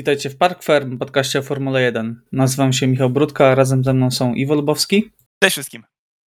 Witajcie 0.00 0.30
w 0.30 0.36
Park 0.36 0.64
Firm, 0.64 0.98
podcaście 0.98 1.38
o 1.38 1.42
Formule 1.42 1.82
1. 1.82 2.22
Nazywam 2.32 2.72
się 2.72 2.86
Michał 2.86 3.10
Brudka, 3.10 3.46
a 3.46 3.54
razem 3.54 3.84
ze 3.84 3.94
mną 3.94 4.10
są 4.10 4.34
Iwo 4.34 4.54
Lubowski. 4.54 5.12
Cześć 5.42 5.54
wszystkim. 5.54 5.84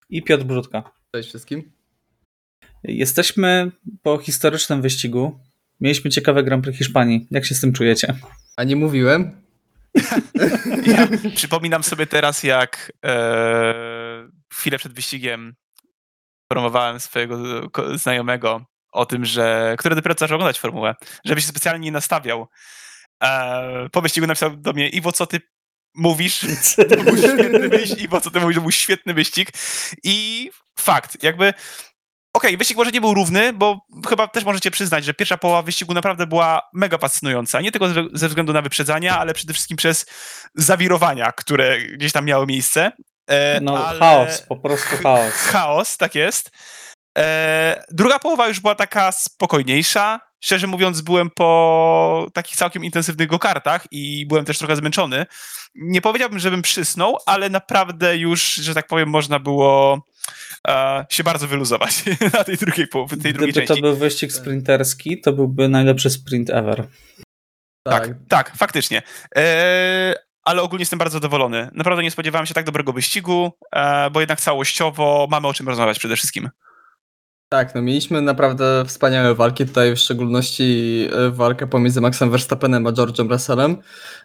I 0.09 0.23
Piotr 0.23 0.43
Brudka. 0.43 0.91
Cześć 1.15 1.29
wszystkim. 1.29 1.71
Jesteśmy 2.83 3.71
po 4.03 4.17
historycznym 4.17 4.81
wyścigu. 4.81 5.39
Mieliśmy 5.79 6.11
ciekawe 6.11 6.43
Grand 6.43 6.63
Prix 6.63 6.77
Hiszpanii. 6.77 7.27
Jak 7.31 7.45
się 7.45 7.55
z 7.55 7.61
tym 7.61 7.73
czujecie? 7.73 8.15
A 8.57 8.63
nie 8.63 8.75
mówiłem? 8.75 9.41
ja 10.95 11.07
przypominam 11.35 11.83
sobie 11.83 12.07
teraz, 12.07 12.43
jak 12.43 12.91
e, 13.05 14.29
chwilę 14.53 14.77
przed 14.77 14.93
wyścigiem 14.93 15.55
promowałem 16.47 16.99
swojego 16.99 17.43
znajomego 17.95 18.65
o 18.91 19.05
tym, 19.05 19.25
że 19.25 19.75
który 19.79 19.95
dopiero 19.95 20.15
zaczął 20.19 20.35
oglądać 20.35 20.59
formułę, 20.59 20.95
żeby 21.25 21.41
się 21.41 21.47
specjalnie 21.47 21.85
nie 21.85 21.91
nastawiał. 21.91 22.47
E, 23.23 23.89
po 23.91 24.01
wyścigu 24.01 24.27
napisał 24.27 24.57
do 24.57 24.73
mnie, 24.73 24.89
Iwo, 24.89 25.11
co 25.11 25.27
ty 25.27 25.41
mówisz? 25.95 26.45
To 26.89 27.03
był 27.03 27.17
świetny 27.17 27.69
wyścig. 27.69 28.01
Iwo, 28.01 28.21
co 28.21 28.31
ty 28.31 28.39
mówisz? 28.39 28.55
To 28.55 28.61
był 28.61 28.71
świetny 28.71 29.13
wyścig. 29.13 29.49
I 30.03 30.49
fakt, 30.79 31.23
jakby 31.23 31.53
Okej, 32.35 32.49
okay, 32.49 32.57
wyścig 32.57 32.77
może 32.77 32.91
nie 32.91 33.01
był 33.01 33.13
równy, 33.13 33.53
bo 33.53 33.85
chyba 34.09 34.27
też 34.27 34.43
możecie 34.43 34.71
przyznać, 34.71 35.05
że 35.05 35.13
pierwsza 35.13 35.37
połowa 35.37 35.61
wyścigu 35.61 35.93
naprawdę 35.93 36.27
była 36.27 36.61
mega 36.73 36.97
fascynująca. 36.97 37.61
Nie 37.61 37.71
tylko 37.71 37.87
ze 38.13 38.27
względu 38.27 38.53
na 38.53 38.61
wyprzedzania, 38.61 39.19
ale 39.19 39.33
przede 39.33 39.53
wszystkim 39.53 39.77
przez 39.77 40.05
zawirowania, 40.55 41.31
które 41.31 41.81
gdzieś 41.81 42.11
tam 42.11 42.25
miały 42.25 42.45
miejsce. 42.45 42.91
E, 43.27 43.61
no, 43.61 43.87
ale... 43.87 43.99
chaos, 43.99 44.41
po 44.41 44.55
prostu 44.55 44.97
chaos. 45.03 45.33
Chaos, 45.33 45.97
tak 45.97 46.15
jest. 46.15 46.51
E, 47.17 47.83
druga 47.91 48.19
połowa 48.19 48.47
już 48.47 48.59
była 48.59 48.75
taka 48.75 49.11
spokojniejsza. 49.11 50.19
Szczerze 50.43 50.67
mówiąc, 50.67 51.01
byłem 51.01 51.29
po 51.29 52.27
takich 52.33 52.55
całkiem 52.55 52.83
intensywnych 52.83 53.27
go-kartach 53.27 53.87
i 53.91 54.25
byłem 54.25 54.45
też 54.45 54.57
trochę 54.57 54.75
zmęczony. 54.75 55.25
Nie 55.75 56.01
powiedziałbym, 56.01 56.39
żebym 56.39 56.61
przysnął, 56.61 57.17
ale 57.25 57.49
naprawdę 57.49 58.17
już, 58.17 58.53
że 58.53 58.73
tak 58.73 58.87
powiem, 58.87 59.09
można 59.09 59.39
było 59.39 60.01
e, 60.67 61.05
się 61.09 61.23
bardzo 61.23 61.47
wyluzować 61.47 62.03
na 62.33 62.43
tej 62.43 62.57
drugiej 62.57 62.87
połowie, 62.87 63.17
tej 63.17 63.33
drugiej 63.33 63.51
Gdyby 63.51 63.67
części. 63.67 63.81
to 63.81 63.87
był 63.87 63.97
wyścig 63.97 64.31
sprinterski, 64.31 65.21
to 65.21 65.33
byłby 65.33 65.69
najlepszy 65.69 66.09
sprint 66.09 66.49
ever. 66.49 66.87
Tak, 67.83 68.07
tak, 68.07 68.17
tak 68.29 68.57
faktycznie. 68.57 69.01
E, 69.35 70.15
ale 70.43 70.61
ogólnie 70.61 70.81
jestem 70.81 70.99
bardzo 70.99 71.15
zadowolony. 71.15 71.69
Naprawdę 71.73 72.03
nie 72.03 72.11
spodziewałem 72.11 72.45
się 72.45 72.53
tak 72.53 72.65
dobrego 72.65 72.93
wyścigu, 72.93 73.51
e, 73.71 74.09
bo 74.09 74.19
jednak 74.19 74.41
całościowo 74.41 75.27
mamy 75.31 75.47
o 75.47 75.53
czym 75.53 75.67
rozmawiać 75.67 75.99
przede 75.99 76.15
wszystkim. 76.15 76.49
Tak, 77.53 77.75
no 77.75 77.81
mieliśmy 77.81 78.21
naprawdę 78.21 78.83
wspaniałe 78.87 79.35
walki, 79.35 79.65
tutaj 79.65 79.95
w 79.95 79.99
szczególności 79.99 81.07
e, 81.11 81.29
walkę 81.29 81.67
pomiędzy 81.67 82.01
Maxem 82.01 82.31
Verstappenem 82.31 82.87
a 82.87 82.91
George'em 82.91 83.31
Russellem, 83.31 83.77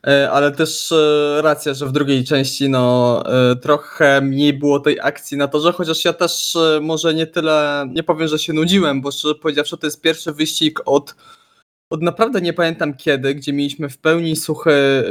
e, 0.07 0.31
ale 0.31 0.53
też 0.53 0.93
e, 0.93 1.43
racja, 1.43 1.75
że 1.75 1.87
w 1.87 1.93
drugiej 1.93 2.25
części 2.25 2.69
no 2.69 3.23
trochę 3.63 4.21
mniej 4.21 4.53
było 4.53 4.81
tej 4.81 5.01
akcji 5.01 5.37
na 5.37 5.49
torze, 5.49 5.73
chociaż 5.73 6.05
ja 6.05 6.13
też 6.13 6.57
może 6.81 7.15
nie 7.15 7.27
tyle, 7.27 7.87
nie 7.95 8.03
powiem, 8.03 8.29
że 8.29 8.39
się 8.39 8.53
nudziłem, 8.53 9.01
bo 9.01 9.11
szczerze 9.11 9.35
powiedziawszy 9.35 9.77
to 9.77 9.87
jest 9.87 10.01
pierwszy 10.01 10.33
wyścig 10.33 10.81
od 10.85 11.15
od 11.91 12.03
naprawdę 12.03 12.41
nie 12.41 12.53
pamiętam 12.53 12.95
kiedy, 12.95 13.35
gdzie 13.35 13.53
mieliśmy 13.53 13.89
w 13.89 13.99
pełni 13.99 14.37
suchy, 14.37 15.05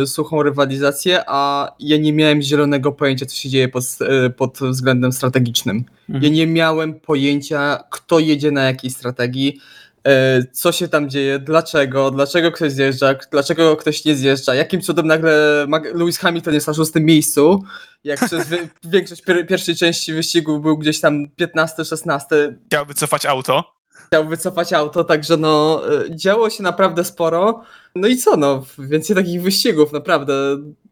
yy, 0.00 0.06
suchą 0.06 0.42
rywalizację, 0.42 1.22
a 1.26 1.72
ja 1.80 1.96
nie 1.96 2.12
miałem 2.12 2.42
zielonego 2.42 2.92
pojęcia, 2.92 3.26
co 3.26 3.36
się 3.36 3.48
dzieje 3.48 3.68
pod, 3.68 3.84
yy, 4.00 4.30
pod 4.30 4.58
względem 4.58 5.12
strategicznym. 5.12 5.84
Mhm. 6.08 6.24
Ja 6.24 6.30
nie 6.30 6.46
miałem 6.46 7.00
pojęcia, 7.00 7.84
kto 7.90 8.18
jedzie 8.18 8.50
na 8.50 8.64
jakiej 8.64 8.90
strategii, 8.90 9.60
yy, 10.04 10.12
co 10.52 10.72
się 10.72 10.88
tam 10.88 11.10
dzieje, 11.10 11.38
dlaczego, 11.38 12.10
dlaczego 12.10 12.52
ktoś 12.52 12.72
zjeżdża, 12.72 13.14
dlaczego 13.30 13.76
ktoś 13.76 14.04
nie 14.04 14.14
zjeżdża, 14.14 14.54
jakim 14.54 14.80
cudem 14.80 15.06
nagle 15.06 15.66
Lewis 15.94 16.18
Hamilton 16.18 16.54
jest 16.54 16.66
na 16.66 16.74
szóstym 16.74 17.04
miejscu, 17.04 17.62
jak 18.04 18.20
przez 18.26 18.48
większość 18.84 19.22
pierwszej 19.48 19.76
części 19.76 20.12
wyścigu 20.12 20.60
był 20.60 20.78
gdzieś 20.78 21.00
tam 21.00 21.26
15-16. 21.40 22.20
Chciał 22.66 22.86
wycofać 22.86 23.26
auto 23.26 23.79
chciał 24.10 24.28
wycofać 24.28 24.72
auto, 24.72 25.04
także 25.04 25.36
no 25.36 25.82
y, 26.06 26.16
działo 26.16 26.50
się 26.50 26.62
naprawdę 26.62 27.04
sporo. 27.04 27.62
No 27.94 28.08
i 28.08 28.16
co, 28.16 28.36
no, 28.36 28.64
więcej 28.78 29.16
takich 29.16 29.42
wyścigów, 29.42 29.92
naprawdę. 29.92 30.34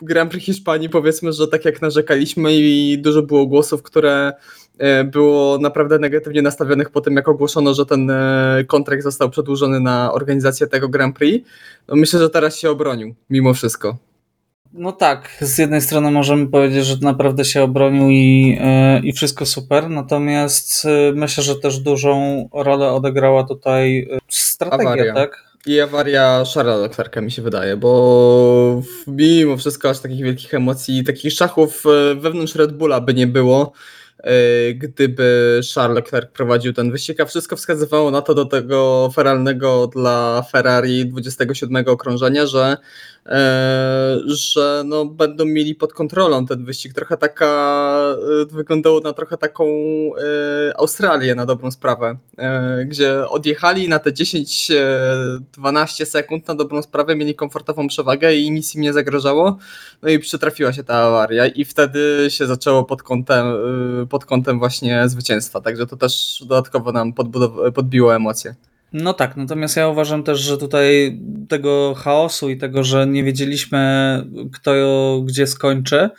Grand 0.02 0.30
Prix 0.30 0.46
Hiszpanii 0.46 0.88
powiedzmy, 0.88 1.32
że 1.32 1.48
tak 1.48 1.64
jak 1.64 1.82
narzekaliśmy 1.82 2.54
i 2.54 2.98
dużo 2.98 3.22
było 3.22 3.46
głosów, 3.46 3.82
które 3.82 4.32
y, 5.00 5.04
było 5.04 5.58
naprawdę 5.58 5.98
negatywnie 5.98 6.42
nastawionych 6.42 6.90
po 6.90 7.00
tym, 7.00 7.16
jak 7.16 7.28
ogłoszono, 7.28 7.74
że 7.74 7.86
ten 7.86 8.10
y, 8.10 8.64
kontrakt 8.66 9.02
został 9.02 9.30
przedłużony 9.30 9.80
na 9.80 10.12
organizację 10.12 10.66
tego 10.66 10.88
Grand 10.88 11.16
Prix. 11.16 11.48
No 11.88 11.96
myślę, 11.96 12.20
że 12.20 12.30
teraz 12.30 12.56
się 12.56 12.70
obronił, 12.70 13.14
mimo 13.30 13.54
wszystko. 13.54 14.07
No 14.72 14.92
tak, 14.92 15.36
z 15.40 15.58
jednej 15.58 15.80
strony 15.80 16.10
możemy 16.10 16.46
powiedzieć, 16.46 16.86
że 16.86 16.96
naprawdę 17.02 17.44
się 17.44 17.62
obronił 17.62 18.08
i, 18.08 18.58
e, 18.60 19.00
i 19.00 19.12
wszystko 19.12 19.46
super, 19.46 19.90
natomiast 19.90 20.84
e, 20.84 21.12
myślę, 21.12 21.44
że 21.44 21.56
też 21.56 21.78
dużą 21.78 22.48
rolę 22.52 22.92
odegrała 22.92 23.44
tutaj 23.44 24.08
e, 24.12 24.18
strategia, 24.28 24.90
awaria. 24.90 25.14
tak? 25.14 25.44
I 25.66 25.80
awaria 25.80 26.44
Charlesa 26.54 26.82
Leclerca 26.82 27.20
mi 27.20 27.30
się 27.30 27.42
wydaje, 27.42 27.76
bo 27.76 28.82
mimo 29.06 29.56
wszystko 29.56 29.90
aż 29.90 29.98
takich 29.98 30.22
wielkich 30.24 30.54
emocji, 30.54 31.04
takich 31.04 31.32
szachów 31.32 31.84
wewnątrz 32.16 32.54
Red 32.54 32.72
Bulla 32.72 33.00
by 33.00 33.14
nie 33.14 33.26
było, 33.26 33.72
gdyby 34.74 35.60
Charles 35.74 35.96
Leclerc 35.96 36.30
prowadził 36.32 36.72
ten 36.72 36.90
wyścig, 36.90 37.20
a 37.20 37.24
wszystko 37.24 37.56
wskazywało 37.56 38.10
na 38.10 38.22
to 38.22 38.34
do 38.34 38.44
tego 38.44 39.10
feralnego 39.14 39.86
dla 39.86 40.44
Ferrari 40.52 41.06
27 41.06 41.84
okrążenia, 41.88 42.46
że 42.46 42.76
że 44.26 44.82
no, 44.86 45.04
będą 45.04 45.44
mieli 45.44 45.74
pod 45.74 45.92
kontrolą 45.92 46.46
ten 46.46 46.64
wyścig. 46.64 46.94
Trochę 46.94 47.16
taka, 47.16 47.46
e, 48.42 48.46
wyglądało 48.54 49.00
na 49.00 49.12
trochę 49.12 49.36
taką 49.36 49.64
e, 49.66 50.76
Australię 50.76 51.34
na 51.34 51.46
dobrą 51.46 51.70
sprawę, 51.70 52.16
gdzie 52.86 53.28
odjechali 53.28 53.88
na 53.88 53.98
te 53.98 54.10
10-12 54.10 56.04
sekund 56.04 56.48
na 56.48 56.54
dobrą 56.54 56.82
sprawę, 56.82 57.16
mieli 57.16 57.34
komfortową 57.34 57.88
przewagę 57.88 58.34
i 58.34 58.50
nic 58.50 58.74
im 58.74 58.80
nie 58.82 58.92
zagrażało. 58.92 59.58
No 60.02 60.08
i 60.08 60.18
przytrafiła 60.18 60.72
się 60.72 60.84
ta 60.84 60.94
awaria 60.94 61.46
i 61.46 61.64
wtedy 61.64 62.26
się 62.28 62.46
zaczęło 62.46 62.84
pod 62.84 63.02
kątem, 63.02 63.46
pod 64.10 64.24
kątem 64.24 64.58
właśnie 64.58 65.08
zwycięstwa. 65.08 65.60
Także 65.60 65.86
to 65.86 65.96
też 65.96 66.44
dodatkowo 66.46 66.92
nam 66.92 67.12
podbiło 67.74 68.16
emocje. 68.16 68.54
No 68.92 69.14
tak, 69.14 69.36
natomiast 69.36 69.76
ja 69.76 69.88
uważam 69.88 70.22
też, 70.22 70.40
że 70.40 70.58
tutaj 70.58 71.18
tego 71.48 71.94
chaosu 71.94 72.50
i 72.50 72.56
tego, 72.56 72.84
że 72.84 73.06
nie 73.06 73.24
wiedzieliśmy, 73.24 73.78
kto 74.52 74.72
gdzie 75.24 75.46
skończy, 75.46 76.10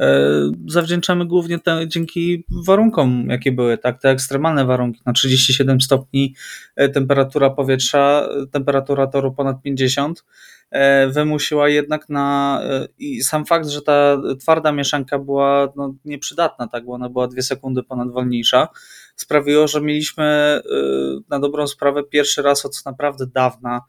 e, 0.00 0.20
zawdzięczamy 0.66 1.26
głównie 1.26 1.58
te, 1.58 1.88
dzięki 1.88 2.44
warunkom, 2.66 3.26
jakie 3.28 3.52
były, 3.52 3.78
tak, 3.78 4.00
te 4.00 4.10
ekstremalne 4.10 4.64
warunki, 4.64 5.00
na 5.06 5.12
37 5.12 5.80
stopni 5.80 6.34
e, 6.76 6.88
temperatura 6.88 7.50
powietrza, 7.50 8.28
temperatura 8.52 9.06
toru 9.06 9.32
ponad 9.32 9.62
50, 9.62 10.24
e, 10.70 11.08
wymusiła 11.08 11.68
jednak 11.68 12.08
na 12.08 12.60
i 12.98 13.22
sam 13.22 13.44
fakt, 13.44 13.68
że 13.68 13.82
ta 13.82 14.16
twarda 14.40 14.72
mieszanka 14.72 15.18
była 15.18 15.72
no, 15.76 15.94
nieprzydatna, 16.04 16.68
tak, 16.68 16.84
bo 16.84 16.92
ona 16.92 17.08
była 17.08 17.28
dwie 17.28 17.42
sekundy 17.42 17.82
ponad 17.82 18.10
wolniejsza, 18.10 18.68
sprawiło, 19.16 19.68
że 19.68 19.80
mieliśmy 19.80 20.60
y, 20.66 20.70
na 21.28 21.40
dobrą 21.40 21.66
sprawę 21.66 22.04
pierwszy 22.04 22.42
raz 22.42 22.64
od 22.66 22.82
naprawdę 22.84 23.26
dawna 23.26 23.80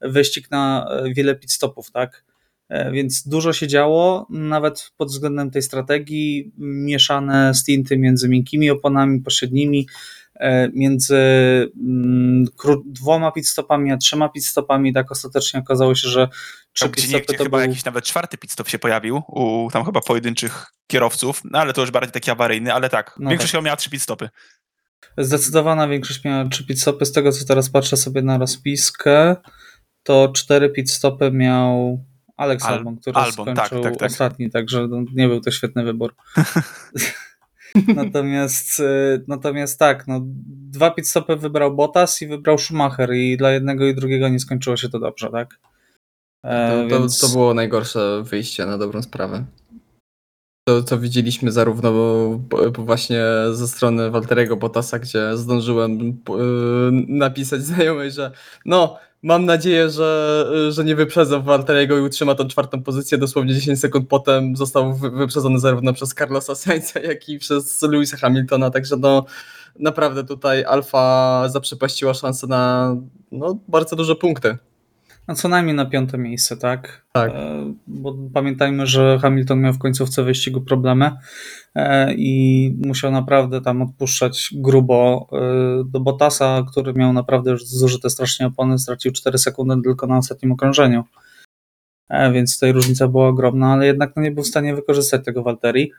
wyścig 0.00 0.50
na 0.50 0.86
y, 1.06 1.14
wiele 1.14 1.34
pit 1.34 1.52
stopów, 1.52 1.90
tak? 1.90 2.24
E, 2.68 2.92
więc 2.92 3.28
dużo 3.28 3.52
się 3.52 3.66
działo, 3.68 4.26
nawet 4.30 4.92
pod 4.96 5.08
względem 5.08 5.50
tej 5.50 5.62
strategii, 5.62 6.52
mieszane 6.58 7.54
stinty 7.54 7.98
między 7.98 8.28
miękkimi 8.28 8.70
oponami, 8.70 9.20
pośrednimi, 9.20 9.86
e, 10.34 10.68
między 10.68 11.16
mm, 11.76 12.44
dwoma 12.86 13.32
pitstopami 13.32 13.92
a 13.92 13.96
trzema 13.96 14.28
pitstopami, 14.28 14.92
tak 14.92 15.12
ostatecznie 15.12 15.60
okazało 15.60 15.94
się, 15.94 16.08
że 16.08 16.28
trzy 16.72 16.88
pitstopy 16.88 17.24
to 17.24 17.44
chyba 17.44 17.58
był... 17.58 17.68
jakiś 17.68 17.84
nawet 17.84 18.04
czwarty 18.04 18.38
pitstop 18.38 18.68
się 18.68 18.78
pojawił 18.78 19.22
u 19.28 19.68
tam 19.72 19.84
chyba 19.84 20.00
pojedynczych 20.00 20.66
kierowców, 20.86 21.40
no 21.44 21.58
ale 21.58 21.72
to 21.72 21.80
już 21.80 21.90
bardziej 21.90 22.12
taki 22.12 22.30
awaryjny, 22.30 22.74
ale 22.74 22.90
tak, 22.90 23.16
no 23.18 23.30
większość 23.30 23.52
tak. 23.52 23.64
miała 23.64 23.76
trzy 23.76 23.90
pitstopy. 23.90 24.28
Zdecydowana 25.18 25.88
większość 25.88 26.24
miała 26.24 26.48
3 26.48 26.66
pit 26.66 26.80
stopy. 26.80 27.06
Z 27.06 27.12
tego 27.12 27.32
co 27.32 27.44
teraz 27.44 27.70
patrzę 27.70 27.96
sobie 27.96 28.22
na 28.22 28.38
rozpiskę, 28.38 29.36
to 30.02 30.28
4 30.28 30.70
pit 30.70 30.90
stopy 30.90 31.30
miał 31.30 32.04
Alex 32.36 32.64
Al 32.64 32.74
Albon, 32.74 32.96
który 32.96 33.16
Albon, 33.16 33.46
tak, 33.46 33.56
skończył 33.56 33.82
tak, 33.82 33.92
tak, 33.92 34.00
tak. 34.00 34.10
ostatni, 34.10 34.50
także 34.50 34.88
no, 34.88 35.04
nie 35.14 35.28
był 35.28 35.40
to 35.40 35.50
świetny 35.50 35.84
wybór. 35.84 36.14
natomiast, 37.96 38.80
y, 38.80 39.24
natomiast 39.28 39.78
tak, 39.78 40.06
no, 40.06 40.20
dwa 40.46 40.90
pit 40.90 41.08
stopy 41.08 41.36
wybrał 41.36 41.76
Bottas 41.76 42.22
i 42.22 42.26
wybrał 42.26 42.58
Schumacher 42.58 43.14
i 43.14 43.36
dla 43.36 43.50
jednego 43.50 43.86
i 43.86 43.94
drugiego 43.94 44.28
nie 44.28 44.40
skończyło 44.40 44.76
się 44.76 44.88
to 44.88 44.98
dobrze, 44.98 45.30
tak? 45.30 45.58
E, 46.44 46.70
to, 46.70 46.88
to, 46.88 47.00
więc... 47.00 47.20
to 47.20 47.28
było 47.28 47.54
najgorsze 47.54 48.22
wyjście 48.22 48.66
na 48.66 48.78
dobrą 48.78 49.02
sprawę. 49.02 49.44
To, 50.64 50.82
co 50.82 50.98
widzieliśmy 50.98 51.52
zarówno 51.52 51.92
właśnie 52.78 53.24
ze 53.52 53.68
strony 53.68 54.10
Walteriego 54.10 54.56
Bottasa, 54.56 54.98
gdzie 54.98 55.36
zdążyłem 55.36 56.00
y, 56.00 56.12
napisać 57.08 57.62
znajomej, 57.62 58.10
że 58.10 58.30
no, 58.64 58.98
mam 59.22 59.44
nadzieję, 59.44 59.90
że, 59.90 60.46
że 60.70 60.84
nie 60.84 60.96
wyprzedzą 60.96 61.42
Walteriego 61.42 61.98
i 61.98 62.00
utrzyma 62.00 62.34
tą 62.34 62.48
czwartą 62.48 62.82
pozycję. 62.82 63.18
Dosłownie 63.18 63.54
10 63.54 63.80
sekund 63.80 64.08
potem 64.08 64.56
został 64.56 64.94
wy- 64.94 65.10
wyprzedzony 65.10 65.58
zarówno 65.58 65.92
przez 65.92 66.14
Carlosa 66.14 66.54
Sainza, 66.54 67.00
jak 67.00 67.28
i 67.28 67.38
przez 67.38 67.82
Lewisa 67.82 68.16
Hamiltona, 68.16 68.70
także 68.70 68.96
no 68.96 69.24
naprawdę 69.78 70.24
tutaj 70.24 70.64
Alfa 70.64 71.44
zaprzepaściła 71.48 72.14
szansę 72.14 72.46
na 72.46 72.96
no, 73.32 73.58
bardzo 73.68 73.96
duże 73.96 74.16
punkty. 74.16 74.58
No 75.28 75.34
co 75.34 75.48
najmniej 75.48 75.74
na 75.76 75.86
piąte 75.86 76.18
miejsce, 76.18 76.56
tak? 76.56 77.06
Tak. 77.12 77.30
E, 77.30 77.74
Bo 77.86 78.16
pamiętajmy, 78.34 78.86
że 78.86 79.18
Hamilton 79.22 79.60
miał 79.60 79.72
w 79.72 79.78
końcówce 79.78 80.22
wyścigu 80.22 80.60
problemy 80.60 81.10
e, 81.74 82.14
i 82.14 82.70
musiał 82.86 83.10
naprawdę 83.10 83.60
tam 83.60 83.82
odpuszczać 83.82 84.50
grubo 84.52 85.28
e, 85.32 85.84
do 85.84 86.00
Bottasa, 86.00 86.64
który 86.70 86.94
miał 86.94 87.12
naprawdę 87.12 87.50
już 87.50 87.66
zużyte 87.66 88.10
strasznie 88.10 88.46
opony, 88.46 88.78
stracił 88.78 89.12
4 89.12 89.38
sekundy 89.38 89.82
tylko 89.82 90.06
na 90.06 90.18
ostatnim 90.18 90.52
okrążeniu. 90.52 91.04
Więc 92.32 92.54
tutaj 92.54 92.72
różnica 92.72 93.08
była 93.08 93.28
ogromna, 93.28 93.72
ale 93.72 93.86
jednak 93.86 94.12
no 94.16 94.22
nie 94.22 94.30
był 94.30 94.44
w 94.44 94.46
stanie 94.46 94.74
wykorzystać 94.74 95.24
tego 95.24 95.42
Walteri. 95.42 95.92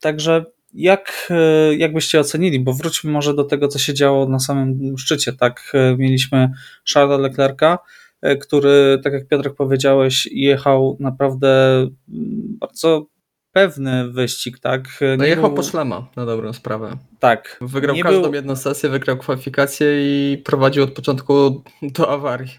Także 0.00 0.44
jak, 0.74 1.28
e, 1.30 1.74
jak 1.74 1.92
byście 1.92 2.20
ocenili, 2.20 2.60
bo 2.60 2.72
wróćmy 2.72 3.10
może 3.10 3.34
do 3.34 3.44
tego, 3.44 3.68
co 3.68 3.78
się 3.78 3.94
działo 3.94 4.28
na 4.28 4.38
samym 4.38 4.98
szczycie, 4.98 5.32
tak? 5.32 5.72
E, 5.74 5.96
Mieliśmy 5.96 6.50
Charlesa 6.94 7.22
Leclerca, 7.22 7.78
e, 8.22 8.36
który, 8.36 9.00
tak 9.04 9.12
jak 9.12 9.28
Piotrek 9.28 9.54
powiedziałeś, 9.54 10.28
jechał 10.32 10.96
naprawdę 11.00 11.72
mm, 12.08 12.56
bardzo 12.60 13.06
pewny 13.52 14.08
wyścig, 14.10 14.58
tak? 14.58 14.82
No 15.18 15.24
Nie 15.24 15.30
jechał 15.30 15.44
był- 15.44 15.54
po 15.56 15.62
szlema, 15.62 16.08
na 16.16 16.26
dobrą 16.26 16.52
sprawę. 16.52 16.96
Tak. 17.18 17.58
Wygrał 17.60 17.96
nie 17.96 18.02
każdą 18.02 18.22
był 18.22 18.34
jedną 18.34 18.56
sesję, 18.56 18.88
wygrał 18.90 19.16
kwalifikację 19.18 19.86
i 20.32 20.38
prowadził 20.38 20.82
od 20.84 20.92
początku 20.92 21.62
do 21.82 22.10
awarii. 22.10 22.50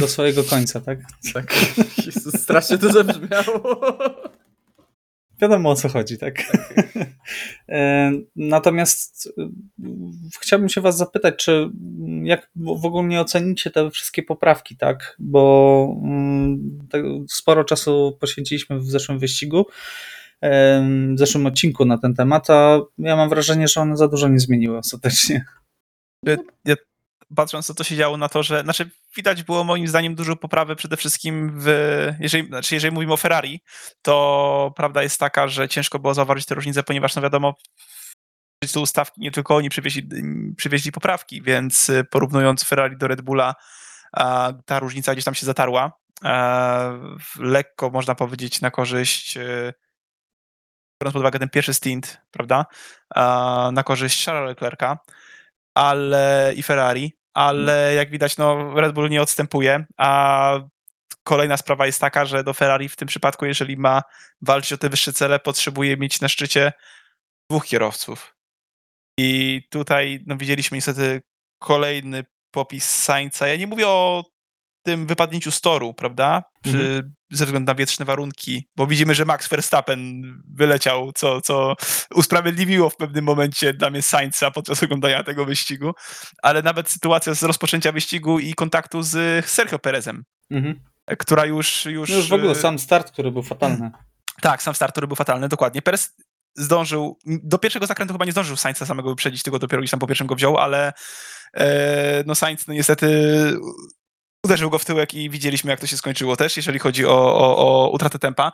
do 0.00 0.08
swojego 0.08 0.44
końca, 0.44 0.80
tak? 0.80 0.98
Tak. 1.34 1.54
Jezus, 2.06 2.34
strasznie 2.42 2.78
to 2.78 2.92
zabrzmiało. 2.92 3.70
Wiadomo 5.40 5.70
o 5.70 5.74
co 5.74 5.88
chodzi, 5.88 6.18
tak? 6.18 6.34
E, 7.68 8.12
Natomiast 8.36 9.32
e, 9.38 9.48
chciałbym 10.40 10.68
się 10.68 10.80
Was 10.80 10.96
zapytać, 10.96 11.34
czy 11.36 11.70
jak 12.22 12.50
w 12.56 12.84
ogóle 12.86 13.20
ocenicie 13.20 13.70
te 13.70 13.90
wszystkie 13.90 14.22
poprawki, 14.22 14.76
tak? 14.76 15.16
Bo 15.18 15.96
mm, 16.02 16.78
tak 16.90 17.02
sporo 17.28 17.64
czasu 17.64 18.16
poświęciliśmy 18.20 18.78
w 18.80 18.90
zeszłym 18.90 19.18
wyścigu, 19.18 19.66
em, 20.40 21.16
w 21.16 21.18
zeszłym 21.18 21.46
odcinku 21.46 21.84
na 21.84 21.98
ten 21.98 22.14
temat, 22.14 22.50
a 22.50 22.80
ja 22.98 23.16
mam 23.16 23.28
wrażenie, 23.28 23.68
że 23.68 23.80
one 23.80 23.96
za 23.96 24.08
dużo 24.08 24.28
nie 24.28 24.38
zmieniły 24.38 24.78
ostatecznie. 24.78 25.44
ja, 26.64 26.74
patrząc 27.34 27.66
co 27.66 27.74
to 27.74 27.84
się 27.84 27.96
działo 27.96 28.16
na 28.16 28.28
to, 28.28 28.42
że 28.42 28.62
znaczy 28.62 28.90
widać 29.16 29.42
było 29.42 29.64
moim 29.64 29.88
zdaniem 29.88 30.14
dużo 30.14 30.36
poprawy 30.36 30.76
przede 30.76 30.96
wszystkim 30.96 31.60
w, 31.60 31.66
jeżeli, 32.20 32.46
znaczy 32.46 32.74
jeżeli 32.74 32.94
mówimy 32.94 33.12
o 33.12 33.16
Ferrari, 33.16 33.60
to 34.02 34.72
prawda 34.76 35.02
jest 35.02 35.20
taka, 35.20 35.48
że 35.48 35.68
ciężko 35.68 35.98
było 35.98 36.14
zauważyć 36.14 36.46
te 36.46 36.54
różnice, 36.54 36.82
ponieważ 36.82 37.14
no 37.16 37.22
wiadomo 37.22 37.54
życiu 38.64 38.82
ustawki 38.82 39.20
nie 39.20 39.30
tylko 39.30 39.56
oni 39.56 39.70
przywieźli, 39.70 40.08
przywieźli 40.56 40.92
poprawki, 40.92 41.42
więc 41.42 41.88
y, 41.88 42.04
porównując 42.04 42.64
Ferrari 42.64 42.96
do 42.96 43.08
Red 43.08 43.20
Bulla, 43.20 43.54
ta 44.66 44.78
różnica 44.78 45.12
gdzieś 45.12 45.24
tam 45.24 45.34
się 45.34 45.46
zatarła. 45.46 45.92
W- 47.20 47.38
lekko 47.38 47.90
można 47.90 48.14
powiedzieć 48.14 48.60
na 48.60 48.70
korzyść 48.70 49.36
y, 49.36 49.74
biorąc 51.02 51.12
pod 51.12 51.20
uwagę 51.20 51.38
ten 51.38 51.48
pierwszy 51.48 51.74
stint, 51.74 52.20
prawda, 52.30 52.66
na 53.72 53.82
korzyść 53.84 54.24
Charlesa 54.24 54.46
Leclerca, 54.46 54.98
ale 55.74 56.52
i 56.56 56.62
Ferrari, 56.62 57.12
ale 57.34 57.94
jak 57.94 58.10
widać, 58.10 58.36
no 58.36 58.80
Red 58.80 58.92
Bull 58.92 59.10
nie 59.10 59.22
odstępuje, 59.22 59.84
a 59.96 60.60
kolejna 61.22 61.56
sprawa 61.56 61.86
jest 61.86 62.00
taka, 62.00 62.24
że 62.24 62.44
do 62.44 62.54
Ferrari 62.54 62.88
w 62.88 62.96
tym 62.96 63.08
przypadku, 63.08 63.46
jeżeli 63.46 63.76
ma 63.76 64.02
walczyć 64.42 64.72
o 64.72 64.78
te 64.78 64.88
wyższe 64.88 65.12
cele, 65.12 65.38
potrzebuje 65.38 65.96
mieć 65.96 66.20
na 66.20 66.28
szczycie 66.28 66.72
dwóch 67.50 67.66
kierowców. 67.66 68.36
I 69.18 69.62
tutaj 69.70 70.24
no, 70.26 70.36
widzieliśmy 70.36 70.76
niestety 70.76 71.22
kolejny 71.58 72.24
popis 72.50 72.90
Sainza. 72.90 73.48
Ja 73.48 73.56
nie 73.56 73.66
mówię 73.66 73.88
o 73.88 74.24
tym 74.84 75.06
wypadnięciu 75.06 75.50
z 75.50 75.60
toru, 75.60 75.94
prawda? 75.94 76.42
Czy, 76.64 77.02
Ze 77.30 77.44
względu 77.44 77.66
na 77.70 77.74
wietrzne 77.74 78.04
warunki, 78.04 78.68
bo 78.76 78.86
widzimy, 78.86 79.14
że 79.14 79.24
Max 79.24 79.48
Verstappen 79.48 80.22
wyleciał, 80.54 81.12
co, 81.12 81.40
co 81.40 81.74
usprawiedliwiło 82.14 82.90
w 82.90 82.96
pewnym 82.96 83.24
momencie 83.24 83.72
dla 83.72 83.90
mnie 83.90 84.02
Sainza 84.02 84.50
podczas 84.50 84.82
oglądania 84.82 85.24
tego 85.24 85.44
wyścigu, 85.44 85.92
ale 86.42 86.62
nawet 86.62 86.90
sytuacja 86.90 87.34
z 87.34 87.42
rozpoczęcia 87.42 87.92
wyścigu 87.92 88.38
i 88.38 88.54
kontaktu 88.54 89.02
z 89.02 89.46
Sergio 89.46 89.78
Perezem, 89.78 90.24
Mhm. 90.50 90.80
która 91.18 91.44
już... 91.44 91.84
Już, 91.86 92.10
No 92.10 92.16
już 92.16 92.28
w 92.28 92.32
ogóle 92.32 92.52
y, 92.52 92.54
sam 92.54 92.78
start, 92.78 93.10
który 93.12 93.30
był 93.32 93.42
fatalny. 93.42 93.90
tak, 94.40 94.62
sam 94.62 94.74
start, 94.74 94.92
który 94.92 95.06
był 95.06 95.16
fatalny, 95.16 95.48
dokładnie. 95.48 95.82
Perez 95.82 96.14
zdążył, 96.56 97.18
do 97.26 97.58
pierwszego 97.58 97.86
zakrętu 97.86 98.14
chyba 98.14 98.24
nie 98.24 98.32
zdążył 98.32 98.56
Sainza 98.56 98.86
samego 98.86 99.08
wyprzedzić, 99.10 99.42
tylko 99.42 99.58
dopiero 99.58 99.80
gdzieś 99.82 99.90
tam 99.90 100.00
po 100.00 100.06
pierwszym 100.06 100.26
go 100.26 100.34
wziął, 100.34 100.58
ale 100.58 100.92
e, 101.54 102.24
no 102.26 102.34
Sainz 102.34 102.66
no 102.66 102.74
niestety 102.74 103.08
uderzył 104.44 104.70
go 104.70 104.78
w 104.78 104.84
tyłek 104.84 105.14
i 105.14 105.30
widzieliśmy 105.30 105.70
jak 105.70 105.80
to 105.80 105.86
się 105.86 105.96
skończyło 105.96 106.36
też, 106.36 106.56
jeżeli 106.56 106.78
chodzi 106.78 107.06
o, 107.06 107.38
o, 107.38 107.56
o 107.58 107.90
utratę 107.90 108.18
tempa. 108.18 108.52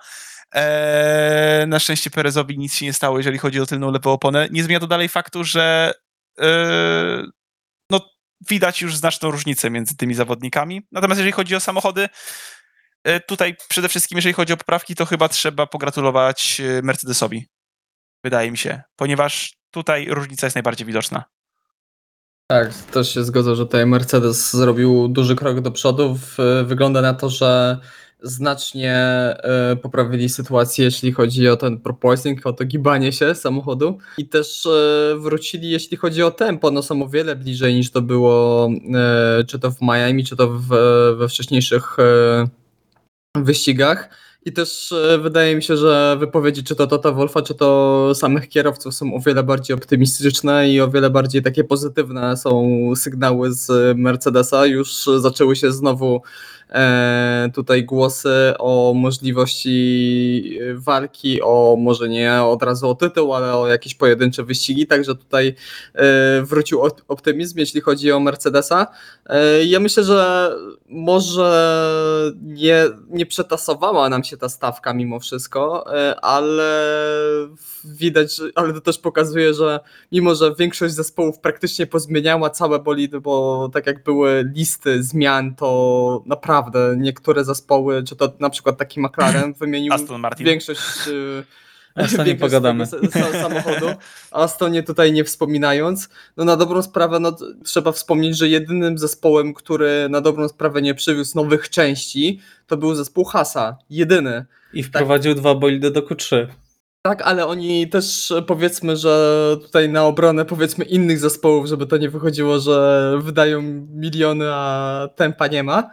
E, 0.54 1.64
na 1.68 1.78
szczęście 1.78 2.10
Perezowi 2.10 2.58
nic 2.58 2.74
się 2.74 2.86
nie 2.86 2.92
stało, 2.92 3.18
jeżeli 3.18 3.38
chodzi 3.38 3.60
o 3.60 3.66
tylną 3.66 3.90
lewą 3.90 4.12
oponę. 4.12 4.48
Nie 4.50 4.64
zmienia 4.64 4.80
to 4.80 4.86
dalej 4.86 5.08
faktu, 5.08 5.44
że 5.44 5.92
e, 6.40 7.22
no, 7.90 8.00
widać 8.48 8.82
już 8.82 8.96
znaczną 8.96 9.30
różnicę 9.30 9.70
między 9.70 9.96
tymi 9.96 10.14
zawodnikami. 10.14 10.82
Natomiast 10.92 11.18
jeżeli 11.18 11.32
chodzi 11.32 11.56
o 11.56 11.60
samochody, 11.60 12.08
E, 13.04 13.20
Tutaj 13.20 13.56
przede 13.68 13.88
wszystkim, 13.88 14.18
jeżeli 14.18 14.32
chodzi 14.32 14.52
o 14.52 14.56
poprawki, 14.56 14.94
to 14.94 15.06
chyba 15.06 15.28
trzeba 15.28 15.66
pogratulować 15.66 16.60
e, 16.60 16.82
Mercedesowi. 16.82 17.46
Wydaje 18.24 18.50
mi 18.50 18.58
się, 18.58 18.82
ponieważ 18.96 19.52
tutaj 19.70 20.06
różnica 20.08 20.46
jest 20.46 20.56
najbardziej 20.56 20.86
widoczna. 20.86 21.24
Tak, 22.50 22.74
też 22.74 23.14
się 23.14 23.24
zgodzę, 23.24 23.56
że 23.56 23.66
tutaj 23.66 23.86
Mercedes 23.86 24.52
zrobił 24.52 25.08
duży 25.08 25.36
krok 25.36 25.60
do 25.60 25.70
przodu. 25.70 26.18
Wygląda 26.64 27.02
na 27.02 27.14
to, 27.14 27.28
że 27.28 27.78
znacznie 28.22 28.94
e, 28.94 29.76
poprawili 29.76 30.28
sytuację, 30.28 30.84
jeśli 30.84 31.12
chodzi 31.12 31.48
o 31.48 31.56
ten 31.56 31.80
proposing, 31.80 32.46
o 32.46 32.52
to 32.52 32.64
gibanie 32.64 33.12
się 33.12 33.34
samochodu. 33.34 33.98
I 34.18 34.28
też 34.28 34.66
e, 34.66 35.14
wrócili, 35.18 35.70
jeśli 35.70 35.96
chodzi 35.96 36.22
o 36.22 36.30
tempo, 36.30 36.70
no 36.70 36.82
są 36.82 37.02
o 37.02 37.08
wiele 37.08 37.36
bliżej 37.36 37.74
niż 37.74 37.90
to 37.90 38.02
było 38.02 38.68
e, 38.94 39.44
czy 39.44 39.58
to 39.58 39.70
w 39.70 39.82
Miami, 39.82 40.24
czy 40.24 40.36
to 40.36 40.48
w, 40.48 40.68
we 41.18 41.28
wcześniejszych 41.28 41.96
wyścigach. 43.34 44.10
I 44.44 44.52
też 44.52 44.92
e, 44.92 45.18
wydaje 45.18 45.56
mi 45.56 45.62
się, 45.62 45.76
że 45.76 46.16
wypowiedzi 46.20 46.64
czy 46.64 46.76
to 46.76 46.86
Tota 46.86 47.12
Wolfa, 47.12 47.42
czy 47.42 47.54
to 47.54 48.12
samych 48.14 48.48
kierowców 48.48 48.94
są 48.94 49.14
o 49.14 49.20
wiele 49.20 49.42
bardziej 49.42 49.76
optymistyczne 49.76 50.70
i 50.70 50.80
o 50.80 50.90
wiele 50.90 51.10
bardziej 51.10 51.42
takie 51.42 51.64
pozytywne 51.64 52.36
są 52.36 52.70
sygnały 52.96 53.52
z 53.52 53.98
Mercedesa. 53.98 54.66
Już 54.66 55.04
zaczęły 55.18 55.56
się 55.56 55.72
znowu 55.72 56.22
tutaj 57.54 57.84
głosy 57.84 58.28
o 58.58 58.92
możliwości 58.96 60.58
walki, 60.74 61.42
o 61.42 61.76
może 61.78 62.08
nie 62.08 62.32
od 62.42 62.62
razu 62.62 62.88
o 62.90 62.94
tytuł, 62.94 63.34
ale 63.34 63.56
o 63.56 63.68
jakieś 63.68 63.94
pojedyncze 63.94 64.44
wyścigi, 64.44 64.86
także 64.86 65.14
tutaj 65.14 65.54
e, 65.94 66.42
wrócił 66.42 66.78
op- 66.80 67.02
optymizm, 67.08 67.58
jeśli 67.58 67.80
chodzi 67.80 68.12
o 68.12 68.20
Mercedesa. 68.20 68.86
E, 69.26 69.64
Ja 69.64 69.80
myślę, 69.80 70.04
że 70.04 70.50
może 70.88 71.50
nie, 72.42 72.84
nie 73.10 73.26
przetasowała 73.26 74.08
nam 74.08 74.24
się 74.24 74.36
ta 74.36 74.48
stawka 74.48 74.94
mimo 74.94 75.20
wszystko, 75.20 75.84
e, 75.98 76.20
ale 76.20 76.70
widać, 77.84 78.40
ale 78.54 78.72
to 78.72 78.80
też 78.80 78.98
pokazuje, 78.98 79.54
że 79.54 79.80
mimo, 80.12 80.34
że 80.34 80.54
większość 80.58 80.94
zespołów 80.94 81.38
praktycznie 81.38 81.86
pozmieniała 81.86 82.50
całe 82.50 82.78
bolidy, 82.78 83.20
bo 83.20 83.68
tak 83.72 83.86
jak 83.86 84.04
były 84.04 84.50
listy 84.54 85.02
zmian, 85.02 85.54
to 85.54 86.22
naprawdę 86.26 86.59
niektóre 86.96 87.44
zespoły, 87.44 88.02
czy 88.02 88.16
to 88.16 88.32
na 88.40 88.50
przykład 88.50 88.78
taki 88.78 89.00
McLaren 89.00 89.52
wymienił 89.60 89.92
Aston 89.92 90.20
Martin. 90.20 90.46
większość 90.46 90.80
e, 91.08 91.60
Astonie 92.04 92.34
pogadamy. 92.34 92.86
samochodu. 93.32 93.86
O 94.30 94.42
Astonie 94.42 94.82
tutaj 94.82 95.12
nie 95.12 95.24
wspominając. 95.24 96.08
No 96.36 96.44
na 96.44 96.56
dobrą 96.56 96.82
sprawę 96.82 97.20
no, 97.20 97.36
trzeba 97.64 97.92
wspomnieć, 97.92 98.36
że 98.36 98.48
jedynym 98.48 98.98
zespołem, 98.98 99.54
który 99.54 100.08
na 100.10 100.20
dobrą 100.20 100.48
sprawę 100.48 100.82
nie 100.82 100.94
przywiózł 100.94 101.36
nowych 101.36 101.70
części, 101.70 102.40
to 102.66 102.76
był 102.76 102.94
zespół 102.94 103.24
Hasa. 103.24 103.76
Jedyny. 103.90 104.44
I 104.72 104.82
wprowadził 104.82 105.34
dwa 105.34 105.54
bolidy 105.54 105.90
do 105.90 106.00
Q3. 106.00 106.46
Tak, 107.02 107.22
ale 107.22 107.46
oni 107.46 107.88
też 107.88 108.32
powiedzmy, 108.46 108.96
że 108.96 109.56
tutaj 109.62 109.88
na 109.88 110.04
obronę 110.04 110.44
powiedzmy 110.44 110.84
innych 110.84 111.18
zespołów, 111.18 111.66
żeby 111.66 111.86
to 111.86 111.96
nie 111.96 112.10
wychodziło, 112.10 112.58
że 112.58 113.18
wydają 113.22 113.62
miliony, 113.94 114.44
a 114.48 115.08
tempa 115.16 115.46
nie 115.46 115.62
ma, 115.62 115.90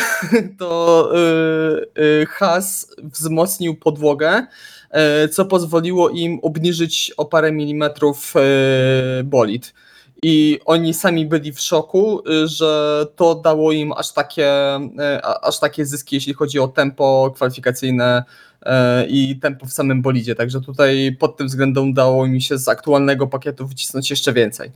to 0.58 1.10
y, 1.96 2.02
y, 2.02 2.26
Has 2.26 2.96
wzmocnił 3.02 3.76
podłogę, 3.76 4.46
y, 5.24 5.28
co 5.28 5.44
pozwoliło 5.44 6.08
im 6.08 6.38
obniżyć 6.42 7.12
o 7.16 7.24
parę 7.24 7.52
milimetrów 7.52 8.34
bolid. 9.24 9.74
I 10.22 10.58
oni 10.64 10.94
sami 10.94 11.26
byli 11.26 11.52
w 11.52 11.60
szoku, 11.60 12.22
że 12.44 13.06
to 13.16 13.34
dało 13.34 13.72
im 13.72 13.92
aż 13.92 14.12
takie, 14.12 14.52
aż 15.42 15.60
takie 15.60 15.86
zyski, 15.86 16.16
jeśli 16.16 16.34
chodzi 16.34 16.58
o 16.58 16.68
tempo 16.68 17.32
kwalifikacyjne 17.34 18.24
i 19.08 19.38
tempo 19.40 19.66
w 19.66 19.72
samym 19.72 20.02
bolidzie. 20.02 20.34
Także 20.34 20.60
tutaj 20.60 21.16
pod 21.18 21.36
tym 21.36 21.46
względem 21.46 21.90
udało 21.90 22.26
mi 22.26 22.42
się 22.42 22.58
z 22.58 22.68
aktualnego 22.68 23.26
pakietu 23.26 23.66
wycisnąć 23.66 24.10
jeszcze 24.10 24.32
więcej. 24.32 24.70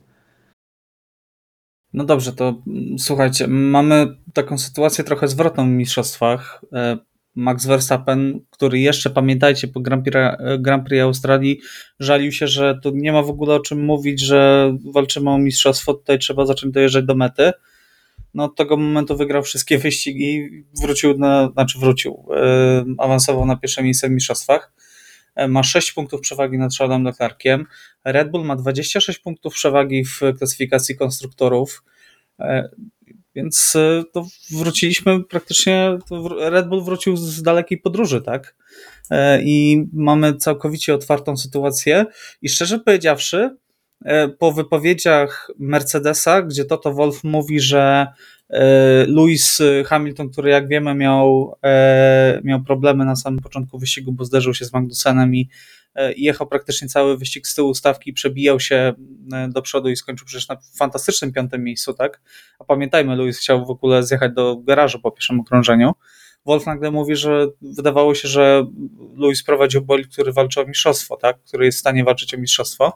No 1.93 2.03
dobrze, 2.03 2.33
to 2.33 2.61
mm, 2.67 2.99
słuchajcie, 2.99 3.47
mamy 3.47 4.07
taką 4.33 4.57
sytuację 4.57 5.03
trochę 5.03 5.27
zwrotną 5.27 5.65
w 5.65 5.71
mistrzostwach. 5.71 6.61
E, 6.73 6.97
Max 7.35 7.65
Verstappen, 7.65 8.39
który 8.49 8.79
jeszcze 8.79 9.09
pamiętajcie 9.09 9.67
po 9.67 9.79
Grand 9.79 10.03
Prix, 10.03 10.17
Grand 10.59 10.87
Prix 10.87 11.03
Australii 11.03 11.59
żalił 11.99 12.31
się, 12.31 12.47
że 12.47 12.79
tu 12.83 12.91
nie 12.95 13.11
ma 13.11 13.21
w 13.21 13.29
ogóle 13.29 13.55
o 13.55 13.59
czym 13.59 13.85
mówić, 13.85 14.21
że 14.21 14.71
walczymy 14.93 15.29
o 15.29 15.37
mistrzostwo, 15.37 15.93
tutaj 15.93 16.19
trzeba 16.19 16.45
zacząć 16.45 16.73
dojeżdżać 16.73 17.05
do 17.05 17.15
mety 17.15 17.51
no 18.35 18.43
od 18.43 18.55
tego 18.55 18.77
momentu 18.77 19.17
wygrał 19.17 19.43
wszystkie 19.43 19.77
wyścigi, 19.77 20.49
wrócił 20.81 21.17
na, 21.17 21.51
znaczy 21.53 21.79
wrócił, 21.79 22.25
yy, 22.29 22.95
awansował 22.97 23.45
na 23.45 23.57
pierwsze 23.57 23.83
miejsce 23.83 24.09
w 24.09 24.11
mistrzostwach. 24.11 24.73
Yy, 25.37 25.47
ma 25.47 25.63
6 25.63 25.91
punktów 25.91 26.21
przewagi 26.21 26.57
nad 26.57 26.75
Charlesem 26.75 27.03
Leclerciem. 27.03 27.65
Red 28.05 28.31
Bull 28.31 28.45
ma 28.45 28.55
26 28.55 29.19
punktów 29.19 29.53
przewagi 29.53 30.05
w 30.05 30.21
klasyfikacji 30.37 30.97
konstruktorów. 30.97 31.83
Yy, 32.39 32.45
więc 33.35 33.73
to 34.13 34.27
wróciliśmy 34.51 35.23
praktycznie, 35.23 35.97
Red 36.39 36.67
Bull 36.67 36.83
wrócił 36.83 37.17
z 37.17 37.41
dalekiej 37.41 37.77
podróży, 37.77 38.21
tak? 38.21 38.55
I 39.43 39.83
mamy 39.93 40.35
całkowicie 40.35 40.93
otwartą 40.93 41.37
sytuację. 41.37 42.05
I 42.41 42.49
szczerze 42.49 42.79
powiedziawszy, 42.79 43.49
E, 43.49 43.64
po 44.39 44.51
wypowiedziach 44.51 45.51
Mercedesa, 45.59 46.41
gdzie 46.41 46.65
Toto 46.65 46.93
Wolf 46.93 47.23
mówi, 47.23 47.59
że 47.59 48.07
e, 48.49 48.61
Lewis 49.07 49.61
Hamilton, 49.85 50.29
który 50.29 50.49
jak 50.49 50.67
wiemy 50.67 50.95
miał, 50.95 51.55
e, 51.63 52.41
miał 52.43 52.63
problemy 52.63 53.05
na 53.05 53.15
samym 53.15 53.39
początku 53.39 53.79
wyścigu, 53.79 54.11
bo 54.11 54.25
zderzył 54.25 54.53
się 54.53 54.65
z 54.65 54.73
Magnusenem 54.73 55.35
i 55.35 55.49
jechał 56.17 56.47
praktycznie 56.47 56.87
cały 56.87 57.17
wyścig 57.17 57.47
z 57.47 57.55
tyłu 57.55 57.73
stawki, 57.73 58.13
przebijał 58.13 58.59
się 58.59 58.93
do 59.49 59.61
przodu 59.61 59.89
i 59.89 59.95
skończył 59.95 60.27
przecież 60.27 60.47
na 60.47 60.57
fantastycznym 60.77 61.31
piątym 61.31 61.63
miejscu, 61.63 61.93
tak? 61.93 62.21
A 62.59 62.63
pamiętajmy, 62.63 63.15
Lewis 63.15 63.39
chciał 63.39 63.65
w 63.65 63.69
ogóle 63.69 64.03
zjechać 64.03 64.33
do 64.33 64.57
garażu 64.57 64.99
po 64.99 65.11
pierwszym 65.11 65.39
okrążeniu. 65.39 65.91
Wolf 66.45 66.65
nagle 66.65 66.91
mówi, 66.91 67.15
że 67.15 67.47
wydawało 67.61 68.15
się, 68.15 68.27
że 68.27 68.65
Lewis 69.17 69.43
prowadził 69.43 69.81
bolid, 69.81 70.07
który 70.07 70.33
walczy 70.33 70.61
o 70.61 70.65
mistrzostwo, 70.65 71.17
tak? 71.17 71.39
który 71.43 71.65
jest 71.65 71.77
w 71.77 71.81
stanie 71.81 72.03
walczyć 72.03 72.33
o 72.33 72.37
mistrzostwo. 72.37 72.93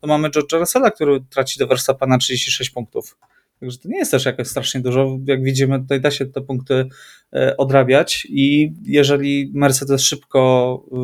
To 0.00 0.06
mamy 0.06 0.28
George'a 0.28 0.58
Russella, 0.58 0.90
który 0.90 1.20
traci 1.30 1.58
do 1.58 1.66
Verstappena 1.66 2.18
36 2.18 2.70
punktów. 2.70 3.16
Także 3.60 3.78
to 3.78 3.88
nie 3.88 3.98
jest 3.98 4.10
też 4.10 4.24
jakoś 4.24 4.48
strasznie 4.48 4.80
dużo. 4.80 5.18
Jak 5.24 5.42
widzimy, 5.42 5.80
tutaj 5.80 6.00
da 6.00 6.10
się 6.10 6.26
te 6.26 6.40
punkty 6.40 6.88
e, 7.32 7.56
odrabiać 7.56 8.26
i 8.30 8.72
jeżeli 8.84 9.50
Mercedes 9.54 10.02
szybko, 10.02 10.82
e, 10.92 10.96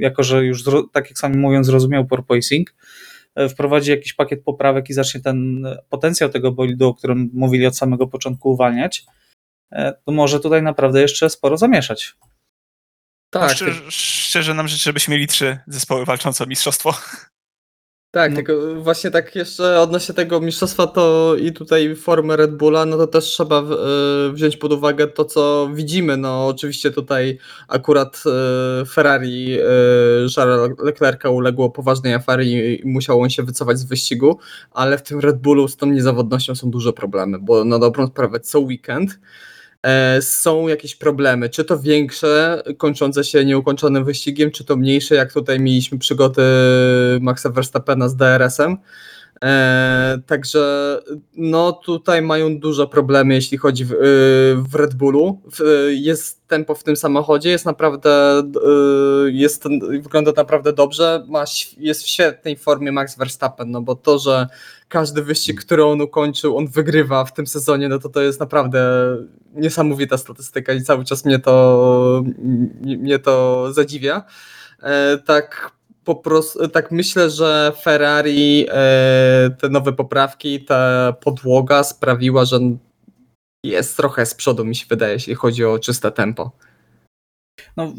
jako 0.00 0.22
że 0.22 0.44
już 0.44 0.64
tak 0.92 1.10
jak 1.10 1.18
sami 1.18 1.36
mówią, 1.36 1.64
zrozumiał 1.64 2.06
porpoising, 2.06 2.74
e, 3.34 3.48
wprowadzi 3.48 3.90
jakiś 3.90 4.12
pakiet 4.12 4.42
poprawek 4.44 4.90
i 4.90 4.92
zacznie 4.92 5.20
ten 5.20 5.66
potencjał 5.90 6.30
tego 6.30 6.52
bolidu, 6.52 6.88
o 6.88 6.94
którym 6.94 7.30
mówili 7.34 7.66
od 7.66 7.76
samego 7.76 8.06
początku, 8.06 8.50
uwalniać, 8.50 9.04
to 10.04 10.12
może 10.12 10.40
tutaj 10.40 10.62
naprawdę 10.62 11.00
jeszcze 11.00 11.30
sporo 11.30 11.56
zamieszać. 11.56 12.16
Tak. 13.30 13.42
No 13.42 13.48
szczerze, 13.48 13.80
szczerze 13.90 14.54
nam 14.54 14.68
życzę, 14.68 14.84
żebyśmy 14.84 15.14
mieli 15.14 15.26
trzy 15.26 15.58
zespoły 15.66 16.04
walczące 16.04 16.44
o 16.44 16.46
mistrzostwo. 16.46 16.94
Tak, 18.14 18.30
no. 18.30 18.36
tylko 18.36 18.52
właśnie 18.82 19.10
tak 19.10 19.34
jeszcze 19.34 19.80
odnośnie 19.80 20.14
tego 20.14 20.40
mistrzostwa 20.40 20.86
to 20.86 21.34
i 21.36 21.52
tutaj 21.52 21.96
formę 21.96 22.36
Red 22.36 22.56
Bulla, 22.56 22.86
no 22.86 22.96
to 22.96 23.06
też 23.06 23.24
trzeba 23.24 23.62
e, 23.62 23.66
wziąć 24.32 24.56
pod 24.56 24.72
uwagę 24.72 25.06
to, 25.06 25.24
co 25.24 25.70
widzimy. 25.74 26.16
No 26.16 26.46
oczywiście 26.46 26.90
tutaj 26.90 27.38
akurat 27.68 28.22
e, 28.26 28.86
Ferrari 28.86 29.58
Charles 30.36 30.78
Leclerca 30.78 31.30
uległo 31.30 31.70
poważnej 31.70 32.14
afery 32.14 32.46
i 32.46 32.82
musiał 32.84 33.20
on 33.20 33.30
się 33.30 33.42
wycofać 33.42 33.78
z 33.78 33.84
wyścigu, 33.84 34.38
ale 34.70 34.98
w 34.98 35.02
tym 35.02 35.20
Red 35.20 35.36
Bullu 35.36 35.68
z 35.68 35.76
tą 35.76 35.86
niezawodnością 35.86 36.54
są 36.54 36.70
duże 36.70 36.92
problemy, 36.92 37.38
bo 37.40 37.64
na 37.64 37.78
dobrą 37.78 38.06
sprawę 38.06 38.40
co 38.40 38.60
weekend 38.60 39.10
E, 39.12 39.18
są 40.20 40.68
jakieś 40.68 40.96
problemy, 40.96 41.48
czy 41.48 41.64
to 41.64 41.78
większe, 41.78 42.62
kończące 42.78 43.24
się 43.24 43.44
nieukończonym 43.44 44.04
wyścigiem, 44.04 44.50
czy 44.50 44.64
to 44.64 44.76
mniejsze, 44.76 45.14
jak 45.14 45.32
tutaj 45.32 45.60
mieliśmy 45.60 45.98
przygody 45.98 46.42
Maxa 47.20 47.50
Verstappena 47.50 48.08
z 48.08 48.16
DRS-em. 48.16 48.76
E, 49.42 50.18
także 50.26 50.98
no 51.36 51.72
tutaj 51.72 52.22
mają 52.22 52.58
duże 52.58 52.86
problemy, 52.86 53.34
jeśli 53.34 53.58
chodzi 53.58 53.84
w, 53.84 53.92
y, 53.92 53.96
w 54.56 54.74
Red 54.74 54.94
Bullu. 54.94 55.40
Jest 55.90 56.48
tempo 56.48 56.74
w 56.74 56.84
tym 56.84 56.96
samochodzie, 56.96 57.50
jest 57.50 57.66
naprawdę 57.66 58.42
y, 59.26 59.32
jest, 59.32 59.64
wygląda 60.02 60.32
naprawdę 60.36 60.72
dobrze. 60.72 61.24
Ma, 61.28 61.44
jest 61.78 62.02
w 62.02 62.06
świetnej 62.06 62.56
formie 62.56 62.92
Max 62.92 63.18
Verstappen, 63.18 63.70
no 63.70 63.80
bo 63.80 63.94
to, 63.94 64.18
że 64.18 64.46
każdy 64.88 65.22
wyścig, 65.22 65.60
który 65.60 65.84
on 65.84 66.00
ukończył, 66.00 66.56
on 66.56 66.66
wygrywa 66.66 67.24
w 67.24 67.34
tym 67.34 67.46
sezonie, 67.46 67.88
no 67.88 67.98
to 67.98 68.08
to 68.08 68.22
jest 68.22 68.40
naprawdę 68.40 69.16
niesamowita 69.54 70.18
statystyka 70.18 70.72
i 70.72 70.82
cały 70.82 71.04
czas 71.04 71.24
mnie 71.24 71.38
to, 71.38 72.24
mnie 72.80 73.18
to 73.18 73.66
zadziwia. 73.72 74.24
E, 74.82 75.18
tak 75.18 75.72
po 76.04 76.14
prostu, 76.14 76.68
tak 76.68 76.90
myślę, 76.90 77.30
że 77.30 77.72
Ferrari, 77.82 78.66
e, 78.70 79.50
te 79.60 79.68
nowe 79.68 79.92
poprawki, 79.92 80.64
ta 80.64 81.12
podłoga 81.12 81.84
sprawiła, 81.84 82.44
że 82.44 82.58
jest 83.64 83.96
trochę 83.96 84.26
z 84.26 84.34
przodu, 84.34 84.64
mi 84.64 84.76
się 84.76 84.86
wydaje, 84.88 85.12
jeśli 85.12 85.34
chodzi 85.34 85.64
o 85.64 85.78
czyste 85.78 86.12
tempo. 86.12 86.52
No, 87.76 87.92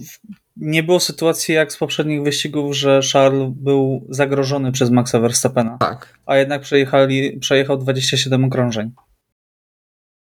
nie 0.57 0.83
było 0.83 0.99
sytuacji 0.99 1.53
jak 1.53 1.73
z 1.73 1.77
poprzednich 1.77 2.23
wyścigów, 2.23 2.75
że 2.75 2.99
Charles 3.13 3.49
był 3.55 4.07
zagrożony 4.09 4.71
przez 4.71 4.89
Maxa 4.89 5.19
Verstappena. 5.19 5.77
Tak. 5.77 6.19
A 6.25 6.37
jednak 6.37 6.61
przejechali, 6.61 7.39
przejechał 7.39 7.77
27 7.77 8.45
okrążeń. 8.45 8.91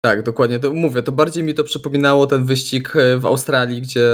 Tak, 0.05 0.23
dokładnie. 0.23 0.59
To 0.59 0.73
mówię, 0.73 1.03
to 1.03 1.13
bardziej 1.13 1.45
mi 1.45 1.55
to 1.55 1.65
przypominało 1.65 2.27
ten 2.27 2.45
wyścig 2.45 2.97
e, 2.97 3.19
w 3.19 3.27
Australii, 3.27 3.83
gdzie, 3.83 4.09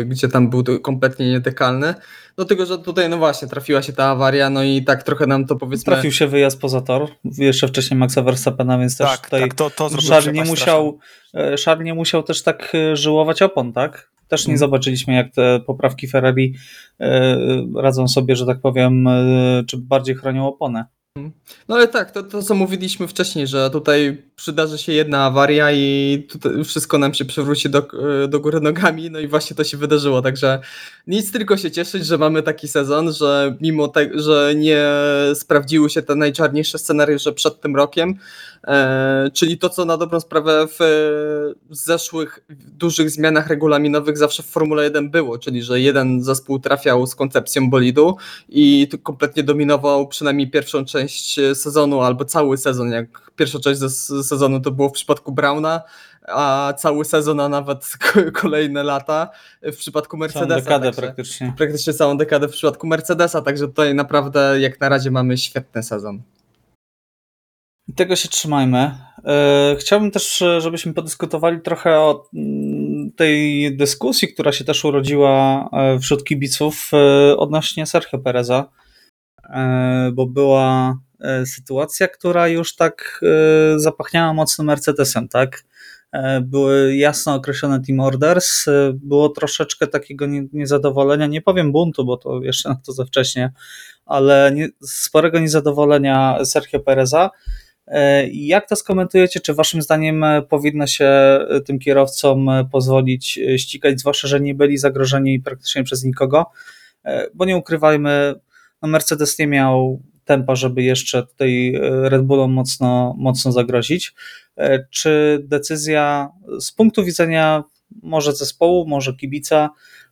e, 0.00 0.04
gdzie 0.04 0.28
tam 0.28 0.50
był 0.50 0.64
kompletnie 0.82 1.30
nietykalny. 1.30 1.94
Do 2.36 2.44
tego, 2.44 2.66
że 2.66 2.78
tutaj, 2.78 3.08
no 3.08 3.18
właśnie, 3.18 3.48
trafiła 3.48 3.82
się 3.82 3.92
ta 3.92 4.04
awaria, 4.04 4.50
no 4.50 4.62
i 4.62 4.84
tak 4.84 5.02
trochę 5.02 5.26
nam 5.26 5.46
to 5.46 5.56
powiedzmy. 5.56 5.92
Trafił 5.92 6.12
się 6.12 6.26
wyjazd 6.26 6.60
poza 6.60 6.80
tor, 6.80 7.08
jeszcze 7.38 7.68
wcześniej 7.68 7.98
Maxa 7.98 8.22
Verstappena, 8.22 8.78
więc 8.78 8.96
też 8.96 9.10
tak, 9.10 9.20
tutaj 9.20 9.40
tak, 9.40 9.54
to, 9.54 9.70
to 9.70 9.88
Charles, 10.08 10.34
nie 10.34 10.44
musiał, 10.44 10.98
e, 11.34 11.56
Charles 11.64 11.84
nie 11.84 11.94
musiał 11.94 12.22
też 12.22 12.42
tak 12.42 12.72
żyłować 12.92 13.42
opon, 13.42 13.72
tak? 13.72 14.10
Też 14.28 14.46
nie 14.46 14.54
mhm. 14.54 14.58
zobaczyliśmy, 14.58 15.14
jak 15.14 15.34
te 15.34 15.60
poprawki 15.60 16.08
Ferrari 16.08 16.54
radzą 17.76 18.08
sobie, 18.08 18.36
że 18.36 18.46
tak 18.46 18.60
powiem, 18.60 19.08
czy 19.66 19.76
bardziej 19.78 20.14
chronią 20.14 20.46
oponę. 20.46 20.84
No 21.68 21.74
ale 21.74 21.88
tak, 21.88 22.10
to, 22.10 22.22
to 22.22 22.42
co 22.42 22.54
mówiliśmy 22.54 23.08
wcześniej, 23.08 23.46
że 23.46 23.70
tutaj 23.70 24.22
przydarzy 24.36 24.78
się 24.78 24.92
jedna 24.92 25.24
awaria 25.24 25.72
i 25.72 26.26
wszystko 26.64 26.98
nam 26.98 27.14
się 27.14 27.24
przewróci 27.24 27.70
do, 27.70 27.88
do 28.28 28.40
góry 28.40 28.60
nogami, 28.60 29.10
no 29.10 29.20
i 29.20 29.28
właśnie 29.28 29.56
to 29.56 29.64
się 29.64 29.76
wydarzyło, 29.76 30.22
także 30.22 30.60
nic 31.06 31.32
tylko 31.32 31.56
się 31.56 31.70
cieszyć, 31.70 32.06
że 32.06 32.18
mamy 32.18 32.42
taki 32.42 32.68
sezon, 32.68 33.12
że 33.12 33.56
mimo 33.60 33.88
tego, 33.88 34.22
że 34.22 34.52
nie 34.56 34.86
sprawdziły 35.34 35.90
się 35.90 36.02
te 36.02 36.14
najczarniejsze 36.14 36.78
scenariusze 36.78 37.32
przed 37.32 37.60
tym 37.60 37.76
rokiem, 37.76 38.10
e, 38.10 38.14
czyli 39.32 39.58
to, 39.58 39.68
co 39.68 39.84
na 39.84 39.96
dobrą 39.96 40.20
sprawę 40.20 40.66
w, 40.66 40.76
w 41.70 41.76
zeszłych 41.76 42.44
dużych 42.50 43.10
zmianach 43.10 43.48
regulaminowych 43.48 44.18
zawsze 44.18 44.42
w 44.42 44.46
Formule 44.46 44.84
1 44.84 45.10
było, 45.10 45.38
czyli 45.38 45.62
że 45.62 45.80
jeden 45.80 46.22
zespół 46.22 46.58
trafiał 46.58 47.06
z 47.06 47.14
koncepcją 47.14 47.70
bolidu 47.70 48.16
i 48.48 48.88
kompletnie 49.02 49.42
dominował 49.42 50.08
przynajmniej 50.08 50.50
pierwszą 50.50 50.84
część 50.84 51.40
sezonu 51.54 52.00
albo 52.00 52.24
cały 52.24 52.56
sezon, 52.56 52.90
jak 52.90 53.30
pierwsza 53.36 53.58
część 53.58 53.80
sezonu 54.22 54.60
to 54.60 54.70
było 54.70 54.88
w 54.88 54.92
przypadku 54.92 55.32
Brauna, 55.32 55.82
a 56.28 56.74
cały 56.78 57.04
sezon, 57.04 57.40
a 57.40 57.48
nawet 57.48 57.92
kolejne 58.42 58.82
lata 58.82 59.30
w 59.62 59.76
przypadku 59.76 60.16
Mercedesa. 60.16 60.48
Całą 60.48 60.60
dekadę 60.60 60.86
także, 60.86 61.02
praktycznie. 61.02 61.54
Praktycznie 61.56 61.92
całą 61.92 62.16
dekadę 62.16 62.48
w 62.48 62.50
przypadku 62.50 62.86
Mercedesa, 62.86 63.42
także 63.42 63.66
tutaj 63.66 63.94
naprawdę 63.94 64.56
jak 64.60 64.80
na 64.80 64.88
razie 64.88 65.10
mamy 65.10 65.38
świetny 65.38 65.82
sezon. 65.82 66.22
Tego 67.96 68.16
się 68.16 68.28
trzymajmy. 68.28 68.98
E, 69.24 69.76
chciałbym 69.78 70.10
też, 70.10 70.44
żebyśmy 70.58 70.94
podyskutowali 70.94 71.60
trochę 71.60 72.00
o 72.00 72.28
mm, 72.34 73.12
tej 73.12 73.76
dyskusji, 73.76 74.28
która 74.28 74.52
się 74.52 74.64
też 74.64 74.84
urodziła 74.84 75.68
wśród 76.00 76.24
kibiców 76.24 76.90
odnośnie 77.36 77.86
Sergio 77.86 78.18
Pereza, 78.18 78.70
bo 80.12 80.26
była 80.26 80.98
sytuacja, 81.44 82.08
która 82.08 82.48
już 82.48 82.76
tak 82.76 83.20
zapachniała 83.76 84.32
mocno 84.32 84.64
Mercedesem, 84.64 85.28
tak? 85.28 85.64
E, 86.14 86.40
były 86.40 86.96
jasno 86.96 87.34
określone 87.34 87.80
team 87.80 88.00
orders, 88.00 88.68
e, 88.68 88.92
było 88.94 89.28
troszeczkę 89.28 89.86
takiego 89.86 90.26
niezadowolenia, 90.52 91.26
nie 91.26 91.42
powiem 91.42 91.72
buntu, 91.72 92.04
bo 92.04 92.16
to 92.16 92.42
jeszcze 92.42 92.68
na 92.68 92.74
to 92.86 92.92
za 92.92 93.04
wcześnie, 93.04 93.52
ale 94.06 94.54
sporego 94.82 95.38
niezadowolenia 95.38 96.44
Sergio 96.44 96.80
Pereza. 96.80 97.30
E, 97.86 98.28
jak 98.28 98.68
to 98.68 98.76
skomentujecie? 98.76 99.40
Czy 99.40 99.54
waszym 99.54 99.82
zdaniem 99.82 100.24
powinno 100.48 100.86
się 100.86 101.38
tym 101.66 101.78
kierowcom 101.78 102.50
pozwolić 102.72 103.40
ścigać, 103.56 104.00
zwłaszcza, 104.00 104.28
że 104.28 104.40
nie 104.40 104.54
byli 104.54 104.78
zagrożeni 104.78 105.40
praktycznie 105.40 105.84
przez 105.84 106.04
nikogo? 106.04 106.46
Bo 107.34 107.44
nie 107.44 107.56
ukrywajmy, 107.56 108.34
no 108.82 108.88
Mercedes 108.88 109.38
nie 109.38 109.46
miał 109.46 110.02
tempa, 110.24 110.54
żeby 110.54 110.82
jeszcze 110.82 111.26
tutaj 111.26 111.74
Red 111.80 112.22
Bullom 112.22 112.52
mocno, 112.52 113.14
mocno 113.18 113.52
zagrozić. 113.52 114.14
E, 114.56 114.86
czy 114.90 115.40
decyzja 115.44 116.28
z 116.60 116.72
punktu 116.72 117.04
widzenia 117.04 117.64
może 118.02 118.32
zespołu, 118.32 118.86
może 118.86 119.14
kibica 119.14 119.70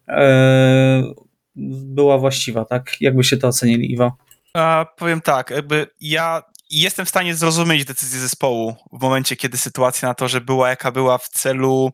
e, 0.08 1.02
była 1.56 2.18
właściwa, 2.18 2.64
tak? 2.64 3.00
Jakby 3.00 3.24
się 3.24 3.36
to 3.36 3.48
ocenili, 3.48 3.92
Iwo? 3.92 4.16
A, 4.54 4.86
powiem 4.96 5.20
tak, 5.20 5.50
jakby 5.50 5.86
ja 6.00 6.42
jestem 6.80 7.06
w 7.06 7.08
stanie 7.08 7.34
zrozumieć 7.34 7.84
decyzję 7.84 8.20
zespołu 8.20 8.76
w 8.92 9.02
momencie, 9.02 9.36
kiedy 9.36 9.58
sytuacja 9.58 10.08
na 10.08 10.14
to, 10.14 10.28
że 10.28 10.40
była 10.40 10.68
jaka 10.68 10.92
była 10.92 11.18
w 11.18 11.28
celu 11.28 11.90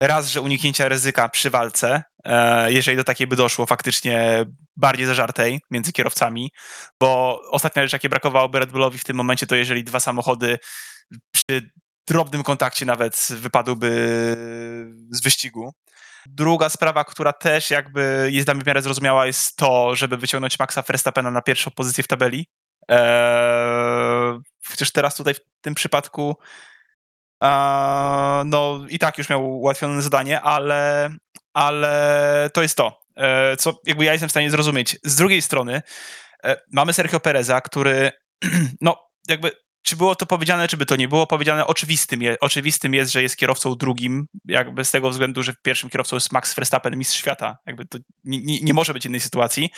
raz, 0.00 0.28
że 0.28 0.40
uniknięcia 0.40 0.88
ryzyka 0.88 1.28
przy 1.28 1.50
walce, 1.50 2.02
e, 2.24 2.72
jeżeli 2.72 2.96
do 2.96 3.04
takiej 3.04 3.26
by 3.26 3.36
doszło 3.36 3.66
faktycznie 3.66 4.44
bardziej 4.76 5.06
zażartej 5.06 5.60
między 5.70 5.92
kierowcami, 5.92 6.50
bo 7.00 7.40
ostatnia 7.50 7.82
rzecz, 7.82 7.92
jakie 7.92 8.08
brakowałoby 8.08 8.58
Red 8.58 8.70
Bullowi 8.70 8.98
w 8.98 9.04
tym 9.04 9.16
momencie, 9.16 9.46
to 9.46 9.56
jeżeli 9.56 9.84
dwa 9.84 10.00
samochody 10.00 10.58
przy 11.34 11.70
drobnym 12.08 12.42
kontakcie 12.42 12.86
nawet 12.86 13.28
wypadłby 13.30 13.88
z 15.10 15.22
wyścigu. 15.22 15.72
Druga 16.26 16.68
sprawa, 16.68 17.04
która 17.04 17.32
też 17.32 17.70
jakby 17.70 18.28
jest 18.32 18.46
dla 18.46 18.54
mnie 18.54 18.64
w 18.64 18.66
miarę 18.66 18.82
zrozumiała, 18.82 19.26
jest 19.26 19.56
to, 19.56 19.96
żeby 19.96 20.16
wyciągnąć 20.16 20.58
Maxa 20.58 20.82
Verstappena 20.82 21.30
na 21.30 21.42
pierwszą 21.42 21.70
pozycję 21.70 22.04
w 22.04 22.08
tabeli. 22.08 22.46
Eee, 22.88 24.38
chociaż 24.68 24.92
teraz 24.92 25.14
tutaj 25.14 25.34
w 25.34 25.40
tym 25.60 25.74
przypadku 25.74 26.36
eee, 27.40 28.44
no 28.44 28.86
i 28.88 28.98
tak 28.98 29.18
już 29.18 29.28
miał 29.28 29.58
ułatwione 29.58 30.02
zadanie, 30.02 30.40
ale, 30.40 31.10
ale 31.54 32.50
to 32.54 32.62
jest 32.62 32.76
to, 32.76 33.00
eee, 33.16 33.56
co 33.56 33.80
jakby 33.86 34.04
ja 34.04 34.12
jestem 34.12 34.28
w 34.28 34.32
stanie 34.32 34.50
zrozumieć. 34.50 34.98
Z 35.04 35.16
drugiej 35.16 35.42
strony 35.42 35.82
e, 36.44 36.56
mamy 36.72 36.92
Sergio 36.92 37.20
Pereza, 37.20 37.60
który 37.60 38.12
no 38.80 38.96
jakby 39.28 39.50
czy 39.86 39.96
było 39.96 40.14
to 40.14 40.26
powiedziane, 40.26 40.68
czy 40.68 40.76
by 40.76 40.86
to 40.86 40.96
nie 40.96 41.08
było 41.08 41.26
powiedziane, 41.26 41.66
oczywistym, 41.66 42.22
je, 42.22 42.36
oczywistym 42.40 42.94
jest, 42.94 43.12
że 43.12 43.22
jest 43.22 43.36
kierowcą 43.36 43.74
drugim, 43.74 44.26
jakby 44.44 44.84
z 44.84 44.90
tego 44.90 45.10
względu, 45.10 45.42
że 45.42 45.54
pierwszym 45.62 45.90
kierowcą 45.90 46.16
jest 46.16 46.32
Max 46.32 46.54
Verstappen, 46.54 46.96
mistrz 46.96 47.18
świata. 47.18 47.58
Jakby 47.66 47.84
to 47.84 47.98
nie, 48.24 48.40
nie, 48.40 48.60
nie 48.60 48.74
może 48.74 48.92
być 48.92 49.06
innej 49.06 49.20
sytuacji. 49.20 49.70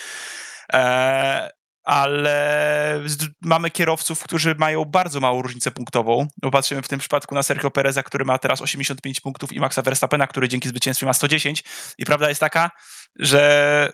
E, 0.73 1.51
ale 1.89 3.01
mamy 3.43 3.71
kierowców, 3.71 4.23
którzy 4.23 4.55
mają 4.55 4.85
bardzo 4.85 5.21
małą 5.21 5.43
różnicę 5.43 5.71
punktową. 5.71 6.29
Popatrzymy 6.43 6.83
w 6.83 6.89
tym 6.89 6.99
przypadku 6.99 7.35
na 7.35 7.43
Sergio 7.43 7.71
Pereza, 7.71 8.03
który 8.03 8.25
ma 8.25 8.39
teraz 8.39 8.63
85 8.63 9.21
punktów 9.21 9.53
i 9.53 9.61
Maxa 9.61 9.83
Verstappena, 9.83 10.27
który 10.27 10.49
dzięki 10.49 10.69
zwycięstwie 10.69 11.07
ma 11.07 11.13
110. 11.13 11.65
I 11.99 12.05
prawda 12.05 12.29
jest 12.29 12.41
taka, 12.41 12.71
że 13.19 13.93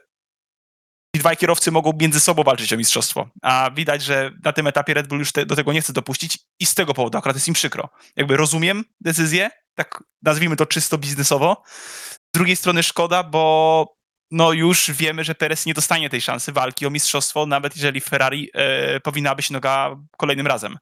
ci 1.17 1.21
dwaj 1.21 1.37
kierowcy 1.37 1.71
mogą 1.71 1.93
między 2.01 2.21
sobą 2.21 2.43
walczyć 2.43 2.73
o 2.73 2.77
mistrzostwo. 2.77 3.29
A 3.43 3.71
widać, 3.75 4.03
że 4.03 4.31
na 4.45 4.53
tym 4.53 4.67
etapie 4.67 4.95
Red 4.95 5.09
Bull 5.09 5.19
już 5.19 5.33
te, 5.33 5.47
do 5.47 5.57
tego 5.57 5.73
nie 5.73 5.83
chce 5.83 5.93
dopuścić 5.93 6.39
i 6.61 6.67
z 6.67 6.75
tego 6.75 6.95
powodu 6.95 7.19
akurat 7.19 7.37
jest 7.37 7.49
im 7.49 7.55
przykro. 7.55 7.89
Jakby 8.17 8.37
rozumiem 8.37 8.85
decyzję, 9.01 9.51
tak 9.75 10.05
nazwijmy 10.23 10.57
to 10.57 10.67
czysto 10.67 10.99
biznesowo. 10.99 11.63
Z 11.67 12.19
drugiej 12.35 12.57
strony 12.57 12.83
szkoda, 12.83 13.23
bo 13.23 13.87
no 14.35 14.53
już 14.53 14.91
wiemy, 14.91 15.25
że 15.25 15.35
Perez 15.35 15.67
nie 15.67 15.75
dostanie 15.75 16.11
tej 16.11 16.21
szansy 16.21 16.53
walki 16.53 16.87
o 16.87 16.91
mistrzostwo, 16.91 17.47
nawet 17.47 17.77
jeżeli 17.77 18.01
Ferrari 18.01 18.51
e, 18.55 19.01
powinna 19.01 19.35
być 19.35 19.51
noga 19.51 19.97
kolejnym 20.17 20.47
razem. 20.47 20.79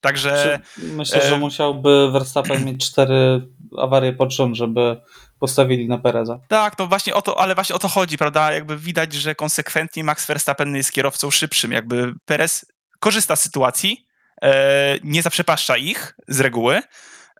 Także. 0.00 0.60
Myślę, 0.78 1.28
że 1.28 1.34
e, 1.34 1.38
musiałby 1.38 2.10
Verstappen 2.10 2.64
mieć 2.64 2.86
cztery 2.86 3.48
awarie 3.78 4.12
pod 4.12 4.32
rząd, 4.32 4.56
żeby 4.56 5.00
postawili 5.38 5.88
na 5.88 5.98
Pereza. 5.98 6.38
Tak, 6.48 6.78
no 6.78 6.86
właśnie 6.86 7.14
o 7.14 7.22
to, 7.22 7.40
ale 7.40 7.54
właśnie 7.54 7.76
o 7.76 7.78
to 7.78 7.88
chodzi, 7.88 8.18
prawda? 8.18 8.52
Jakby 8.52 8.76
widać, 8.76 9.12
że 9.12 9.34
konsekwentnie 9.34 10.04
Max 10.04 10.26
Verstappen 10.26 10.76
jest 10.76 10.92
kierowcą 10.92 11.30
szybszym. 11.30 11.72
Jakby 11.72 12.14
Perez 12.24 12.66
korzysta 13.00 13.36
z 13.36 13.40
sytuacji, 13.40 14.06
e, 14.42 14.98
nie 15.04 15.22
zaprzepaszcza 15.22 15.76
ich 15.76 16.14
z 16.28 16.40
reguły. 16.40 16.82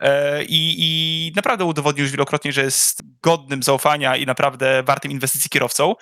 E, 0.00 0.44
I, 0.44 0.74
I 0.78 1.32
naprawdę 1.36 1.64
udowodnił 1.64 2.02
już 2.02 2.12
wielokrotnie, 2.12 2.52
że 2.52 2.62
jest 2.62 3.02
godnym 3.22 3.62
zaufania 3.62 4.16
i 4.16 4.26
naprawdę 4.26 4.82
wartym 4.82 5.12
inwestycji 5.12 5.50
kierowcą, 5.50 5.94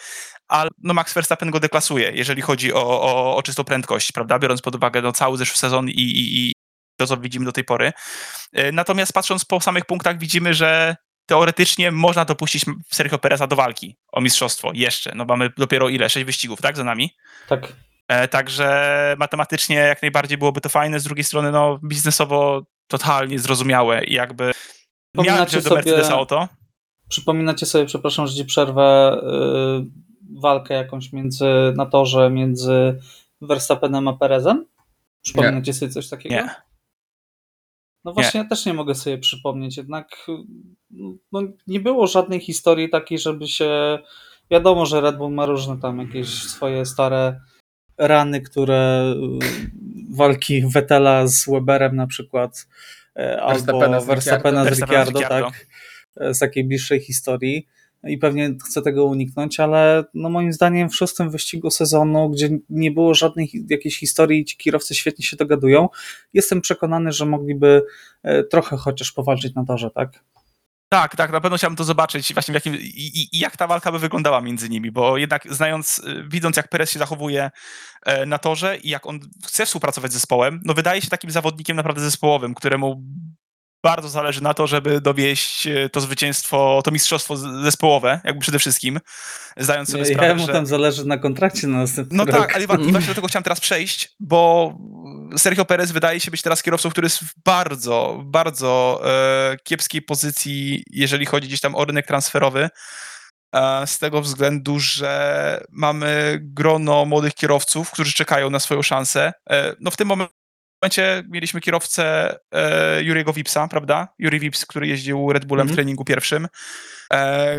ale 0.49 0.71
no 0.83 0.95
Max 0.95 1.15
Verstappen 1.15 1.51
go 1.51 1.61
deklasuje, 1.61 2.11
jeżeli 2.15 2.43
chodzi 2.43 2.73
o, 2.73 3.01
o, 3.01 3.37
o 3.37 3.43
czystą 3.43 3.65
prędkość, 3.65 4.13
prawda? 4.13 4.39
Biorąc 4.39 4.63
pod 4.63 4.75
uwagę 4.75 5.03
no, 5.03 5.13
cały 5.13 5.39
zeszły 5.39 5.57
sezon 5.57 5.89
i, 5.89 5.93
i, 5.93 6.49
i 6.49 6.53
to, 6.97 7.07
co 7.07 7.17
widzimy 7.17 7.45
do 7.45 7.53
tej 7.53 7.65
pory. 7.65 7.93
E, 8.53 8.73
natomiast 8.73 9.13
patrząc 9.13 9.45
po 9.45 9.61
samych 9.61 9.85
punktach, 9.85 10.19
widzimy, 10.19 10.55
że 10.55 10.97
teoretycznie 11.27 11.91
można 11.91 12.25
dopuścić 12.25 12.65
Sergio 12.91 13.19
Pereza 13.19 13.47
do 13.47 13.57
walki 13.57 13.97
o 14.13 14.21
mistrzostwo 14.21 14.71
jeszcze. 14.75 15.13
No 15.15 15.25
mamy 15.25 15.51
dopiero 15.57 15.89
ile? 15.89 16.09
Sześć 16.09 16.27
wyścigów, 16.27 16.61
tak? 16.61 16.77
Za 16.77 16.85
nami? 16.85 17.11
Tak. 17.49 17.73
E, 18.09 18.29
także 18.29 19.17
matematycznie 19.19 19.77
jak 19.77 20.03
najbardziej 20.03 20.39
byłoby 20.39 20.61
to 20.61 20.69
fajne, 20.69 21.01
z 21.01 21.05
drugiej 21.05 21.25
strony 21.25 21.53
no 21.53 21.79
biznesowo 21.85 22.63
totalnie 22.88 23.38
zrozumiałe 23.38 24.05
i 24.05 24.12
jakby 24.12 24.53
miałem 25.14 25.44
do 25.44 25.61
sobie, 25.61 25.77
Mercedesa 25.77 26.20
o 26.20 26.27
to. 26.27 26.49
Przypominacie 27.09 27.66
sobie, 27.66 27.85
przepraszam, 27.85 28.27
że 28.27 28.35
ci 28.35 28.44
przerwę, 28.44 29.20
yy, 29.23 30.40
walkę 30.40 30.75
jakąś 30.75 31.12
między, 31.12 31.44
na 31.77 31.87
torze 31.87 32.31
między 32.31 33.01
Verstappenem 33.40 34.09
a 34.09 34.12
Perezem? 34.12 34.66
Przypominacie 35.23 35.70
nie. 35.70 35.75
sobie 35.75 35.92
coś 35.92 36.09
takiego? 36.09 36.35
Nie. 36.35 36.51
No 38.05 38.12
właśnie, 38.12 38.40
nie. 38.40 38.44
ja 38.44 38.49
też 38.49 38.66
nie 38.66 38.75
mogę 38.75 38.94
sobie 38.94 39.18
przypomnieć, 39.18 39.77
jednak 39.77 40.27
no, 41.33 41.42
nie 41.66 41.81
było 41.81 42.07
żadnej 42.07 42.40
historii 42.40 42.90
takiej, 42.90 43.18
żeby 43.18 43.49
się. 43.49 43.99
Wiadomo, 44.51 44.87
że 44.87 45.01
Red 45.01 45.16
Bull 45.16 45.33
ma 45.33 45.47
różne 45.47 45.81
tam 45.81 45.99
jakieś 45.99 46.29
swoje 46.29 46.87
stare 46.87 47.40
rany, 47.99 48.40
które 48.40 49.14
walki 50.14 50.62
Vettela 50.66 51.27
z 51.27 51.46
Weberem 51.50 51.96
na 51.96 52.07
przykład, 52.07 52.66
e, 53.16 53.42
albo 53.42 54.00
Verstappena 54.00 54.64
z 54.64 54.68
Ricciardo, 54.68 55.20
tak, 55.20 55.66
e, 56.16 56.35
z 56.35 56.38
takiej 56.38 56.64
bliższej 56.64 57.00
historii. 57.00 57.66
I 58.07 58.18
pewnie 58.18 58.55
chce 58.68 58.83
tego 58.83 59.05
uniknąć, 59.05 59.61
ale 59.61 60.05
no 60.14 60.31
moim 60.31 60.53
zdaniem 60.53 60.90
w 60.90 60.96
szóstym 60.96 61.31
wyścigu 61.31 61.70
sezonu, 61.70 62.31
gdzie 62.31 62.48
nie 62.70 62.90
było 62.90 63.14
żadnej 63.14 63.50
jakiejś 63.70 63.98
historii, 63.98 64.44
ci 64.44 64.57
kierowcy 64.57 64.94
świetnie 64.94 65.24
się 65.24 65.37
dogadują, 65.37 65.88
jestem 66.33 66.61
przekonany, 66.61 67.12
że 67.12 67.27
mogliby 67.27 67.83
e, 68.22 68.44
trochę 68.44 68.77
chociaż 68.77 69.12
powalczyć 69.12 69.55
na 69.55 69.64
torze, 69.64 69.90
tak? 69.90 70.24
Tak, 70.95 71.17
tak, 71.17 71.33
na 71.33 71.41
pewno 71.41 71.57
chciałbym 71.57 71.77
to 71.77 71.85
zobaczyć 71.85 72.35
właśnie 72.35 72.53
w 72.53 72.55
jakim, 72.55 72.75
i, 72.75 73.29
i, 73.33 73.39
jak 73.39 73.57
ta 73.57 73.67
walka 73.67 73.93
by 73.93 73.99
wyglądała 73.99 74.41
między 74.41 74.69
nimi, 74.69 74.91
bo 74.91 75.17
jednak 75.17 75.55
znając, 75.55 75.99
y, 75.99 76.25
widząc 76.29 76.57
jak 76.57 76.69
Perez 76.69 76.91
się 76.91 76.99
zachowuje 76.99 77.51
e, 78.07 78.27
na 78.27 78.39
torze 78.39 78.77
i 78.77 78.89
jak 78.89 79.07
on 79.07 79.21
chce 79.47 79.67
współpracować 79.67 80.11
z 80.11 80.15
zespołem, 80.15 80.61
no 80.65 80.75
wydaje 80.75 81.03
się 81.03 81.09
takim 81.09 81.31
zawodnikiem 81.31 81.77
naprawdę 81.77 82.01
zespołowym, 82.01 82.55
któremu 82.55 83.03
bardzo 83.85 84.09
zależy 84.09 84.42
na 84.42 84.55
to, 84.55 84.66
żeby 84.66 85.01
dowieść 85.01 85.66
e, 85.66 85.88
to 85.88 86.01
zwycięstwo, 86.01 86.81
to 86.85 86.90
mistrzostwo 86.90 87.37
zespołowe, 87.37 88.20
jakby 88.25 88.40
przede 88.40 88.59
wszystkim, 88.59 89.01
zdając 89.57 89.90
sobie 89.90 90.05
ja, 90.05 90.09
sprawę, 90.09 90.29
ja 90.29 90.35
mu 90.35 90.47
że... 90.47 90.53
tam 90.53 90.66
zależy 90.66 91.05
na 91.05 91.18
kontrakcie 91.18 91.66
na 91.66 91.79
następny 91.79 92.18
No 92.18 92.25
rok. 92.25 92.37
tak, 92.37 92.57
ale 92.57 92.66
właśnie 92.66 93.09
do 93.09 93.14
tego 93.14 93.27
chciałem 93.29 93.44
teraz 93.44 93.61
przejść, 93.61 94.14
bo 94.20 94.73
Sergio 95.37 95.64
Perez 95.64 95.92
wydaje 95.92 96.20
się 96.20 96.31
być 96.31 96.42
teraz 96.42 96.62
kierowcą, 96.62 96.90
który 96.90 97.07
jest 97.07 97.18
w 97.18 97.33
bardzo, 97.44 98.23
bardzo 98.25 99.01
e, 99.05 99.57
kiepskiej 99.64 100.03
pozycji, 100.03 100.83
jeżeli 100.90 101.27
chodzi 101.27 101.49
gdzieś 101.49 101.61
tam 101.61 101.75
o 101.75 101.85
rynek 101.85 102.07
transferowy, 102.07 102.68
e, 103.55 103.87
z 103.87 103.99
tego 103.99 104.20
względu, 104.20 104.81
że 104.81 105.64
mamy 105.70 106.38
grono 106.42 107.05
młodych 107.05 107.35
kierowców, 107.35 107.90
którzy 107.90 108.12
czekają 108.12 108.51
na 108.51 108.61
swoją 108.61 108.83
szansę. 108.83 109.33
E, 109.51 109.75
no 109.81 109.90
w 109.90 109.97
tym 109.97 110.09
momencie 110.09 110.44
momencie 110.85 111.23
mieliśmy 111.29 111.61
kierowcę 111.61 112.37
e, 112.53 113.03
Juriego 113.03 113.33
Wipsa, 113.33 113.68
prawda? 113.68 114.09
Juri 114.18 114.40
Wips, 114.40 114.66
który 114.66 114.87
jeździł 114.87 115.33
Red 115.33 115.44
Bullem 115.44 115.61
mm 115.61 115.66
-hmm. 115.66 115.70
w 115.70 115.73
mhm. 115.73 115.77
treningu 115.77 116.05
pierwszym, 116.05 116.49
e, 117.12 117.59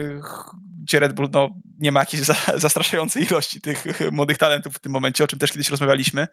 gdzie 0.83 0.99
Red 0.99 1.13
Bull 1.13 1.29
no, 1.33 1.49
nie 1.79 1.91
ma 1.91 1.99
jakiejś 1.99 2.23
za, 2.31 2.35
zastraszającej 2.55 3.23
ilości 3.23 3.61
tych 3.61 3.83
młodych 4.11 4.37
talentów 4.37 4.75
w 4.75 4.79
tym 4.79 4.91
momencie, 4.91 5.23
o 5.23 5.27
czym 5.27 5.39
też 5.39 5.51
kiedyś 5.51 5.69
rozmawialiśmy, 5.69 6.27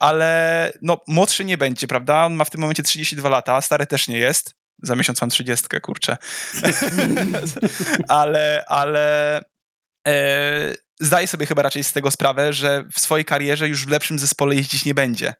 ale 0.00 0.72
no, 0.82 1.00
młodszy 1.06 1.44
nie 1.44 1.58
będzie, 1.58 1.86
prawda? 1.86 2.24
On 2.24 2.34
ma 2.34 2.44
w 2.44 2.50
tym 2.50 2.60
momencie 2.60 2.82
32 2.82 3.28
lata, 3.28 3.60
stary 3.60 3.86
też 3.86 4.08
nie 4.08 4.18
jest. 4.18 4.54
Za 4.82 4.96
miesiąc 4.96 5.20
mam 5.20 5.30
trzydziestkę, 5.30 5.80
kurczę. 5.80 6.16
ale, 8.08 8.64
ale 8.68 9.40
e, 10.06 10.74
zdaję 11.00 11.26
sobie 11.26 11.46
chyba 11.46 11.62
raczej 11.62 11.84
z 11.84 11.92
tego 11.92 12.10
sprawę, 12.10 12.52
że 12.52 12.84
w 12.92 13.00
swojej 13.00 13.24
karierze 13.24 13.68
już 13.68 13.86
w 13.86 13.88
lepszym 13.88 14.18
zespole 14.18 14.54
jeździć 14.54 14.84
nie 14.84 14.94
będzie. 14.94 15.34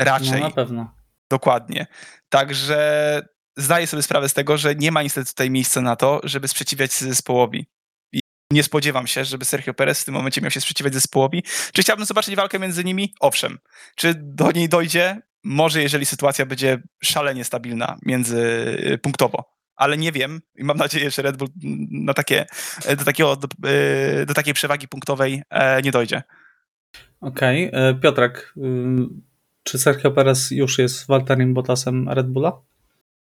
Raczej. 0.00 0.40
No 0.40 0.48
na 0.48 0.50
pewno. 0.50 0.94
Dokładnie. 1.30 1.86
Także 2.28 3.22
zdaję 3.56 3.86
sobie 3.86 4.02
sprawę 4.02 4.28
z 4.28 4.34
tego, 4.34 4.56
że 4.56 4.74
nie 4.74 4.92
ma 4.92 5.02
niestety 5.02 5.30
tutaj 5.30 5.50
miejsca 5.50 5.80
na 5.80 5.96
to, 5.96 6.20
żeby 6.24 6.48
sprzeciwiać 6.48 6.92
się 6.92 7.04
zespołowi. 7.04 7.66
I 8.12 8.20
nie 8.50 8.62
spodziewam 8.62 9.06
się, 9.06 9.24
żeby 9.24 9.44
Sergio 9.44 9.74
Perez 9.74 10.02
w 10.02 10.04
tym 10.04 10.14
momencie 10.14 10.40
miał 10.40 10.50
się 10.50 10.60
sprzeciwiać 10.60 10.94
zespołowi. 10.94 11.42
Czy 11.72 11.82
chciałbym 11.82 12.06
zobaczyć 12.06 12.36
walkę 12.36 12.58
między 12.58 12.84
nimi? 12.84 13.14
Owszem. 13.20 13.58
Czy 13.96 14.14
do 14.14 14.50
niej 14.50 14.68
dojdzie? 14.68 15.20
Może, 15.44 15.82
jeżeli 15.82 16.06
sytuacja 16.06 16.46
będzie 16.46 16.82
szalenie 17.02 17.44
stabilna 17.44 17.96
między 18.02 18.98
punktowo. 19.02 19.52
Ale 19.76 19.96
nie 19.96 20.12
wiem 20.12 20.40
i 20.54 20.64
mam 20.64 20.76
nadzieję, 20.76 21.10
że 21.10 21.22
Red 21.22 21.36
Bull 21.36 21.48
na 21.90 22.14
takie, 22.14 22.46
do, 22.98 23.04
takiego, 23.04 23.36
do, 23.36 23.48
do 24.26 24.34
takiej 24.34 24.54
przewagi 24.54 24.88
punktowej 24.88 25.42
e, 25.50 25.82
nie 25.82 25.90
dojdzie. 25.90 26.22
Okej. 27.20 27.68
Okay. 27.68 27.94
Piotrek, 27.94 28.54
czy 29.62 29.78
Sergio 29.78 30.10
Perez 30.10 30.50
już 30.50 30.78
jest 30.78 31.06
Walterem 31.06 31.54
Bottasem 31.54 32.08
Red 32.08 32.26
Bulla? 32.26 32.52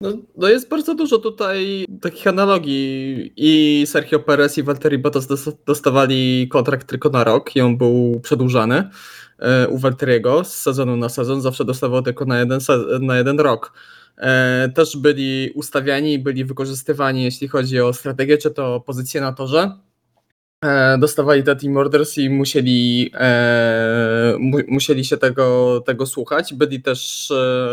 No, 0.01 0.13
no, 0.37 0.49
jest 0.49 0.69
bardzo 0.69 0.95
dużo 0.95 1.19
tutaj 1.19 1.87
takich 2.01 2.27
analogii. 2.27 3.33
I 3.37 3.85
Sergio 3.87 4.19
Perez 4.19 4.59
i 4.59 4.63
Valtteri 4.63 4.99
Bottas 4.99 5.29
dostawali 5.67 6.49
kontrakt 6.51 6.89
tylko 6.89 7.09
na 7.09 7.25
rok 7.25 7.57
i 7.57 7.61
on 7.61 7.77
był 7.77 8.21
przedłużany 8.21 8.89
u 9.69 9.79
Valtteriego 9.79 10.45
z 10.45 10.55
sezonu 10.55 10.97
na 10.97 11.09
sezon. 11.09 11.41
Zawsze 11.41 11.65
dostawał 11.65 12.03
tylko 12.03 12.25
na 12.25 12.39
jeden, 12.39 12.61
na 13.01 13.17
jeden 13.17 13.41
rok. 13.41 13.73
Też 14.75 14.97
byli 14.97 15.51
ustawiani, 15.55 16.19
byli 16.19 16.45
wykorzystywani, 16.45 17.25
jeśli 17.25 17.49
chodzi 17.49 17.81
o 17.81 17.93
strategię, 17.93 18.39
czy 18.39 18.51
to 18.51 18.81
pozycję 18.81 19.21
na 19.21 19.33
torze. 19.33 19.73
Dostawali 20.99 21.43
te 21.43 21.57
team 21.57 21.77
orders 21.77 22.19
i 22.19 22.31
musieli, 22.31 23.13
mu, 24.39 24.59
musieli 24.69 25.05
się 25.05 25.17
tego, 25.17 25.81
tego 25.87 26.07
słuchać. 26.07 26.55
Byli 26.55 26.83
też 26.83 27.33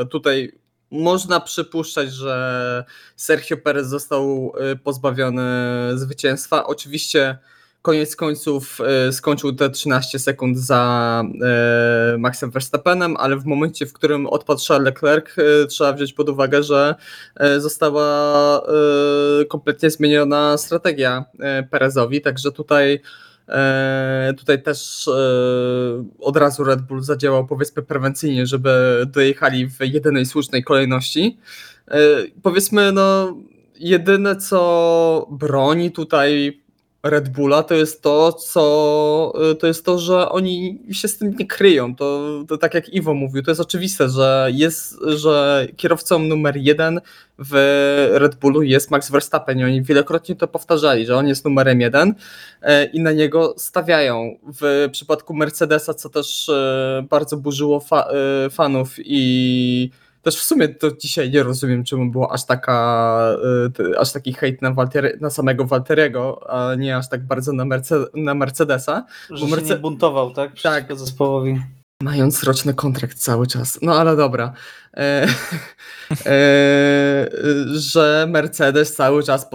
tutaj 0.10 0.52
można 0.91 1.39
przypuszczać, 1.39 2.13
że 2.13 2.86
Sergio 3.15 3.58
Perez 3.58 3.88
został 3.88 4.54
pozbawiony 4.84 5.43
zwycięstwa. 5.95 6.65
Oczywiście 6.65 7.38
koniec 7.86 8.15
końców 8.15 8.80
skończył 9.12 9.54
te 9.54 9.69
13 9.69 10.19
sekund 10.19 10.58
za 10.58 11.24
Maxem 12.17 12.52
Verstappenem, 12.52 13.15
ale 13.17 13.38
w 13.38 13.45
momencie, 13.45 13.86
w 13.86 13.93
którym 13.93 14.28
odpadł 14.28 14.62
Charles 14.67 14.86
Leclerc, 14.86 15.26
trzeba 15.69 15.93
wziąć 15.93 16.13
pod 16.13 16.30
uwagę, 16.30 16.63
że 16.63 16.95
została 17.58 18.62
kompletnie 19.48 19.89
zmieniona 19.89 20.58
strategia 20.58 21.26
Perezowi, 21.71 22.21
także 22.21 22.52
tutaj 22.52 23.02
Tutaj 24.38 24.63
też 24.63 25.10
od 26.19 26.38
razu 26.38 26.63
Red 26.63 26.82
Bull 26.82 27.04
zadziałał 27.04 27.48
powiedzmy 27.48 27.84
prewencyjnie, 27.84 28.45
żeby 28.45 29.04
dojechali 29.08 29.67
w 29.67 29.80
jedynej 29.82 30.26
słusznej 30.26 30.63
kolejności. 30.63 31.38
Powiedzmy, 32.43 32.91
no, 32.91 33.38
jedyne 33.80 34.36
co 34.36 35.28
broni 35.32 35.91
tutaj 35.91 36.62
Red 37.06 37.30
Bulla 37.30 37.63
to 37.63 37.74
jest 37.74 38.02
to, 38.02 38.34
co 38.34 39.34
to 39.60 39.68
jest 39.68 39.86
to, 39.86 40.00
że 40.00 40.30
oni 40.30 40.80
się 40.91 41.08
z 41.08 41.18
tym 41.18 41.36
nie 41.39 41.48
kryją. 41.48 41.96
To, 41.96 42.30
to 42.48 42.58
tak 42.58 42.74
jak 42.74 42.89
Iwo 42.89 43.13
mówił, 43.13 43.44
to 43.44 43.52
jest 43.52 43.62
oczywiste, 43.62 44.10
że 44.10 44.48
jest, 44.54 45.00
że 45.08 45.68
kierowcą 45.76 46.20
numer 46.20 46.58
jeden 46.58 47.02
w 47.39 47.54
Red 48.13 48.36
Bullu 48.36 48.62
jest 48.62 48.91
Max 48.91 49.12
Verstappen 49.12 49.60
i 49.60 49.63
oni 49.63 49.82
wielokrotnie 49.82 50.36
to 50.36 50.48
powtarzali, 50.48 51.06
że 51.06 51.15
on 51.15 51.28
jest 51.28 51.46
numerem 51.46 51.82
jeden 51.82 52.15
i 52.94 53.00
na 53.00 53.12
niego 53.12 53.54
stawiają. 53.58 54.38
W 54.62 54.89
przypadku 54.91 55.34
Mercedesa, 55.34 55.94
co 55.94 56.10
też 56.10 56.52
bardzo 57.10 57.38
burzyło 57.38 57.80
fa 57.80 58.08
fanów 58.52 58.96
i 58.98 59.89
też 60.26 60.36
w 60.36 60.44
sumie 60.44 60.68
to 60.68 60.92
dzisiaj 60.92 61.32
nie 61.32 61.44
rozumiem, 61.44 61.84
czemu 61.84 62.12
było 62.12 62.32
aż 62.32 62.46
taka, 62.46 63.20
aż 63.98 64.12
taki 64.12 64.34
hejt 64.34 64.62
na, 64.62 64.74
Walter, 64.74 65.18
na 65.22 65.30
samego 65.30 65.66
Walteriego, 65.66 66.50
a 66.50 66.76
nie 66.76 66.98
aż 66.98 67.10
tak 67.10 67.28
bardzo 67.28 67.54
na, 67.54 67.66
Merce, 67.66 68.06
na 68.14 68.34
Mercedesa. 68.34 69.06
Że 69.30 69.46
bo 69.46 69.52
Merce... 69.52 69.70
nie 69.70 69.76
buntował, 69.76 70.32
tak? 70.32 70.54
Przeciwko 70.54 70.88
tak. 70.88 71.00
zespołowi. 71.00 71.62
Mając 72.02 72.44
roczny 72.44 72.74
kontrakt 72.74 73.18
cały 73.18 73.48
czas. 73.48 73.80
No 73.82 73.96
ale 73.96 74.16
dobra. 74.16 74.54
E, 74.98 75.28
e, 76.26 77.28
że 77.74 78.28
Mercedes 78.30 78.96
cały 78.96 79.24
czas 79.24 79.50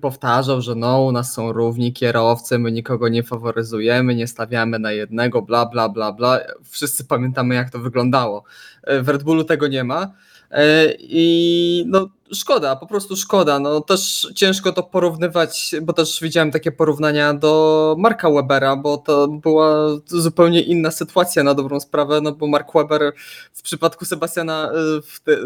powtarzał, 0.00 0.60
że 0.60 0.74
no, 0.74 1.02
u 1.02 1.12
nas 1.12 1.32
są 1.32 1.52
równi 1.52 1.92
kierowcy, 1.92 2.58
my 2.58 2.72
nikogo 2.72 3.08
nie 3.08 3.22
faworyzujemy, 3.22 4.14
nie 4.14 4.26
stawiamy 4.26 4.78
na 4.78 4.92
jednego, 4.92 5.42
bla, 5.42 5.66
bla, 5.66 5.88
bla, 5.88 6.12
bla. 6.12 6.40
Wszyscy 6.64 7.04
pamiętamy, 7.04 7.54
jak 7.54 7.70
to 7.70 7.78
wyglądało. 7.78 8.44
E, 8.82 9.02
w 9.02 9.08
Red 9.08 9.22
Bullu 9.22 9.44
tego 9.44 9.68
nie 9.68 9.84
ma. 9.84 10.12
E, 10.50 10.86
I 10.98 11.84
no, 11.86 12.08
szkoda, 12.32 12.76
po 12.76 12.86
prostu 12.86 13.16
szkoda. 13.16 13.58
No, 13.58 13.80
też 13.80 14.28
ciężko 14.34 14.72
to 14.72 14.82
porównywać, 14.82 15.74
bo 15.82 15.92
też 15.92 16.20
widziałem 16.22 16.50
takie 16.50 16.72
porównania 16.72 17.34
do 17.34 17.94
Marka 17.98 18.30
Webera, 18.30 18.76
bo 18.76 18.96
to 18.96 19.28
była 19.28 19.88
zupełnie 20.06 20.60
inna 20.60 20.90
sytuacja 20.90 21.42
na 21.42 21.54
dobrą 21.54 21.80
sprawę, 21.80 22.20
no 22.20 22.32
bo 22.32 22.46
Mark 22.46 22.72
Weber 22.74 23.12
w 23.52 23.62
przypadku 23.62 24.04
Sebastiana 24.04 24.70
e, 24.70 25.02
w 25.02 25.20
te, 25.20 25.36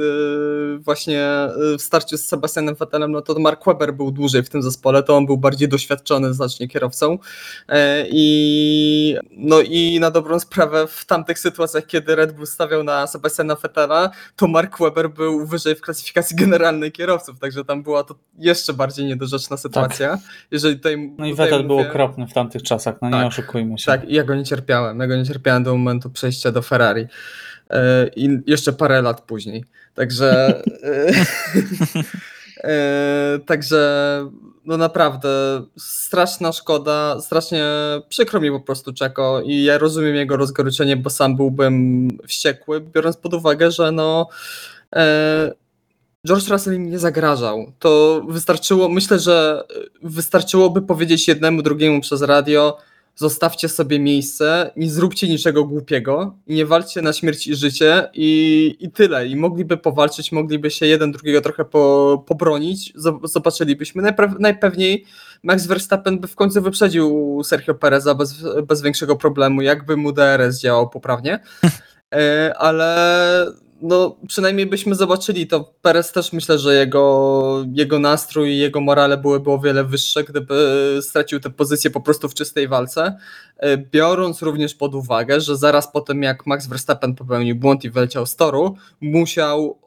właśnie 0.78 1.28
w 1.78 1.82
starciu 1.82 2.16
z 2.16 2.24
Sebastianem 2.24 2.74
Vettelem, 2.74 3.12
no 3.12 3.22
to 3.22 3.38
Mark 3.38 3.64
Weber 3.66 3.94
był 3.94 4.10
dłużej 4.10 4.42
w 4.42 4.48
tym 4.48 4.62
zespole, 4.62 5.02
to 5.02 5.16
on 5.16 5.26
był 5.26 5.36
bardziej 5.36 5.68
doświadczony 5.68 6.34
znacznie 6.34 6.68
kierowcą 6.68 7.18
i 8.10 9.16
no 9.30 9.60
i 9.60 10.00
na 10.00 10.10
dobrą 10.10 10.40
sprawę 10.40 10.86
w 10.86 11.04
tamtych 11.04 11.38
sytuacjach, 11.38 11.86
kiedy 11.86 12.16
Red 12.16 12.32
Bull 12.32 12.46
stawiał 12.46 12.84
na 12.84 13.06
Sebastiana 13.06 13.54
Vettela, 13.54 14.10
to 14.36 14.46
Mark 14.46 14.78
Weber 14.78 15.10
był 15.10 15.46
wyżej 15.46 15.74
w 15.74 15.80
klasyfikacji 15.80 16.36
generalnej 16.36 16.69
kierowców, 16.92 17.38
także 17.38 17.64
tam 17.64 17.82
była 17.82 18.04
to 18.04 18.14
jeszcze 18.38 18.72
bardziej 18.72 19.06
niedorzeczna 19.06 19.56
sytuacja. 19.56 20.10
Tak. 20.10 20.20
Jeżeli 20.50 20.76
tutaj, 20.76 21.14
no 21.18 21.26
i 21.26 21.34
Vettel 21.34 21.66
był 21.66 21.78
okropny 21.78 22.26
w 22.26 22.32
tamtych 22.32 22.62
czasach, 22.62 22.94
no 23.02 23.10
tak, 23.10 23.20
nie 23.20 23.26
oszukujmy 23.26 23.78
się. 23.78 23.86
Tak, 23.86 24.08
ja 24.08 24.24
go 24.24 24.34
nie 24.34 24.44
cierpiałem, 24.44 25.00
ja 25.00 25.06
go 25.06 25.16
nie 25.16 25.24
cierpiałem 25.24 25.62
do 25.62 25.76
momentu 25.76 26.10
przejścia 26.10 26.52
do 26.52 26.62
Ferrari. 26.62 27.06
E, 27.70 28.10
I 28.16 28.38
jeszcze 28.46 28.72
parę 28.72 29.02
lat 29.02 29.20
później. 29.20 29.64
Także. 29.94 30.62
E, 30.82 31.12
e, 32.70 33.38
także 33.46 33.80
no 34.64 34.76
naprawdę 34.76 35.28
straszna 35.78 36.52
szkoda, 36.52 37.20
strasznie 37.20 37.64
przykro 38.08 38.40
mi 38.40 38.50
po 38.50 38.60
prostu 38.60 38.92
Czeko 38.92 39.42
i 39.44 39.62
ja 39.62 39.78
rozumiem 39.78 40.14
jego 40.14 40.36
rozgoryczenie, 40.36 40.96
bo 40.96 41.10
sam 41.10 41.36
byłbym 41.36 42.08
wściekły, 42.28 42.80
biorąc 42.80 43.16
pod 43.16 43.34
uwagę, 43.34 43.70
że 43.70 43.92
no 43.92 44.28
George 46.26 46.48
Russell 46.48 46.74
im 46.74 46.90
nie 46.90 46.98
zagrażał. 46.98 47.72
To 47.78 48.22
wystarczyło, 48.28 48.88
myślę, 48.88 49.18
że 49.18 49.64
wystarczyłoby 50.02 50.82
powiedzieć 50.82 51.28
jednemu, 51.28 51.62
drugiemu 51.62 52.00
przez 52.00 52.22
radio, 52.22 52.78
zostawcie 53.16 53.68
sobie 53.68 53.98
miejsce, 53.98 54.70
nie 54.76 54.90
zróbcie 54.90 55.28
niczego 55.28 55.64
głupiego 55.64 56.36
nie 56.46 56.66
walczcie 56.66 57.02
na 57.02 57.12
śmierć 57.12 57.46
i 57.46 57.54
życie 57.54 58.08
i, 58.14 58.76
i 58.80 58.90
tyle. 58.90 59.26
I 59.26 59.36
mogliby 59.36 59.76
powalczyć, 59.76 60.32
mogliby 60.32 60.70
się 60.70 60.86
jeden 60.86 61.12
drugiego 61.12 61.40
trochę 61.40 61.64
po, 61.64 62.24
pobronić, 62.26 62.92
zobaczylibyśmy. 63.24 64.02
Najpe 64.02 64.34
najpewniej 64.38 65.04
Max 65.42 65.66
Verstappen 65.66 66.18
by 66.18 66.28
w 66.28 66.36
końcu 66.36 66.62
wyprzedził 66.62 67.40
Sergio 67.44 67.74
Pereza 67.74 68.14
bez, 68.14 68.34
bez 68.66 68.82
większego 68.82 69.16
problemu, 69.16 69.62
jakby 69.62 69.96
mu 69.96 70.12
DRS 70.12 70.60
działał 70.60 70.88
poprawnie. 70.88 71.40
E, 72.14 72.54
ale 72.58 73.46
no 73.82 74.16
przynajmniej 74.28 74.66
byśmy 74.66 74.94
zobaczyli 74.94 75.46
to. 75.46 75.74
Perez 75.82 76.12
też 76.12 76.32
myślę, 76.32 76.58
że 76.58 76.74
jego, 76.74 77.64
jego 77.72 77.98
nastrój 77.98 78.50
i 78.50 78.58
jego 78.58 78.80
morale 78.80 79.16
byłyby 79.16 79.50
o 79.50 79.58
wiele 79.58 79.84
wyższe, 79.84 80.24
gdyby 80.24 80.98
stracił 81.02 81.40
tę 81.40 81.50
pozycję 81.50 81.90
po 81.90 82.00
prostu 82.00 82.28
w 82.28 82.34
czystej 82.34 82.68
walce. 82.68 83.18
E, 83.56 83.76
biorąc 83.76 84.42
również 84.42 84.74
pod 84.74 84.94
uwagę, 84.94 85.40
że 85.40 85.56
zaraz 85.56 85.92
po 85.92 86.00
tym 86.00 86.22
jak 86.22 86.46
Max 86.46 86.66
Verstappen 86.66 87.14
popełnił 87.14 87.56
błąd 87.56 87.84
i 87.84 87.90
wyleciał 87.90 88.26
z 88.26 88.36
toru, 88.36 88.76
musiał, 89.00 89.78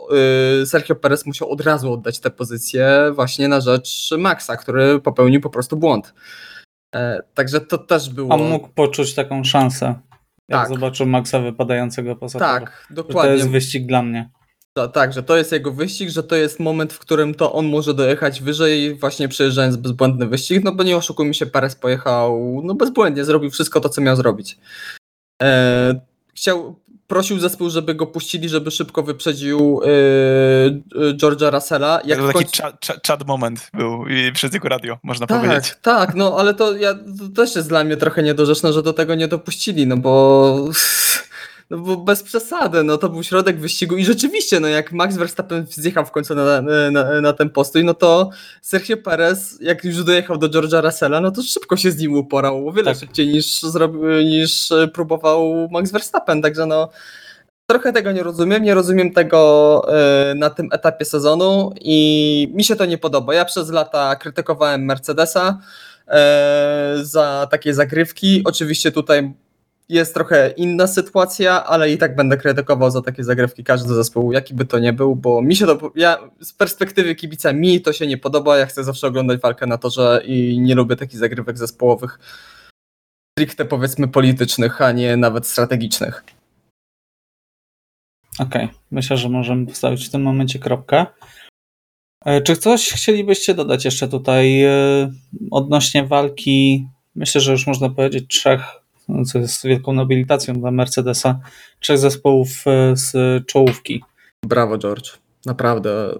e, 0.61 0.65
Sergio 0.65 0.95
Perez 0.95 1.25
musiał 1.25 1.51
od 1.51 1.61
razu 1.61 1.93
oddać 1.93 2.19
tę 2.19 2.29
pozycję 2.29 3.11
właśnie 3.15 3.47
na 3.47 3.61
rzecz 3.61 4.09
Maxa, 4.17 4.57
który 4.57 4.99
popełnił 4.99 5.41
po 5.41 5.49
prostu 5.49 5.77
błąd. 5.77 6.13
E, 6.95 7.23
także 7.33 7.61
to 7.61 7.77
też 7.77 8.09
było. 8.09 8.33
A 8.33 8.37
mógł 8.37 8.67
poczuć 8.67 9.13
taką 9.13 9.43
szansę. 9.43 9.95
Jak 10.49 10.59
tak. 10.59 10.69
zobaczył 10.69 11.05
Maxa 11.05 11.39
wypadającego 11.39 12.15
poza 12.15 12.39
Tak, 12.39 12.87
dokładnie. 12.89 13.31
To 13.31 13.37
jest 13.37 13.49
wyścig 13.49 13.85
dla 13.85 14.03
mnie. 14.03 14.29
tak, 14.93 15.13
że 15.13 15.23
to 15.23 15.37
jest 15.37 15.51
jego 15.51 15.71
wyścig, 15.71 16.09
że 16.09 16.23
to 16.23 16.35
jest 16.35 16.59
moment, 16.59 16.93
w 16.93 16.99
którym 16.99 17.35
to 17.35 17.53
on 17.53 17.65
może 17.67 17.93
dojechać 17.93 18.41
wyżej, 18.41 18.95
właśnie 18.95 19.27
przejeżdżając 19.27 19.75
bezbłędny 19.75 20.27
wyścig, 20.27 20.63
no 20.63 20.75
bo 20.75 20.83
nie 20.83 20.97
oszukujmy 20.97 21.33
się, 21.33 21.45
Perez 21.45 21.75
pojechał 21.75 22.61
no 22.63 22.75
bezbłędnie, 22.75 23.25
zrobił 23.25 23.51
wszystko 23.51 23.79
to, 23.79 23.89
co 23.89 24.01
miał 24.01 24.15
zrobić. 24.15 24.57
E, 25.43 26.01
chciał, 26.35 26.79
prosił 27.13 27.39
zespół, 27.39 27.69
żeby 27.69 27.95
go 27.95 28.07
puścili, 28.07 28.49
żeby 28.49 28.71
szybko 28.71 29.03
wyprzedził 29.03 29.81
yy, 30.95 31.13
George'a 31.13 31.53
Russella. 31.53 31.99
Jak 32.05 32.19
to 32.19 32.27
taki 32.27 32.39
końcu... 32.39 32.51
cza, 32.51 32.77
cza, 32.79 32.93
chat 33.07 33.27
moment 33.27 33.69
był 33.73 34.05
przez 34.33 34.53
jego 34.53 34.69
radio, 34.69 34.97
można 35.03 35.27
tak, 35.27 35.41
powiedzieć. 35.41 35.75
Tak, 35.81 36.15
no 36.15 36.35
ale 36.39 36.53
to, 36.53 36.77
ja, 36.77 36.93
to 36.93 37.29
też 37.35 37.55
jest 37.55 37.69
dla 37.69 37.83
mnie 37.83 37.97
trochę 37.97 38.23
niedorzeczne, 38.23 38.73
że 38.73 38.83
do 38.83 38.93
tego 38.93 39.15
nie 39.15 39.27
dopuścili, 39.27 39.87
no 39.87 39.97
bo... 39.97 40.65
No 41.69 41.77
bo 41.77 41.97
bez 41.97 42.23
przesady, 42.23 42.83
no 42.83 42.97
to 42.97 43.09
był 43.09 43.23
środek 43.23 43.59
wyścigu 43.59 43.97
i 43.97 44.05
rzeczywiście, 44.05 44.59
no 44.59 44.67
jak 44.67 44.91
Max 44.91 45.17
Verstappen 45.17 45.65
zjechał 45.69 46.05
w 46.05 46.11
końcu 46.11 46.35
na, 46.35 46.61
na, 46.91 47.21
na 47.21 47.33
ten 47.33 47.49
postój, 47.49 47.83
no 47.83 47.93
to 47.93 48.29
Sergio 48.61 48.97
Perez, 48.97 49.57
jak 49.61 49.83
już 49.83 50.03
dojechał 50.03 50.37
do 50.37 50.49
George'a 50.49 50.85
Russella, 50.85 51.21
no 51.21 51.31
to 51.31 51.41
szybko 51.41 51.77
się 51.77 51.91
z 51.91 51.97
nim 51.97 52.13
uporał, 52.13 52.67
o 52.67 52.71
wiele 52.71 52.91
Tak. 52.91 52.99
szybciej 52.99 53.27
niż, 53.27 53.61
niż 54.25 54.69
próbował 54.93 55.69
Max 55.71 55.91
Verstappen, 55.91 56.41
także 56.41 56.65
no 56.65 56.89
trochę 57.65 57.93
tego 57.93 58.11
nie 58.11 58.23
rozumiem, 58.23 58.63
nie 58.63 58.73
rozumiem 58.73 59.13
tego 59.13 59.81
e, 59.93 60.35
na 60.35 60.49
tym 60.49 60.69
etapie 60.71 61.05
sezonu 61.05 61.73
i 61.81 62.51
mi 62.53 62.63
się 62.63 62.75
to 62.75 62.85
nie 62.85 62.97
podoba. 62.97 63.33
Ja 63.33 63.45
przez 63.45 63.69
lata 63.69 64.15
krytykowałem 64.15 64.85
Mercedesa 64.85 65.59
e, 66.07 66.95
za 67.01 67.47
takie 67.51 67.73
zagrywki. 67.73 68.41
Oczywiście 68.45 68.91
tutaj 68.91 69.33
jest 69.89 70.13
trochę 70.13 70.53
inna 70.57 70.87
sytuacja, 70.87 71.63
ale 71.63 71.91
i 71.91 71.97
tak 71.97 72.15
będę 72.15 72.37
krytykował 72.37 72.91
za 72.91 73.01
takie 73.01 73.23
zagrywki 73.23 73.63
każdy 73.63 73.93
zespół, 73.93 74.31
jaki 74.31 74.53
by 74.53 74.65
to 74.65 74.79
nie 74.79 74.93
był, 74.93 75.15
bo 75.15 75.41
mi 75.41 75.55
się 75.55 75.65
to, 75.65 75.91
ja 75.95 76.29
z 76.41 76.53
perspektywy 76.53 77.15
kibica 77.15 77.53
mi 77.53 77.81
to 77.81 77.93
się 77.93 78.07
nie 78.07 78.17
podoba, 78.17 78.57
ja 78.57 78.65
chcę 78.65 78.83
zawsze 78.83 79.07
oglądać 79.07 79.41
walkę 79.41 79.67
na 79.67 79.77
torze 79.77 80.21
i 80.25 80.59
nie 80.59 80.75
lubię 80.75 80.95
takich 80.95 81.19
zagrywek 81.19 81.57
zespołowych, 81.57 82.19
stricte 83.39 83.65
powiedzmy 83.65 84.07
politycznych, 84.07 84.81
a 84.81 84.91
nie 84.91 85.17
nawet 85.17 85.47
strategicznych. 85.47 86.23
Okej, 88.39 88.69
myślę, 88.91 89.17
że 89.17 89.29
możemy 89.29 89.65
postawić 89.65 90.07
w 90.07 90.11
tym 90.11 90.21
momencie 90.21 90.59
kropkę. 90.59 91.05
E, 92.25 92.41
Czy 92.41 92.57
coś 92.57 92.89
chcielibyście 92.89 93.53
dodać 93.53 93.85
jeszcze 93.85 94.07
tutaj 94.07 94.63
e, 94.63 94.71
odnośnie 95.51 96.07
walki? 96.07 96.87
Myślę, 97.15 97.41
że 97.41 97.51
już 97.51 97.67
można 97.67 97.89
powiedzieć 97.89 98.25
trzech, 98.27 98.82
co 99.25 99.39
jest 99.39 99.63
wielką 99.63 99.93
nobilitacją 99.93 100.53
dla 100.53 100.71
Mercedesa, 100.71 101.39
trzech 101.79 101.97
zespołów 101.97 102.49
e, 102.67 102.95
z 102.95 103.11
czołówki. 103.45 104.03
Brawo, 104.45 104.77
George. 104.77 105.11
Naprawdę 105.45 106.19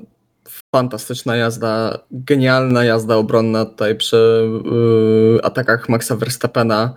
fantastyczna 0.75 1.35
jazda, 1.35 1.99
genialna 2.11 2.83
jazda 2.83 3.15
obronna 3.15 3.65
tutaj 3.65 3.95
przy 3.95 4.49
yy, 4.65 5.39
atakach 5.43 5.89
Maxa 5.89 6.15
Verstappena. 6.15 6.95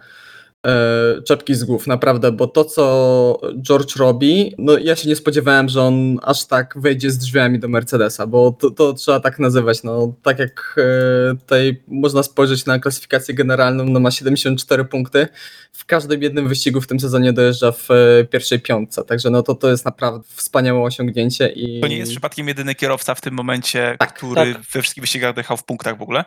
Yy, 0.67 1.23
czepki 1.23 1.55
z 1.55 1.65
głów, 1.65 1.87
naprawdę, 1.87 2.33
bo 2.33 2.47
to, 2.47 2.65
co 2.65 3.41
George 3.63 3.97
robi, 3.97 4.55
no 4.59 4.79
ja 4.79 4.97
się 4.97 5.09
nie 5.09 5.17
spodziewałem, 5.17 5.69
że 5.69 5.83
on 5.83 6.19
aż 6.23 6.47
tak 6.47 6.75
wejdzie 6.77 7.11
z 7.11 7.19
drzwiami 7.19 7.59
do 7.59 7.69
Mercedesa, 7.69 8.27
bo 8.27 8.53
to, 8.53 8.71
to 8.71 8.93
trzeba 8.93 9.21
tak 9.21 9.39
nazywać. 9.39 9.83
No, 9.83 10.15
tak 10.23 10.39
jak 10.39 10.75
yy, 10.77 11.39
tutaj 11.39 11.83
można 11.89 12.23
spojrzeć 12.23 12.67
na 12.67 12.79
klasyfikację 12.79 13.35
generalną, 13.35 13.85
no 13.85 14.01
ma 14.01 14.11
74 14.11 14.85
punkty. 14.85 15.29
W 15.73 15.87
każdym 15.87 16.23
jednym 16.23 16.49
wyścigu 16.49 16.81
w 16.81 16.87
tym 16.87 17.01
sezonie 17.01 17.33
dojeżdża 17.33 17.73
w 17.73 17.91
e, 17.91 18.25
pierwszej 18.25 18.61
piątce, 18.61 19.05
także 19.05 19.31
no 19.31 19.43
to, 19.43 19.55
to 19.55 19.71
jest 19.71 19.85
naprawdę 19.85 20.29
wspaniałe 20.29 20.81
osiągnięcie. 20.81 21.49
I... 21.49 21.81
To 21.81 21.89
nie 21.89 21.99
jest 21.99 22.11
przypadkiem 22.11 22.49
jedyny 22.49 22.75
kierowca 22.75 23.15
w 23.15 23.21
tym 23.21 23.35
momencie, 23.35 23.97
Tak, 23.99 24.15
który 24.15 24.35
tak. 24.35 24.63
we 24.63 24.83
wszystkich 24.83 25.03
wyścigach 25.03 25.35
dojechał 25.35 25.57
w 25.57 25.65
punktach 25.65 25.99
w 25.99 26.03
ogóle? 26.03 26.25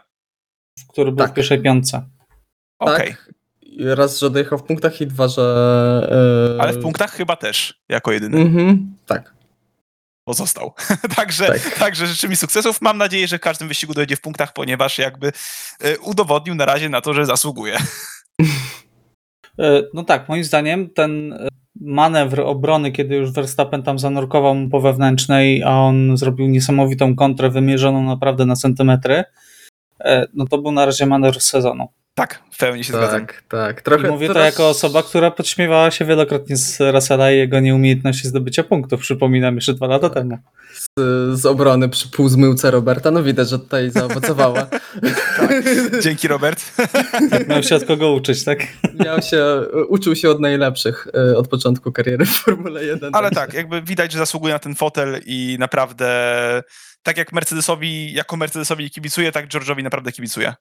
który 0.88 1.12
był 1.12 1.18
Tak. 1.18 1.32
w 1.32 1.34
pierwszej 1.34 1.62
piątce. 1.62 2.10
Okej, 2.80 3.08
Tak. 3.08 3.34
Raz, 3.80 4.20
że 4.20 4.30
dojechał 4.30 4.58
w 4.60 4.64
punktach 4.64 5.02
i 5.02 5.08
dwa, 5.08 5.28
że... 5.28 5.42
e, 6.58 6.62
ale 6.62 6.74
w 6.74 6.82
punktach 6.82 7.12
chyba 7.12 7.36
też 7.36 7.82
jako 7.90 8.12
jedyny 8.12 8.38
Mhm, 8.38 8.96
tak. 9.06 9.34
pozostał. 10.28 10.74
także, 11.16 11.46
Tak. 11.48 11.80
także 11.80 12.08
życzę 12.08 12.28
mi 12.30 12.36
sukcesów. 12.36 12.82
Mam 12.82 12.98
nadzieję, 12.98 13.28
że 13.28 13.38
w 13.38 13.42
każdym 13.42 13.68
wyścigu 13.68 13.94
dojdzie 13.94 14.16
w 14.16 14.22
punktach, 14.22 14.54
ponieważ 14.54 14.98
jakby 14.98 15.32
e, 15.82 16.00
udowodnił 16.00 16.56
na 16.56 16.66
razie 16.66 16.90
na 16.90 17.02
to, 17.02 17.14
że 17.14 17.26
zasługuje. 17.26 17.78
E, 19.60 19.84
No 19.94 20.04
tak, 20.04 20.30
moim 20.30 20.44
zdaniem 20.44 20.90
ten 20.90 21.40
manewr 21.82 22.42
obrony, 22.42 22.92
kiedy 22.92 23.16
już 23.16 23.32
Verstappen 23.32 23.84
tam 23.84 24.00
zanurkował 24.00 24.56
mu 24.56 24.70
po 24.70 24.80
wewnętrznej, 24.82 25.64
a 25.64 25.70
on 25.70 26.18
zrobił 26.18 26.48
niesamowitą 26.48 27.16
kontrę 27.16 27.50
wymierzoną 27.50 28.04
naprawdę 28.04 28.46
na 28.46 28.56
centymetry, 28.56 29.24
no 30.34 30.48
to 30.48 30.58
był 30.58 30.72
na 30.72 30.86
razie 30.86 31.06
manewr 31.06 31.42
sezonu. 31.42 31.88
Tak, 32.20 32.42
w 32.52 32.58
pełni 32.58 32.84
się 32.84 32.94
zgadzam. 32.94 33.26
Tak, 33.26 33.44
tak. 33.50 33.82
Trochę 33.82 34.08
I 34.08 34.12
mówię 34.12 34.28
to 34.28 34.34
teraz- 34.34 34.54
jako 34.54 34.70
osoba, 34.70 35.04
która 35.04 35.32
podśmiewała 35.32 35.92
się 35.92 36.06
wielokrotnie 36.06 36.58
z 36.58 36.80
Russella 36.94 37.32
i 37.32 37.38
jego 37.38 37.60
nieumiejętności 37.60 38.28
zdobycia 38.28 38.64
punktów. 38.64 39.02
Przypominam 39.02 39.56
jeszcze 39.56 39.74
dwa 39.74 39.88
lata 39.88 40.10
temu. 40.10 40.38
z, 41.00 41.40
z 41.40 41.46
obrony 41.46 41.90
przy 41.90 42.10
półzmyłce 42.10 42.72
Roberta, 42.72 43.12
no 43.12 43.24
widać, 43.24 43.50
że 43.50 43.60
tutaj 43.60 43.92
zaowocowała. 43.92 44.68
Dzięki, 46.04 46.28
Robert. 46.28 46.72
Miał 47.48 47.64
się 47.64 47.76
od 47.76 47.86
kogo 47.86 48.12
uczyć, 48.12 48.44
tak? 48.44 48.60
Miał 49.06 49.22
się, 49.22 49.46
uczył 49.90 50.16
się 50.16 50.30
od 50.30 50.40
najlepszych 50.40 51.08
e, 51.14 51.38
od 51.38 51.48
początku 51.48 51.92
kariery 51.92 52.26
w 52.26 52.30
Formule 52.30 52.84
1. 52.86 53.10
Ale 53.14 53.30
także- 53.32 53.46
tak, 53.46 53.54
jakby 53.54 53.82
widać, 53.82 54.12
że 54.12 54.18
zasługuje 54.18 54.54
na 54.54 54.60
ten 54.60 54.76
fotel 54.76 55.22
i 55.26 55.58
naprawdę 55.60 56.10
tak 57.04 57.18
jak 57.18 57.34
Mercedesowi, 57.34 58.14
jako 58.14 58.38
Mercedesowi 58.38 58.90
kibicuje, 58.90 59.32
tak 59.32 59.48
George'owi 59.48 59.84
naprawdę 59.84 60.12
kibicuje. 60.12 60.54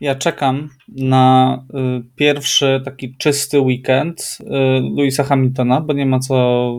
Ja 0.00 0.14
czekam 0.14 0.68
na 0.88 1.56
y, 1.98 2.02
pierwszy 2.16 2.82
taki 2.84 3.16
czysty 3.16 3.60
weekend 3.60 4.38
y, 4.40 4.44
Louisa 4.96 5.24
Hamiltona, 5.24 5.80
bo 5.80 5.92
nie 5.92 6.06
ma 6.06 6.18
co 6.18 6.72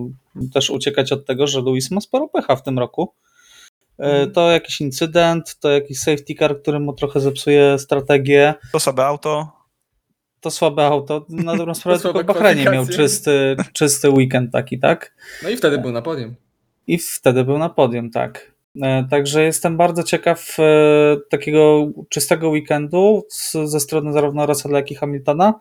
też 0.53 0.69
uciekać 0.69 1.11
od 1.11 1.25
tego, 1.25 1.47
że 1.47 1.61
Louis 1.61 1.91
ma 1.91 2.01
sporo 2.01 2.27
pecha 2.27 2.55
w 2.55 2.63
tym 2.63 2.79
roku. 2.79 3.13
Y, 3.99 4.27
to 4.27 4.51
jakiś 4.51 4.81
incydent, 4.81 5.59
to 5.59 5.69
jakiś 5.69 5.99
safety 5.99 6.35
car, 6.35 6.61
który 6.61 6.79
mu 6.79 6.93
trochę 6.93 7.19
zepsuje 7.19 7.79
strategię. 7.79 8.53
To 8.71 8.79
słabe 8.79 9.05
auto. 9.05 9.51
To 10.41 10.51
słabe 10.51 10.85
auto. 10.85 11.25
Na 11.29 11.55
dobrą 11.55 11.73
sprawę 11.79 11.99
tylko 11.99 12.23
w 12.23 12.25
Bahrajnie 12.25 12.65
miał 12.65 12.87
czysty, 12.87 13.55
czysty 13.73 14.09
weekend 14.09 14.51
taki, 14.51 14.79
tak? 14.79 15.15
No 15.43 15.49
i 15.49 15.57
wtedy 15.57 15.77
był 15.77 15.91
na 15.91 16.01
podium. 16.01 16.35
I 16.87 16.97
wtedy 16.97 17.43
był 17.43 17.57
na 17.57 17.69
podium, 17.69 18.11
tak. 18.11 18.51
E, 18.81 19.03
Także 19.09 19.43
jestem 19.43 19.77
bardzo 19.77 20.03
ciekaw 20.03 20.57
e, 20.59 21.17
takiego 21.29 21.87
czystego 22.09 22.49
weekendu 22.49 23.23
ze 23.65 23.79
strony 23.79 24.13
zarówno 24.13 24.45
Russella, 24.45 24.77
jak 24.77 24.91
i 24.91 24.95
Hamiltona 24.95 25.53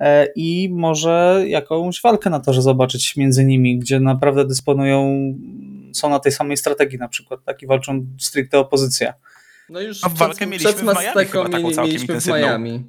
E, 0.00 0.28
i 0.36 0.68
może 0.72 1.44
jakąś 1.46 2.02
walkę 2.02 2.30
na 2.30 2.40
torze 2.40 2.62
zobaczyć 2.62 3.16
między 3.16 3.44
nimi, 3.44 3.78
gdzie 3.78 4.00
naprawdę 4.00 4.44
dysponują, 4.44 5.18
są 5.94 6.10
na 6.10 6.18
tej 6.18 6.32
samej 6.32 6.56
strategii 6.56 6.98
na 6.98 7.08
przykład, 7.08 7.40
tak 7.44 7.62
i 7.62 7.66
walczą 7.66 8.06
stricte 8.20 8.58
o 8.58 8.64
pozycję. 8.64 9.14
No 9.68 9.80
już 9.80 10.04
A 10.04 10.08
walkę 10.08 10.46
mieliśmy 10.46 10.72
w 10.72 10.82
Miami 10.82 11.26
chyba 11.26 11.48
taką 11.48 11.58
mieli- 11.68 11.82
mieliśmy 11.82 12.20
w. 12.20 12.26
Miami. 12.26 12.84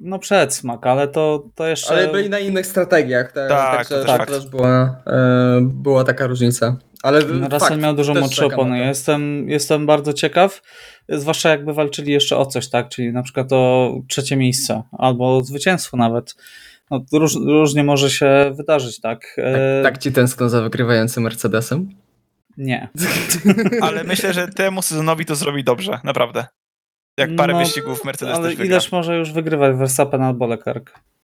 No 0.00 0.18
przedsmak, 0.18 0.86
ale 0.86 1.08
to, 1.08 1.44
to 1.54 1.66
jeszcze... 1.66 1.90
Ale 1.90 2.08
byli 2.08 2.30
na 2.30 2.38
innych 2.38 2.66
strategiach, 2.66 3.32
tak, 3.32 3.48
Tak, 3.48 3.88
także 3.88 4.04
to 4.04 4.26
też 4.26 4.46
była, 4.46 5.02
e, 5.06 5.60
była 5.62 6.04
taka 6.04 6.26
różnica. 6.26 6.76
Ale 7.02 7.20
No, 7.24 7.58
fakt, 7.58 7.80
miał 7.80 7.94
dużo 7.94 8.14
na 8.14 8.28
opony. 8.46 8.78
Jestem, 8.78 9.48
jestem 9.48 9.86
bardzo 9.86 10.12
ciekaw, 10.12 10.62
zwłaszcza 11.08 11.48
jakby 11.48 11.74
walczyli 11.74 12.12
jeszcze 12.12 12.36
o 12.36 12.46
coś, 12.46 12.68
tak? 12.68 12.88
Czyli 12.88 13.12
na 13.12 13.22
przykład 13.22 13.52
o 13.52 13.94
trzecie 14.08 14.36
miejsce 14.36 14.82
albo 14.92 15.44
zwycięstwo 15.44 15.96
nawet. 15.96 16.34
No, 16.90 17.04
róż, 17.12 17.34
różnie 17.34 17.84
może 17.84 18.10
się 18.10 18.52
wydarzyć, 18.56 19.00
tak? 19.00 19.34
E, 19.36 19.82
Tak, 19.82 19.92
tak 19.92 20.02
ci 20.02 20.12
tęskno 20.12 20.48
za 20.48 20.62
wygrywającym 20.62 21.22
Mercedesem? 21.22 21.88
Nie. 22.56 22.88
Ale 23.80 24.04
myślę, 24.04 24.32
że 24.32 24.48
temu 24.48 24.82
sezonowi 24.82 25.24
to 25.24 25.34
zrobi 25.36 25.64
dobrze, 25.64 26.00
naprawdę. 26.04 26.46
Jak 27.18 27.36
parę 27.36 27.52
No, 27.52 27.58
wyścigów 27.58 28.04
Mercedes 28.04 28.34
Ale 28.34 28.44
też 28.48 28.56
wygra. 28.56 28.66
ileż 28.74 28.92
może 28.92 29.16
już 29.18 29.32
wygrywać 29.32 29.76
Verstappen 29.76 30.22
albo 30.22 30.46
Leclerc? 30.46 30.84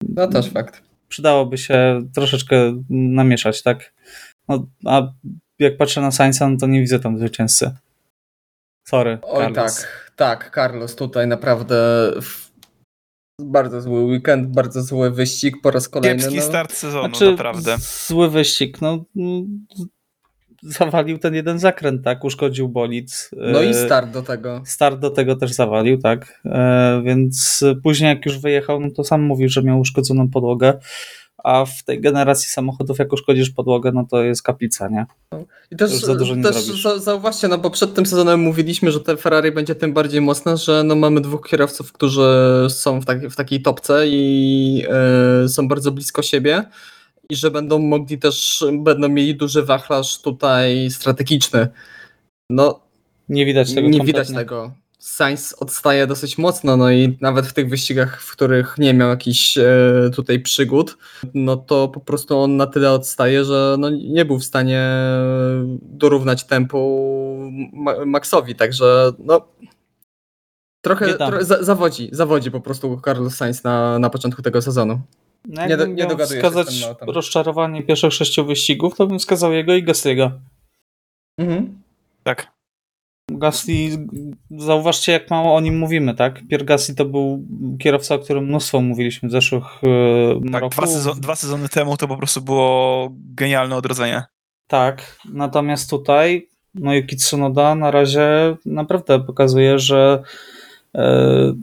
No 0.08 0.26
też 0.28 0.50
fakt. 0.50 0.82
Przydałoby 1.08 1.58
się 1.58 2.02
troszeczkę 2.14 2.82
namieszać, 2.90 3.62
tak? 3.62 3.92
No, 4.48 4.66
a 4.86 5.02
jak 5.58 5.76
patrzę 5.76 6.00
na 6.00 6.10
Sainza, 6.10 6.48
no 6.48 6.56
to 6.56 6.66
nie 6.66 6.80
widzę 6.80 7.00
tam 7.00 7.18
zwycięzcy. 7.18 7.70
Sorry, 8.88 9.18
Oj 9.22 9.44
Carlos. 9.44 9.80
tak, 9.82 10.12
tak, 10.16 10.52
Carlos 10.54 10.96
tutaj 10.96 11.26
naprawdę 11.26 11.74
w... 12.22 12.50
bardzo 13.42 13.80
zły 13.80 14.04
weekend, 14.04 14.48
bardzo 14.48 14.82
zły 14.82 15.10
wyścig 15.10 15.56
po 15.62 15.70
raz 15.70 15.88
kolejny. 15.88 16.18
Kiepski 16.18 16.36
no. 16.36 16.42
start 16.42 16.72
sezonu, 16.72 17.08
Znaczy, 17.08 17.30
naprawdę. 17.30 17.76
zły 18.06 18.30
wyścig, 18.30 18.80
no 18.80 19.04
zawalił 20.62 21.18
ten 21.18 21.34
jeden 21.34 21.58
zakręt, 21.58 22.04
tak, 22.04 22.24
uszkodził 22.24 22.68
bolid. 22.68 23.30
No 23.36 23.62
i 23.62 23.68
E, 23.68 23.74
start 23.74 24.10
do 24.10 24.22
tego. 24.22 24.62
Start 24.64 25.00
do 25.00 25.10
tego 25.10 25.36
też 25.36 25.52
zawalił, 25.52 25.98
tak, 25.98 26.40
e, 26.44 27.02
więc 27.04 27.64
później 27.82 28.08
jak 28.08 28.26
już 28.26 28.38
wyjechał, 28.38 28.80
no 28.80 28.90
to 28.96 29.04
sam 29.04 29.22
mówił, 29.22 29.48
że 29.48 29.62
miał 29.62 29.80
uszkodzoną 29.80 30.30
podłogę, 30.30 30.78
a 31.44 31.64
w 31.64 31.82
tej 31.82 32.00
generacji 32.00 32.48
samochodów 32.48 32.98
jak 32.98 33.12
uszkodzisz 33.12 33.50
podłogę, 33.50 33.92
no 33.94 34.06
to 34.10 34.22
jest 34.22 34.42
kaplica, 34.42 34.88
nie? 34.88 35.06
I 35.70 35.76
też, 35.76 35.90
za 35.90 36.14
dużo 36.14 36.34
nie 36.34 36.42
też 36.42 36.56
zrobisz. 36.56 36.82
za, 36.82 36.98
zauważcie, 36.98 37.48
no 37.48 37.58
bo 37.58 37.70
przed 37.70 37.94
tym 37.94 38.06
sezonem 38.06 38.40
mówiliśmy, 38.40 38.92
że 38.92 39.00
te 39.00 39.16
Ferrari 39.16 39.52
będzie 39.52 39.74
tym 39.74 39.92
bardziej 39.92 40.20
mocne, 40.20 40.56
że 40.56 40.84
no 40.84 40.94
mamy 40.94 41.20
dwóch 41.20 41.48
kierowców, 41.48 41.92
którzy 41.92 42.30
są 42.68 43.00
w, 43.00 43.04
taki, 43.04 43.30
w 43.30 43.36
takiej 43.36 43.62
topce 43.62 44.04
i 44.06 44.84
e, 45.44 45.48
są 45.48 45.68
bardzo 45.68 45.90
blisko 45.90 46.22
siebie. 46.22 46.64
I 47.30 47.36
że 47.36 47.50
będą 47.50 47.78
mogli 47.78 48.18
też, 48.18 48.64
będą 48.72 49.08
mieli 49.08 49.34
duży 49.36 49.62
wachlarz 49.62 50.22
tutaj 50.22 50.90
strategiczny. 50.90 51.68
No, 52.50 52.80
Nie 53.28 53.46
widać 53.46 53.74
tego 53.74 53.88
nie 53.88 53.98
kompletnie. 53.98 54.22
widać 54.22 54.36
tego. 54.36 54.72
Sainz 54.98 55.52
odstaje 55.52 56.06
dosyć 56.06 56.38
mocno, 56.38 56.76
no 56.76 56.90
i 56.90 57.18
nawet 57.20 57.46
w 57.46 57.52
tych 57.52 57.68
wyścigach, 57.68 58.22
w 58.22 58.32
których 58.32 58.74
nie 58.78 58.94
miał 58.94 59.08
jakichś 59.08 59.58
e, 59.58 59.64
tutaj 60.14 60.40
przygód, 60.40 60.96
no 61.34 61.56
to 61.56 61.88
po 61.88 62.00
prostu 62.00 62.38
on 62.38 62.56
na 62.56 62.66
tyle 62.66 62.92
odstaje, 62.92 63.44
że 63.44 63.76
no 63.78 63.90
nie 63.90 64.24
był 64.24 64.38
w 64.38 64.44
stanie 64.44 64.90
dorównać 65.82 66.44
tempu 66.44 67.50
Ma- 67.72 68.04
Maxowi, 68.04 68.54
także 68.54 69.12
no 69.18 69.48
trochę, 70.84 71.14
trochę 71.14 71.44
za, 71.44 71.62
zawodzi, 71.62 72.08
zawodzi 72.12 72.50
po 72.50 72.60
prostu 72.60 73.00
Carlos 73.04 73.34
Sainz 73.36 73.64
na, 73.64 73.98
na 73.98 74.10
początku 74.10 74.42
tego 74.42 74.62
sezonu. 74.62 75.00
No, 75.48 75.66
Nie 75.66 75.76
do- 75.76 75.86
nie 75.86 76.06
miał 76.06 76.18
wskazać 76.18 76.84
rozczarowanie 77.00 77.82
pierwszych 77.82 78.12
sześciu 78.12 78.44
wyścigów, 78.44 78.96
to 78.96 79.06
bym 79.06 79.18
wskazał 79.18 79.52
jego 79.52 79.74
i 79.74 79.82
Gastiego. 79.82 80.32
Mhm. 81.38 81.82
Tak. 82.22 82.52
Gasly, 83.30 84.06
zauważcie 84.50 85.12
jak 85.12 85.30
mało 85.30 85.54
o 85.54 85.60
nim 85.60 85.78
mówimy, 85.78 86.14
tak? 86.14 86.40
Pierre 86.48 86.64
Gasly 86.64 86.94
to 86.94 87.04
był 87.04 87.44
kierowca, 87.78 88.14
o 88.14 88.18
którym 88.18 88.44
mnóstwo 88.44 88.80
mówiliśmy 88.80 89.28
w 89.28 89.32
zeszłych 89.32 89.64
e, 89.64 90.50
Tak, 90.52 90.62
roku. 90.62 90.76
dwa, 90.76 90.86
sezon, 90.86 91.20
dwa 91.20 91.36
sezony 91.36 91.68
temu 91.68 91.96
to 91.96 92.08
po 92.08 92.16
prostu 92.16 92.40
było 92.40 93.08
genialne 93.34 93.76
odrodzenie. 93.76 94.22
Tak, 94.66 95.16
natomiast 95.32 95.90
tutaj 95.90 96.48
no 96.74 96.94
Yuki 96.94 97.16
Tsunoda 97.16 97.74
na 97.74 97.90
razie 97.90 98.56
naprawdę 98.66 99.20
pokazuje, 99.20 99.78
że 99.78 100.22
e, 100.94 101.54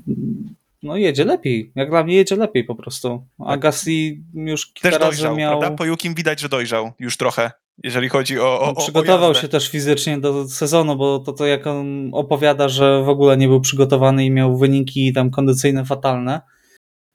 no 0.87 0.97
jedzie 0.97 1.25
lepiej. 1.25 1.71
Jak 1.75 1.89
dla 1.89 2.03
mnie 2.03 2.15
jedzie 2.15 2.35
lepiej 2.35 2.63
po 2.63 2.75
prostu. 2.75 3.25
A 3.39 3.51
Tak. 3.51 3.59
Gasly 3.59 4.17
już 4.33 4.73
kilka 4.73 4.89
Też 4.89 4.99
razy 4.99 5.11
dojrzał, 5.11 5.35
miał... 5.37 5.59
prawda? 5.59 5.77
Po 5.77 5.85
Jukim 5.85 6.15
widać, 6.15 6.39
że 6.39 6.49
dojrzał 6.49 6.91
już 6.99 7.17
trochę, 7.17 7.51
jeżeli 7.83 8.09
chodzi 8.09 8.39
o, 8.39 8.59
o, 8.59 8.69
o 8.69 8.75
Przygotował 8.75 9.31
o 9.31 9.33
się 9.33 9.47
też 9.47 9.69
fizycznie 9.69 10.17
do 10.17 10.47
sezonu, 10.47 10.95
bo 10.95 11.19
to, 11.19 11.33
to 11.33 11.45
jak 11.45 11.67
on 11.67 12.09
opowiada, 12.13 12.69
że 12.69 13.03
w 13.03 13.09
ogóle 13.09 13.37
nie 13.37 13.47
był 13.47 13.61
przygotowany 13.61 14.25
i 14.25 14.31
miał 14.31 14.57
wyniki 14.57 15.13
tam 15.13 15.29
kondycyjne 15.31 15.85
fatalne, 15.85 16.41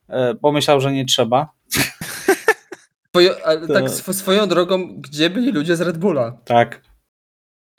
e, 0.09 0.35
pomyślał, 0.35 0.81
że 0.81 0.91
nie 0.91 1.05
trzeba. 1.05 1.49
Swojo, 3.09 3.35
ale 3.45 3.67
To- 3.67 3.73
tak 3.73 3.85
sw- 3.85 4.13
swoją 4.13 4.47
drogą, 4.47 4.95
gdzie 5.01 5.29
byli 5.29 5.51
ludzie 5.51 5.75
z 5.75 5.81
Red 5.81 5.97
Bulla? 5.97 6.37
Tak. 6.45 6.81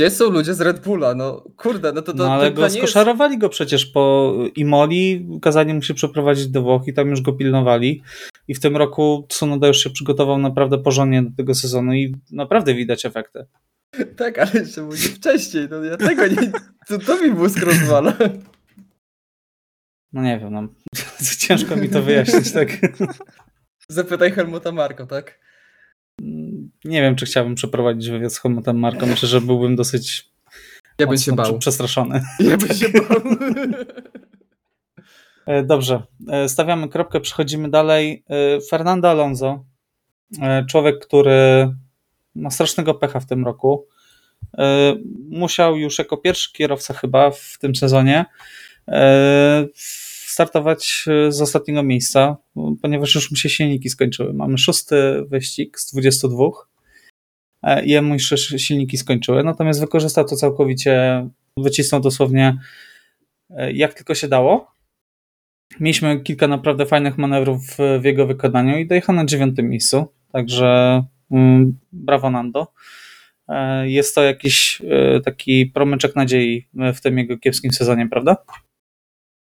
Gdzie 0.00 0.10
są 0.10 0.30
ludzie 0.30 0.54
z 0.54 0.60
Red 0.60 0.80
Bulla? 0.80 1.14
No 1.14 1.44
kurde, 1.56 1.92
no 1.92 2.02
to, 2.02 2.12
to, 2.12 2.18
No 2.18 2.32
ale 2.32 2.50
to, 2.50 2.56
go 2.56 2.60
nie 2.60 2.64
jest... 2.64 2.76
skoszarowali 2.76 3.38
go 3.38 3.48
przecież 3.48 3.86
po 3.86 4.34
Imoli, 4.56 5.28
kazali 5.42 5.74
mu 5.74 5.82
się 5.82 5.94
przeprowadzić 5.94 6.48
do 6.48 6.62
Włoch 6.62 6.82
i 6.86 6.92
tam 6.92 7.10
już 7.10 7.20
go 7.20 7.32
pilnowali. 7.32 8.02
I 8.48 8.54
w 8.54 8.60
tym 8.60 8.76
roku 8.76 9.26
Tsunoda 9.28 9.66
już 9.66 9.78
się 9.78 9.90
przygotował 9.90 10.38
naprawdę 10.38 10.78
porządnie 10.78 11.22
do 11.22 11.36
tego 11.36 11.54
sezonu 11.54 11.94
i 11.94 12.14
naprawdę 12.32 12.74
widać 12.74 13.06
efekty. 13.06 13.46
Tak, 14.16 14.38
ale 14.38 14.50
jeszcze 14.54 14.82
nie 14.82 14.96
wcześniej, 14.96 15.68
no 15.70 15.82
ja 15.82 15.96
tego 15.96 16.26
nie... 16.26 16.52
To, 16.88 16.98
to 16.98 17.22
mi 17.22 17.30
mózg 17.30 17.62
rozwala. 17.62 18.16
No 20.12 20.22
nie 20.22 20.38
wiem, 20.38 20.52
no. 20.52 20.68
ciężko 21.38 21.76
mi 21.76 21.88
to 21.88 22.02
wyjaśnić, 22.02 22.52
tak. 22.52 22.68
Zapytaj 23.88 24.32
Helmuta 24.32 24.72
Marko, 24.72 25.06
tak? 25.06 25.38
Nie 26.84 27.02
wiem, 27.02 27.16
czy 27.16 27.26
chciałbym 27.26 27.54
przeprowadzić 27.54 28.10
wywiad 28.10 28.32
z 28.32 28.38
Helmutem 28.40 28.78
Marką. 28.78 29.06
Myślę, 29.06 29.28
że 29.28 29.40
byłbym 29.40 29.76
dosyć 29.76 30.28
Ja 30.98 31.06
bym 31.06 31.18
się 31.18 31.32
bał. 31.32 31.58
przestraszony. 31.58 32.22
Ja 32.40 32.56
bym 32.56 32.68
się 32.68 32.88
bał. 32.88 33.20
E, 35.46 35.62
Dobrze, 35.62 36.02
e, 36.28 36.48
stawiamy 36.48 36.88
kropkę, 36.88 37.20
przechodzimy 37.20 37.70
dalej. 37.70 38.24
E, 38.28 38.60
Fernando 38.60 39.10
Alonso, 39.10 39.64
człowiek, 40.68 41.06
który 41.06 41.68
ma 42.34 42.50
strasznego 42.50 42.94
pecha 42.94 43.20
w 43.20 43.26
tym 43.26 43.44
roku. 43.44 43.86
Musiał 45.30 45.76
już 45.76 45.98
jako 45.98 46.16
pierwszy 46.16 46.52
kierowca 46.52 46.94
chyba 46.94 47.30
w 47.30 47.56
tym 47.60 47.74
sezonie 47.74 48.24
startować 50.34 51.04
e, 51.08 51.32
z 51.32 51.40
ostatniego 51.40 51.82
miejsca, 51.82 52.36
ponieważ 52.82 53.14
już 53.14 53.30
mu 53.30 53.36
się 53.36 53.48
silniki 53.48 53.88
skończyły. 53.90 54.32
Mamy 54.32 54.58
szósty 54.58 55.24
wyścig 55.28 55.78
z 55.78 55.92
22 55.92 56.44
e, 57.62 57.84
i 57.84 57.90
jemu 57.90 58.14
już 58.14 58.34
silniki 58.56 58.98
skończyły, 58.98 59.44
natomiast 59.44 59.80
wykorzystał 59.80 60.24
to 60.24 60.36
całkowicie, 60.36 61.28
wycisnął 61.56 62.00
dosłownie 62.00 62.58
e, 63.50 63.72
jak 63.72 63.94
tylko 63.94 64.14
się 64.14 64.28
dało. 64.28 64.74
Mieliśmy 65.80 66.20
kilka 66.20 66.48
naprawdę 66.48 66.86
fajnych 66.86 67.18
manewrów 67.18 67.60
w- 68.00 68.04
jego 68.04 68.26
wykonaniu 68.26 68.78
i 68.78 68.86
dojechał 68.86 69.14
na 69.14 69.24
dziewiątym 69.24 69.68
miejscu, 69.70 70.06
także 70.32 71.02
mm, 71.30 71.78
brawo 71.92 72.30
Nando. 72.30 72.72
Jest 73.84 74.14
to 74.14 74.22
jakiś 74.22 74.82
taki 75.24 75.66
promyczek 75.66 76.16
nadziei 76.16 76.68
w 76.94 77.00
tym 77.00 77.18
jego 77.18 77.38
kiepskim 77.38 77.72
sezonie, 77.72 78.08
prawda? 78.08 78.36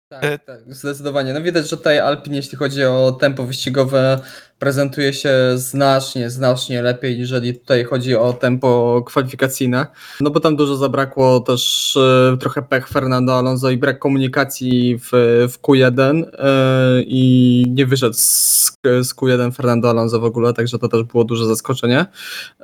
Tak, 0.09 0.45
tak, 0.45 0.59
zdecydowanie. 0.67 1.33
No 1.33 1.41
widać, 1.41 1.69
że 1.69 1.77
tutaj 1.77 1.99
Alpin, 1.99 2.33
jeśli 2.33 2.57
chodzi 2.57 2.85
o 2.85 3.11
tempo 3.11 3.43
wyścigowe, 3.43 4.19
prezentuje 4.59 5.13
się 5.13 5.31
znacznie, 5.55 6.29
znacznie 6.29 6.81
lepiej, 6.81 7.17
niżeli 7.17 7.59
tutaj 7.59 7.83
chodzi 7.83 8.15
o 8.15 8.33
tempo 8.33 9.01
kwalifikacyjne. 9.05 9.87
No 10.21 10.29
bo 10.29 10.39
tam 10.39 10.55
dużo 10.55 10.75
zabrakło 10.75 11.39
też 11.39 11.97
e, 11.97 12.37
trochę 12.39 12.61
pech 12.61 12.87
Fernando 12.87 13.37
Alonso 13.37 13.69
i 13.69 13.77
brak 13.77 13.99
komunikacji 13.99 14.97
w, 14.97 15.09
w 15.51 15.61
Q1 15.61 16.23
e, 16.33 17.03
i 17.05 17.63
nie 17.67 17.85
wyszedł 17.85 18.13
z, 18.13 18.77
z 18.83 19.15
Q1 19.15 19.55
Fernando 19.55 19.89
Alonso 19.89 20.19
w 20.19 20.23
ogóle, 20.23 20.53
także 20.53 20.79
to 20.79 20.87
też 20.87 21.03
było 21.03 21.23
duże 21.23 21.45
zaskoczenie. 21.45 22.05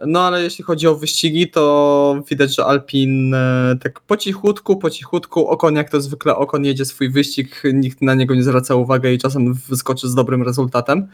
No 0.05 0.21
ale 0.21 0.43
jeśli 0.43 0.63
chodzi 0.63 0.87
o 0.87 0.95
wyścigi, 0.95 1.51
to 1.51 2.23
widać, 2.29 2.55
że 2.55 2.65
Alpin 2.65 3.33
e, 3.33 3.75
tak 3.83 4.01
po 4.01 4.17
cichutku, 4.17 4.77
po 4.77 4.89
cichutku, 4.89 5.47
Okon 5.47 5.75
jak 5.75 5.89
to 5.89 6.01
zwykle 6.01 6.35
Okon 6.35 6.65
jedzie 6.65 6.85
swój 6.85 7.09
wyścig, 7.09 7.63
nikt 7.73 8.01
na 8.01 8.13
niego 8.13 8.35
nie 8.35 8.43
zwraca 8.43 8.75
uwagi 8.75 9.07
i 9.07 9.17
czasem 9.17 9.53
wyskoczy 9.53 10.09
z 10.09 10.15
dobrym 10.15 10.43
rezultatem. 10.43 11.07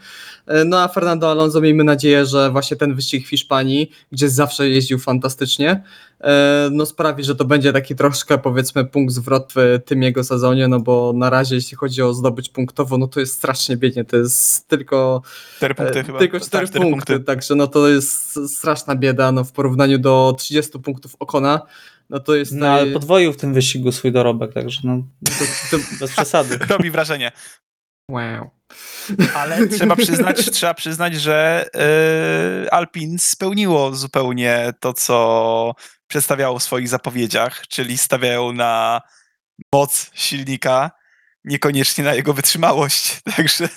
No 0.72 0.80
a 0.82 0.88
Fernando 0.88 1.30
Alonso 1.30 1.60
miejmy 1.60 1.84
nadzieję, 1.84 2.26
że 2.26 2.50
właśnie 2.50 2.76
ten 2.76 2.94
wyścig 2.94 3.26
w 3.26 3.30
Hiszpanii, 3.30 3.90
gdzie 4.12 4.28
zawsze 4.28 4.68
jeździł 4.68 4.98
fantastycznie, 4.98 5.82
e, 6.20 6.68
no 6.72 6.86
sprawi, 6.86 7.24
że 7.24 7.36
to 7.36 7.44
będzie 7.44 7.72
taki 7.72 7.94
troszkę 7.94 8.38
powiedzmy 8.38 8.84
punkt 8.84 9.14
zwrot 9.14 9.52
w 9.56 9.78
tym 9.84 10.02
jego 10.02 10.24
sezonie, 10.24 10.68
no 10.68 10.80
bo 10.80 11.12
na 11.16 11.30
razie 11.30 11.54
jeśli 11.54 11.76
chodzi 11.76 12.02
o 12.02 12.14
zdobyć 12.14 12.48
punktowo, 12.48 12.98
no 12.98 13.06
to 13.06 13.20
jest 13.20 13.34
strasznie 13.34 13.76
biednie, 13.76 14.04
to 14.04 14.16
jest 14.16 14.68
tylko 14.68 15.22
Cztery 15.56 15.74
punkty 15.74 16.00
E, 16.00 16.04
chyba. 16.04 16.18
Tylko 16.18 16.38
Tak, 16.38 16.48
4 16.48 16.66
cztery 16.66 16.84
punkty, 16.84 17.20
także 17.20 17.54
no 17.54 17.66
to 17.66 17.88
jest 17.88 18.38
straszna 18.56 18.96
bieda, 18.96 19.32
no 19.32 19.44
w 19.44 19.52
porównaniu 19.52 19.98
do 19.98 20.34
30 20.38 20.78
punktów 20.78 21.16
Okona, 21.18 21.60
no 22.10 22.20
to 22.20 22.34
jest... 22.34 22.52
No 22.52 22.68
ale 22.68 22.86
podwoił 22.86 23.32
w 23.32 23.36
tym 23.36 23.54
wyścigu 23.54 23.92
swój 23.92 24.12
dorobek, 24.12 24.52
także 24.52 24.80
no, 24.84 25.02
to, 25.24 25.76
to, 25.76 25.82
bez 26.00 26.12
przesady. 26.12 26.58
Robi 26.70 26.90
wrażenie. 26.90 27.32
wow. 28.10 28.61
Ale 29.34 29.66
trzeba 29.66 29.96
przyznać, 29.96 30.50
trzeba 30.50 30.74
przyznać, 30.74 31.14
że 31.14 31.66
yy, 32.64 32.70
Alpin 32.70 33.18
spełniło 33.18 33.94
zupełnie 33.94 34.72
to, 34.80 34.92
co 34.94 35.74
przedstawiało 36.06 36.58
w 36.58 36.62
swoich 36.62 36.88
zapowiedziach, 36.88 37.66
czyli 37.68 37.98
stawiają 37.98 38.52
na 38.52 39.00
moc 39.72 40.10
silnika, 40.14 40.90
niekoniecznie 41.44 42.04
na 42.04 42.14
jego 42.14 42.34
wytrzymałość. 42.34 43.20
Także 43.36 43.68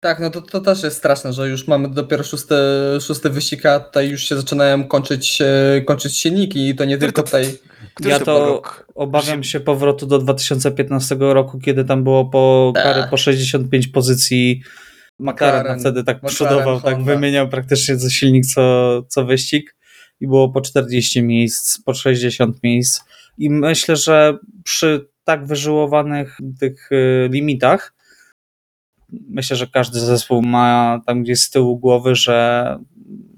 Tak, 0.00 0.20
no 0.20 0.30
to, 0.30 0.42
to 0.42 0.60
też 0.60 0.82
jest 0.82 0.96
straszne, 0.96 1.32
że 1.32 1.48
już 1.48 1.66
mamy 1.68 1.88
dopiero 1.88 2.24
szósty, 2.24 2.54
szósty 3.00 3.30
wyścig, 3.30 3.66
a 3.66 3.80
tutaj 3.80 4.08
już 4.10 4.22
się 4.28 4.36
zaczynają 4.36 4.84
kończyć, 4.84 5.42
e, 5.42 5.80
kończyć 5.80 6.16
silniki 6.16 6.68
i 6.68 6.74
to 6.74 6.84
nie 6.84 6.98
tylko 6.98 7.22
tutaj... 7.22 7.58
który 7.94 8.10
Ja 8.10 8.20
to 8.20 8.62
obawiam 8.94 9.44
się 9.44 9.60
powrotu 9.60 10.06
do 10.06 10.18
2015 10.18 11.16
roku, 11.20 11.58
kiedy 11.58 11.84
tam 11.84 12.04
było 12.04 12.24
po 12.24 12.72
Tak. 12.74 12.84
kary 12.84 13.02
po 13.10 13.16
65 13.16 13.88
pozycji. 13.88 14.62
McLaren 15.18 15.60
McLaren, 15.60 15.80
wtedy 15.80 16.04
tak 16.04 16.16
McLaren, 16.16 16.34
przodował, 16.34 16.80
tak 16.80 16.94
Honda. 16.94 17.12
wymieniał 17.14 17.48
praktycznie 17.48 17.96
co 17.96 18.10
silnik, 18.10 18.46
co, 18.46 19.02
co 19.08 19.24
wyścig 19.24 19.76
i 20.20 20.26
było 20.26 20.48
po 20.48 20.60
40 20.60 21.22
miejsc, 21.22 21.82
po 21.82 21.94
60 21.94 22.62
miejsc 22.62 23.00
i 23.38 23.50
myślę, 23.50 23.96
że 23.96 24.38
przy 24.64 25.08
tak 25.24 25.46
wyżyłowanych 25.46 26.38
tych 26.60 26.92
y, 26.92 27.28
limitach 27.32 27.97
myślę, 29.12 29.56
że 29.56 29.66
każdy 29.66 30.00
zespół 30.00 30.42
ma 30.42 31.00
tam 31.06 31.22
gdzieś 31.22 31.40
z 31.40 31.50
tyłu 31.50 31.78
głowy, 31.78 32.14
że 32.14 32.78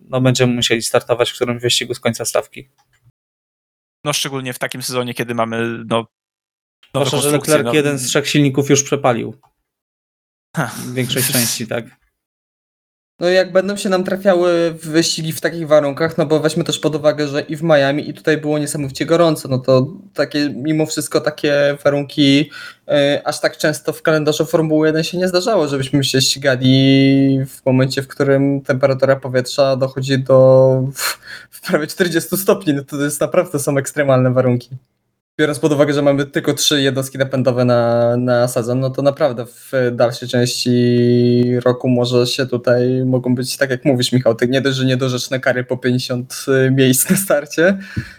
no 0.08 0.20
będziemy 0.20 0.54
musieli 0.54 0.82
startować 0.82 1.30
w 1.30 1.34
którymś 1.34 1.62
wyścigu 1.62 1.94
z 1.94 2.00
końca 2.00 2.24
stawki. 2.24 2.68
no 4.04 4.12
szczególnie 4.12 4.52
w 4.52 4.58
takim 4.58 4.82
sezonie, 4.82 5.14
kiedy 5.14 5.34
mamy 5.34 5.84
no, 5.86 6.06
Zwłaszcza, 6.94 7.16
że 7.16 7.30
Leclerc 7.30 7.64
no- 7.64 7.74
jeden 7.74 7.98
z 7.98 8.06
trzech 8.06 8.28
silników 8.28 8.70
już 8.70 8.82
przepalił. 8.82 9.40
Ha. 10.56 10.66
W 10.66 10.94
większej 10.94 11.22
części, 11.32 11.66
tak. 11.66 11.99
No 13.20 13.28
jak 13.28 13.52
będą 13.52 13.76
się 13.76 13.88
nam 13.88 14.04
trafiały 14.04 14.74
wyścigi 14.82 15.32
w 15.32 15.40
takich 15.40 15.68
warunkach, 15.68 16.18
no 16.18 16.26
bo 16.26 16.40
weźmy 16.40 16.64
też 16.64 16.78
pod 16.78 16.94
uwagę, 16.94 17.28
że 17.28 17.40
i 17.40 17.56
w 17.56 17.62
Miami 17.62 18.10
i 18.10 18.14
tutaj 18.14 18.38
było 18.38 18.58
niesamowicie 18.58 19.06
gorąco, 19.06 19.48
no 19.48 19.58
to 19.58 19.86
takie 20.14 20.50
mimo 20.50 20.86
wszystko 20.86 21.20
takie 21.20 21.76
warunki 21.84 22.50
y, 22.88 23.24
aż 23.24 23.40
tak 23.40 23.56
często 23.56 23.92
w 23.92 24.02
kalendarzu 24.02 24.46
Formuły 24.46 24.86
1 24.86 25.04
się 25.04 25.18
nie 25.18 25.28
zdarzało, 25.28 25.68
żebyśmy 25.68 26.04
się 26.04 26.20
ścigali 26.20 27.44
w 27.46 27.66
momencie, 27.66 28.02
w 28.02 28.08
którym 28.08 28.60
temperatura 28.60 29.16
powietrza 29.16 29.76
dochodzi 29.76 30.18
do 30.18 30.82
w, 30.94 31.18
w 31.50 31.60
prawie 31.60 31.86
40 31.86 32.36
stopni, 32.36 32.74
no 32.74 32.84
to 32.84 32.96
jest 32.96 33.20
naprawdę 33.20 33.58
są 33.58 33.78
ekstremalne 33.78 34.32
warunki 34.32 34.70
biorąc 35.40 35.58
pod 35.58 35.72
uwagę, 35.72 35.92
że 35.92 36.02
mamy 36.02 36.26
tylko 36.26 36.54
trzy 36.54 36.82
jednostki 36.82 37.18
napędowe 37.18 37.64
na, 37.64 38.16
na 38.16 38.48
sezon, 38.48 38.80
no 38.80 38.90
to 38.90 39.02
naprawdę 39.02 39.46
w 39.46 39.72
dalszej 39.92 40.28
części 40.28 41.60
roku 41.64 41.88
może 41.88 42.26
się 42.26 42.46
tutaj 42.46 43.04
mogą 43.06 43.34
być, 43.34 43.56
tak 43.56 43.70
jak 43.70 43.84
mówisz 43.84 44.12
Michał, 44.12 44.34
te 44.34 44.46
nie 44.46 44.60
dość, 44.60 44.76
że 44.76 44.84
niedorzeczne 44.84 45.40
kary 45.40 45.64
po 45.64 45.76
50 45.76 46.46
miejsc 46.70 47.10
na 47.10 47.16
starcie, 47.16 47.78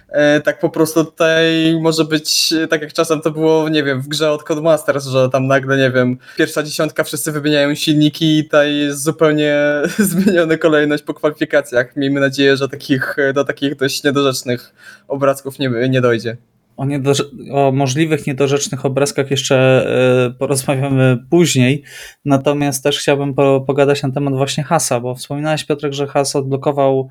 e, 0.09 0.41
tak 0.41 0.59
po 0.59 0.69
prostu 0.69 1.05
tutaj 1.05 1.77
może 1.81 2.05
być, 2.05 2.53
tak 2.69 2.81
jak 2.81 2.93
czasem 2.93 3.21
to 3.21 3.31
było, 3.31 3.69
nie 3.69 3.83
wiem, 3.83 4.01
w 4.01 4.07
grze 4.07 4.31
od 4.31 4.43
Codemasters, 4.43 5.05
że 5.05 5.29
tam 5.29 5.47
nagle, 5.47 5.77
nie 5.77 5.91
wiem, 5.91 6.17
pierwsza 6.37 6.63
dziesiątka 6.63 7.03
wszyscy 7.03 7.31
wymieniają 7.31 7.75
silniki 7.75 8.37
i 8.37 8.43
tutaj 8.43 8.75
jest 8.75 9.03
zupełnie 9.03 9.57
zmieniona 9.99 10.57
kolejność 10.57 11.03
po 11.03 11.13
kwalifikacjach. 11.13 11.95
Miejmy 11.95 12.19
nadzieję, 12.19 12.57
że 12.57 12.69
takich, 12.69 13.15
do 13.33 13.43
takich 13.43 13.75
dość 13.75 14.03
niedorzecznych 14.03 14.73
obrazków 15.07 15.59
nie, 15.59 15.69
nie 15.89 16.01
dojdzie. 16.01 16.37
O, 16.81 16.85
o, 17.51 17.71
możliwych 17.71 18.27
niedorzecznych 18.27 18.85
obrazkach 18.85 19.31
jeszcze 19.31 19.87
y, 20.27 20.33
porozmawiamy 20.33 21.17
później, 21.29 21.83
natomiast 22.25 22.83
też 22.83 22.99
chciałbym 22.99 23.33
po 23.33 23.61
pogadać 23.61 24.03
na 24.03 24.11
temat 24.11 24.33
właśnie 24.33 24.63
Hasa, 24.63 24.99
bo 24.99 25.15
wspominałeś 25.15 25.65
Piotrek, 25.65 25.93
że 25.93 26.07
Has 26.07 26.35
odblokował 26.35 27.09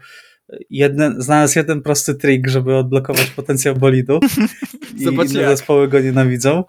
jeden, 0.71 1.23
znalazł 1.23 1.59
jeden 1.59 1.83
prosty 1.83 2.15
trik, 2.15 2.49
żeby 2.49 2.77
odblokować 2.77 3.27
potencjał 3.27 3.75
bolidu 3.75 4.21
i 4.99 5.03
inne 5.03 5.27
zespoły 5.27 5.89
go 5.89 6.01
nienawidzą. 6.01 6.65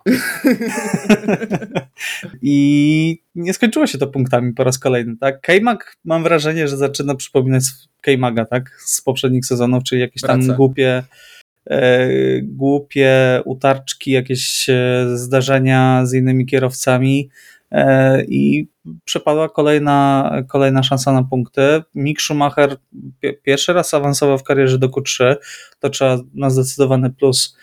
I 2.41 3.24
nie 3.36 3.54
skończyło 3.54 3.88
się 3.88 3.97
to 3.97 4.08
punktami 4.08 4.54
po 4.54 4.64
raz 4.64 4.80
kolejny, 4.80 5.18
tak? 5.18 5.41
K-Mag 5.41 5.97
mam 6.06 6.24
wrażenie, 6.24 6.68
że 6.68 6.78
zaczyna 6.78 7.16
przypominać 7.16 7.64
K-Maga, 8.02 8.45
tak? 8.45 8.78
Z 8.86 9.02
poprzednich 9.02 9.45
sezonów, 9.45 9.84
czyli 9.84 10.02
jakieś 10.02 10.22
tam 10.22 10.41
Wraca. 10.41 10.58
głupie 10.58 10.97
E, 10.97 11.04
głupie 12.43 13.41
utarczki, 13.45 14.12
jakieś 14.12 14.70
e, 14.70 15.05
zdarzenia 15.14 16.05
z 16.05 16.14
innymi 16.14 16.45
kierowcami 16.45 17.30
e, 17.72 18.24
i 18.26 18.68
przepadła 19.05 19.49
kolejna, 19.49 20.32
kolejna 20.47 20.84
szansa 20.84 21.14
na 21.14 21.24
punkty. 21.24 21.62
Mick 21.95 22.22
Schumacher 22.22 22.78
pierwszy 23.43 23.74
raz 23.74 23.93
awansował 23.93 24.38
w 24.38 24.43
karierze 24.43 24.78
do 24.78 24.88
Q3, 24.88 25.36
to 25.80 25.89
trzeba 25.89 26.18
na 26.34 26.49
zdecydowany 26.49 27.09
plus 27.09 27.57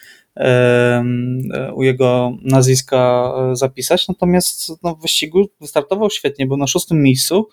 u 1.74 1.82
jego 1.82 2.32
nazwiska 2.42 3.32
zapisać, 3.52 4.08
natomiast 4.08 4.82
no, 4.82 4.94
w 4.94 5.02
wyścigu 5.02 5.48
wystartował 5.60 6.10
świetnie, 6.10 6.46
był 6.46 6.56
na 6.56 6.66
szóstym 6.66 7.02
miejscu, 7.02 7.48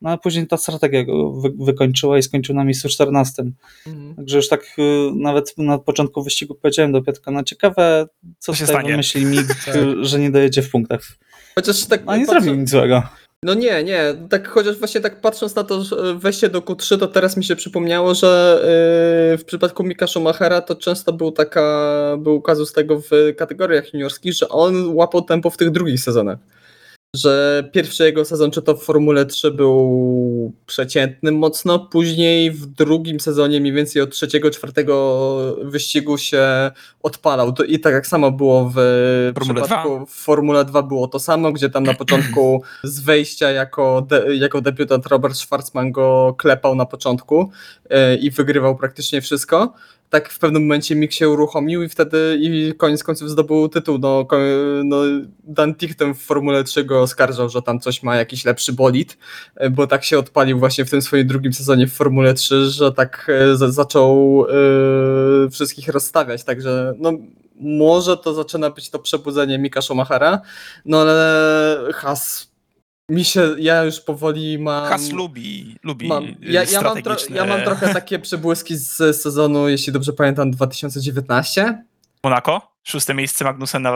no 0.00 0.10
a 0.10 0.18
później 0.18 0.46
ta 0.46 0.56
strategia 0.56 1.04
go 1.04 1.32
wy, 1.32 1.52
wykończyła 1.58 2.18
i 2.18 2.22
skończył 2.22 2.54
na 2.54 2.64
miejscu 2.64 2.88
14. 2.88 3.44
Mhm. 3.86 4.14
Także 4.14 4.36
już 4.36 4.48
tak 4.48 4.62
y, 4.78 5.10
nawet 5.14 5.58
na 5.58 5.78
początku 5.78 6.22
wyścigu 6.22 6.54
powiedziałem 6.54 6.92
do 6.92 7.02
Piotrka, 7.02 7.30
no 7.30 7.44
ciekawe, 7.44 8.06
co, 8.38 8.54
się 8.54 8.66
stanie. 8.66 8.90
wymyśli 8.90 9.24
mi, 9.24 9.36
tak. 9.66 9.74
że 10.00 10.18
nie 10.18 10.30
dojedzie 10.30 10.62
w 10.62 10.70
punktach. 10.70 11.00
Chociaż 11.54 11.86
tak. 11.86 12.02
A 12.06 12.16
nie 12.16 12.26
patrzę... 12.26 12.40
zrobił 12.40 12.60
nic 12.60 12.70
złego. 12.70 13.02
No 13.42 13.54
nie, 13.54 13.84
nie, 13.84 14.14
tak 14.30 14.48
chociaż 14.48 14.78
właśnie 14.78 15.00
tak 15.00 15.20
patrząc 15.20 15.54
na 15.54 15.64
to 15.64 15.82
wejście 16.16 16.48
do 16.48 16.60
Q3, 16.60 16.98
to 16.98 17.06
teraz 17.06 17.36
mi 17.36 17.44
się 17.44 17.56
przypomniało, 17.56 18.14
że 18.14 18.60
yy, 19.30 19.38
w 19.38 19.44
przypadku 19.44 19.84
Mika 19.84 20.06
Schumachera 20.06 20.60
to 20.60 20.74
często 20.74 21.12
był 21.12 21.32
taka, 21.32 22.16
był 22.18 22.42
kazus 22.42 22.72
tego 22.72 23.00
w 23.00 23.10
kategoriach 23.36 23.92
juniorskich, 23.94 24.34
że 24.34 24.48
on 24.48 24.94
łapał 24.94 25.22
tempo 25.22 25.50
w 25.50 25.56
tych 25.56 25.70
drugich 25.70 26.00
sezonach 26.00 26.38
że 27.14 27.64
pierwszy 27.72 28.04
jego 28.04 28.24
sezon, 28.24 28.50
czy 28.50 28.62
to 28.62 28.76
w 28.76 28.84
Formule 28.84 29.26
3 29.26 29.50
był 29.50 30.52
przeciętny 30.66 31.32
mocno, 31.32 31.78
później 31.78 32.50
w 32.50 32.66
drugim 32.66 33.20
sezonie 33.20 33.60
mniej 33.60 33.72
więcej 33.72 34.02
od 34.02 34.10
trzeciego, 34.10 34.50
czwartego 34.50 35.56
wyścigu 35.62 36.18
się 36.18 36.70
odpalał. 37.02 37.52
To 37.52 37.64
I 37.64 37.80
tak 37.80 37.92
jak 37.92 38.06
samo 38.06 38.30
było 38.30 38.72
w 38.74 38.74
Formule 39.34 39.62
przypadku 39.62 39.96
2. 39.96 40.06
w 40.06 40.10
Formule 40.10 40.64
2 40.64 40.82
było 40.82 41.08
to 41.08 41.18
samo, 41.18 41.52
gdzie 41.52 41.70
tam 41.70 41.82
na 41.82 41.94
początku 42.04 42.62
z 42.84 43.00
wejścia 43.00 43.50
jako, 43.50 44.06
de, 44.08 44.36
jako 44.36 44.60
debiutant 44.60 45.06
Robert 45.06 45.36
Schwarzman 45.36 45.92
go 45.92 46.34
klepał 46.38 46.74
na 46.74 46.86
początku 46.86 47.50
yy, 47.90 48.16
i 48.16 48.30
wygrywał 48.30 48.76
praktycznie 48.76 49.20
wszystko 49.20 49.74
tak 50.10 50.28
w 50.28 50.38
pewnym 50.38 50.62
momencie 50.62 50.94
Mick 50.96 51.12
się 51.12 51.28
uruchomił 51.28 51.82
i 51.82 51.88
wtedy 51.88 52.38
i 52.40 52.74
koniec 52.74 53.04
końców 53.04 53.30
zdobył 53.30 53.68
tytuł. 53.68 53.98
No, 53.98 54.26
no 54.84 54.96
Dan 55.44 55.74
Tichtem 55.74 56.14
w 56.14 56.22
Formule 56.22 56.64
3 56.64 56.84
go 56.84 57.02
oskarżał, 57.02 57.48
że 57.48 57.62
tam 57.62 57.80
coś 57.80 58.02
ma 58.02 58.16
jakiś 58.16 58.44
lepszy 58.44 58.72
bolid, 58.72 59.18
bo 59.70 59.86
tak 59.86 60.04
się 60.04 60.18
odpalił 60.18 60.58
właśnie 60.58 60.84
w 60.84 60.90
tym 60.90 61.02
swoim 61.02 61.26
drugim 61.26 61.52
sezonie 61.52 61.86
w 61.86 61.92
Formule 61.92 62.34
3, 62.34 62.70
że 62.70 62.92
tak 62.92 63.30
e, 63.52 63.56
zaczął 63.56 64.44
yy, 65.42 65.50
wszystkich 65.50 65.88
rozstawiać, 65.88 66.44
także 66.44 66.94
no 66.98 67.12
może 67.60 68.16
to 68.16 68.34
zaczyna 68.34 68.70
być 68.70 68.90
to 68.90 68.98
przebudzenie 68.98 69.58
Mika 69.58 69.82
Schumachera, 69.82 70.40
no 70.84 71.00
ale 71.00 71.92
Has 71.94 72.47
mi 73.08 73.24
się, 73.24 73.54
ja 73.58 73.84
już 73.84 74.00
powoli 74.00 74.58
mam... 74.58 74.88
Has 74.88 75.12
lubi, 75.12 75.76
lubi 75.82 76.08
mam, 76.08 76.24
ja, 76.40 76.64
ja, 76.64 76.80
mam 76.82 76.96
ja 77.34 77.44
mam 77.46 77.62
trochę 77.62 77.94
takie 77.94 78.18
przebłyski 78.18 78.76
z 78.76 79.16
sezonu, 79.22 79.68
jeśli 79.68 79.92
dobrze 79.92 80.12
pamiętam, 80.12 80.50
2019. 80.50 81.84
Monaco? 82.24 82.67
Szóste 82.88 83.14
miejsce 83.14 83.44
Magnusena, 83.44 83.92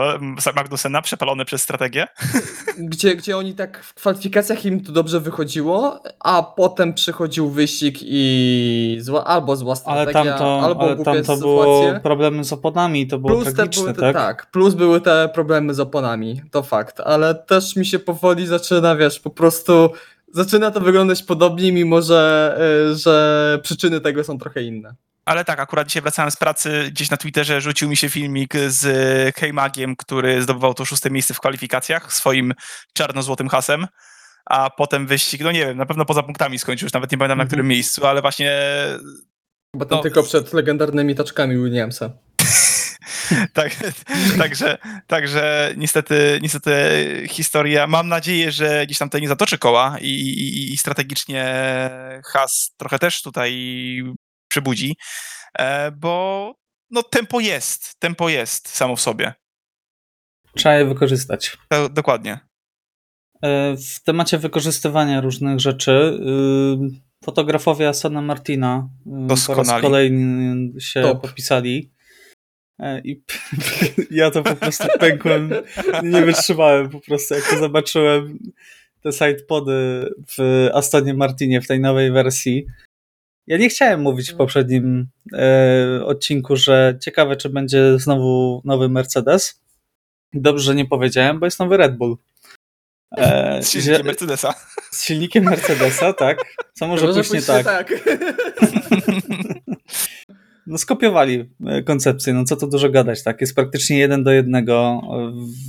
Magnusena 0.55 1.01
przepalone 1.01 1.45
przez 1.45 1.63
strategię. 1.63 2.07
Gdzie, 2.77 3.15
gdzie 3.15 3.37
oni 3.37 3.53
tak 3.53 3.83
w 3.83 3.93
kwalifikacjach 3.93 4.65
im 4.65 4.83
to 4.83 4.91
dobrze 4.91 5.19
wychodziło, 5.19 6.03
a 6.19 6.53
potem 6.57 6.93
przychodził 6.93 7.49
wyścig 7.49 7.97
i 8.01 8.97
zła, 9.01 9.25
albo 9.25 9.55
zła 9.55 9.75
strategia, 9.75 10.21
ale 10.21 10.29
tam 10.29 10.39
to, 10.39 10.61
albo 10.61 10.81
ale 10.81 11.03
tam 11.03 11.23
to 11.23 11.37
było 11.37 11.83
problemy 12.03 12.43
z 12.43 12.53
oponami, 12.53 13.07
to 13.07 13.19
było 13.19 13.33
plus 13.33 13.53
tragiczne, 13.53 13.83
były 13.83 13.93
te, 13.93 14.01
tak? 14.01 14.15
tak? 14.15 14.51
plus 14.51 14.73
były 14.73 15.01
te 15.01 15.29
problemy 15.33 15.73
z 15.73 15.79
oponami, 15.79 16.41
to 16.51 16.63
fakt, 16.63 16.99
ale 16.99 17.35
też 17.35 17.75
mi 17.75 17.85
się 17.85 17.99
powoli 17.99 18.47
zaczyna, 18.47 18.95
wiesz, 18.95 19.19
po 19.19 19.29
prostu 19.29 19.89
zaczyna 20.31 20.71
to 20.71 20.79
wyglądać 20.79 21.23
podobnie, 21.23 21.71
mimo 21.71 22.01
że, 22.01 22.55
y, 22.91 22.95
że 22.95 23.59
przyczyny 23.63 24.01
tego 24.01 24.23
są 24.23 24.37
trochę 24.37 24.63
inne. 24.63 24.95
Ale 25.25 25.45
tak, 25.45 25.59
akurat 25.59 25.87
dzisiaj 25.87 26.01
wracałem 26.01 26.31
z 26.31 26.35
pracy, 26.35 26.89
gdzieś 26.91 27.09
na 27.09 27.17
Twitterze 27.17 27.61
rzucił 27.61 27.89
mi 27.89 27.97
się 27.97 28.09
filmik 28.09 28.53
z 28.67 29.35
Keimagiem, 29.35 29.95
który 29.95 30.41
zdobywał 30.41 30.73
to 30.73 30.85
szóste 30.85 31.09
miejsce 31.09 31.33
w 31.33 31.39
kwalifikacjach 31.39 32.13
swoim 32.13 32.53
czarno-złotym 32.93 33.49
hasem, 33.49 33.87
a 34.45 34.69
potem 34.69 35.07
wyścig, 35.07 35.41
no 35.41 35.51
nie 35.51 35.65
wiem, 35.65 35.77
na 35.77 35.85
pewno 35.85 36.05
poza 36.05 36.23
punktami 36.23 36.59
skończył, 36.59 36.85
już 36.85 36.93
nawet 36.93 37.11
nie 37.11 37.17
pamiętam 37.17 37.37
na 37.37 37.45
którym 37.45 37.65
mhm. 37.65 37.69
miejscu, 37.69 38.05
ale 38.05 38.21
właśnie... 38.21 38.51
Bo 39.75 39.85
tam 39.85 39.97
no, 39.97 40.03
tylko 40.03 40.23
przed 40.23 40.53
legendarnymi 40.53 41.15
taczkami 41.15 41.55
Williamsa. 41.55 42.09
tak, 43.53 43.71
także, 44.37 44.77
także 45.07 45.73
niestety, 45.77 46.39
niestety 46.41 46.71
historia, 47.29 47.87
mam 47.87 48.07
nadzieję, 48.07 48.51
że 48.51 48.85
gdzieś 48.85 48.97
tam 48.97 49.09
tutaj 49.09 49.21
nie 49.21 49.27
zatoczy 49.27 49.57
koła 49.57 49.97
i, 50.01 50.09
i, 50.09 50.73
i 50.73 50.77
strategicznie 50.77 51.45
Has 52.25 52.73
trochę 52.77 52.99
też 52.99 53.21
tutaj 53.21 53.53
przebudzi, 54.53 54.95
e, 55.59 55.91
bo 55.91 56.55
no 56.91 57.03
tempo 57.03 57.39
jest, 57.39 57.99
tempo 57.99 58.29
jest 58.29 58.67
samo 58.67 58.95
w 58.95 59.01
sobie. 59.01 59.33
Trzeba 60.55 60.75
je 60.75 60.85
wykorzystać. 60.85 61.57
To, 61.69 61.89
dokładnie. 61.89 62.39
E, 63.41 63.75
w 63.77 64.03
temacie 64.03 64.37
wykorzystywania 64.37 65.21
różnych 65.21 65.59
rzeczy 65.59 65.91
y, 65.91 67.25
fotografowie 67.25 67.89
Asana 67.89 68.21
Martina 68.21 68.89
y, 69.31 69.47
po 69.47 69.55
raz 69.55 69.81
kolejny 69.81 70.81
się 70.81 71.01
Top. 71.01 71.21
podpisali. 71.21 71.91
E, 72.79 73.01
I 73.03 73.23
ja 74.21 74.31
to 74.31 74.43
po 74.43 74.55
prostu 74.55 74.87
pękłem, 74.99 75.49
nie 76.03 76.21
wytrzymałem 76.21 76.89
po 76.89 76.99
prostu, 76.99 77.33
jak 77.33 77.49
to 77.49 77.57
zobaczyłem 77.57 78.39
te 79.01 79.11
sidepody 79.11 80.09
w 80.37 80.69
Astonie 80.73 81.13
Martinie 81.13 81.61
w 81.61 81.67
tej 81.67 81.79
nowej 81.79 82.11
wersji. 82.11 82.65
Ja 83.47 83.57
nie 83.57 83.69
chciałem 83.69 84.01
mówić 84.01 84.29
w 84.29 84.31
no. 84.31 84.37
poprzednim 84.37 85.07
e, 85.33 86.01
odcinku, 86.05 86.55
że 86.55 86.97
ciekawe, 87.01 87.35
czy 87.35 87.49
będzie 87.49 87.99
znowu 87.99 88.61
nowy 88.65 88.89
Mercedes. 88.89 89.61
Dobrze, 90.33 90.63
że 90.63 90.75
nie 90.75 90.85
powiedziałem, 90.85 91.39
bo 91.39 91.45
jest 91.45 91.59
nowy 91.59 91.77
Red 91.77 91.97
Bull. 91.97 92.17
E, 93.17 93.63
z 93.63 93.69
silnikiem 93.71 94.05
Mercedesa. 94.05 94.53
Z 94.91 95.05
silnikiem 95.05 95.43
Mercedesa, 95.43 96.13
tak. 96.13 96.37
Co 96.73 96.87
może, 96.87 97.13
pójść 97.13 97.31
nie 97.31 97.41
tak. 97.41 97.63
tak. 97.63 97.93
No 100.67 100.77
skopiowali 100.77 101.49
e, 101.65 101.83
koncepcję, 101.83 102.33
no 102.33 102.43
co 102.43 102.55
to 102.55 102.67
dużo 102.67 102.89
gadać, 102.89 103.23
tak? 103.23 103.41
Jest 103.41 103.55
praktycznie 103.55 103.97
jeden 103.97 104.23
do 104.23 104.31
jednego 104.31 105.01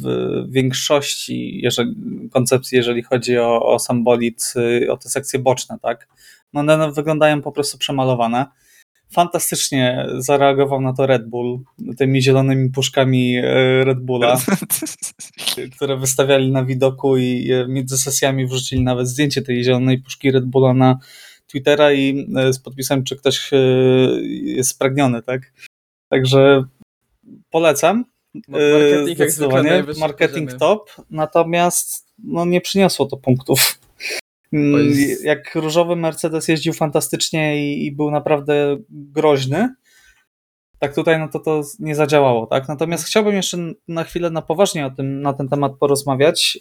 w 0.03 0.07
większości, 0.53 1.61
jeżeli 1.62 1.95
koncepcji, 2.33 2.77
jeżeli 2.77 3.03
chodzi 3.03 3.39
o, 3.39 3.66
o 3.66 3.79
sam 3.79 4.05
bolid, 4.05 4.55
y, 4.57 4.93
o 4.93 4.97
te 4.97 5.09
sekcje 5.09 5.39
boczne, 5.39 5.79
tak? 5.83 6.09
No 6.55 6.61
one 6.61 6.93
wyglądają 6.93 7.43
po 7.43 7.53
prostu 7.53 7.79
przemalowane. 7.79 8.47
Fantastycznie 9.11 10.07
zareagował 10.19 10.81
na 10.81 10.93
to 10.93 11.07
Red 11.07 11.29
Bull 11.29 11.59
tymi 11.99 12.23
zielonymi 12.23 12.71
puszkami 12.71 13.37
e, 13.37 13.43
Red 13.85 14.01
Bulla, 14.01 14.41
które 15.77 15.97
wystawiali 15.97 16.53
na 16.53 16.65
widoku 16.65 17.17
i 17.17 17.53
e, 17.53 17.69
między 17.69 17.99
sesjami 17.99 18.47
wrzucili 18.47 18.83
nawet 18.83 19.09
zdjęcie 19.09 19.43
tej 19.43 19.65
zielonej 19.65 19.99
puszki 19.99 20.31
Red 20.31 20.45
Bulla 20.45 20.75
na 20.75 20.99
Twittera 21.47 21.93
i 21.93 22.27
e, 22.37 22.53
z 22.53 22.59
podpisem, 22.59 23.05
czy 23.05 23.17
ktoś 23.17 23.51
jest 24.31 24.71
spragniony, 24.71 25.23
tak? 25.23 25.53
Także 26.09 26.65
polecam. 27.51 28.05
Marketing. 28.49 29.99
Marketing 29.99 30.53
top, 30.53 30.91
natomiast 31.11 32.07
no, 32.19 32.45
nie 32.45 32.61
przyniosło 32.61 33.07
to 33.07 33.17
punktów. 33.17 33.79
Jest... 34.55 35.25
Jak 35.25 35.55
różowy 35.55 35.97
Mercedes 35.97 36.49
jeździł 36.49 36.73
fantastycznie 36.73 37.67
i, 37.67 37.87
i, 37.87 37.93
był 37.93 38.11
naprawdę 38.11 38.77
groźny, 38.91 39.75
tak 40.79 40.95
tutaj 40.95 41.19
no 41.19 41.29
to 41.29 41.39
to 41.39 41.63
nie 41.79 41.95
zadziałało, 41.95 42.47
tak? 42.47 42.69
Natomiast 42.69 43.05
chciałbym 43.05 43.35
jeszcze 43.35 43.59
na 43.89 44.05
chwilę 44.05 44.31
na 44.31 44.43
poważnie 44.43 44.87
o 44.87 44.91
tym, 44.91 45.23
na 45.23 45.33
ten 45.33 45.49
temat 45.49 45.73
porozmawiać. 45.81 46.59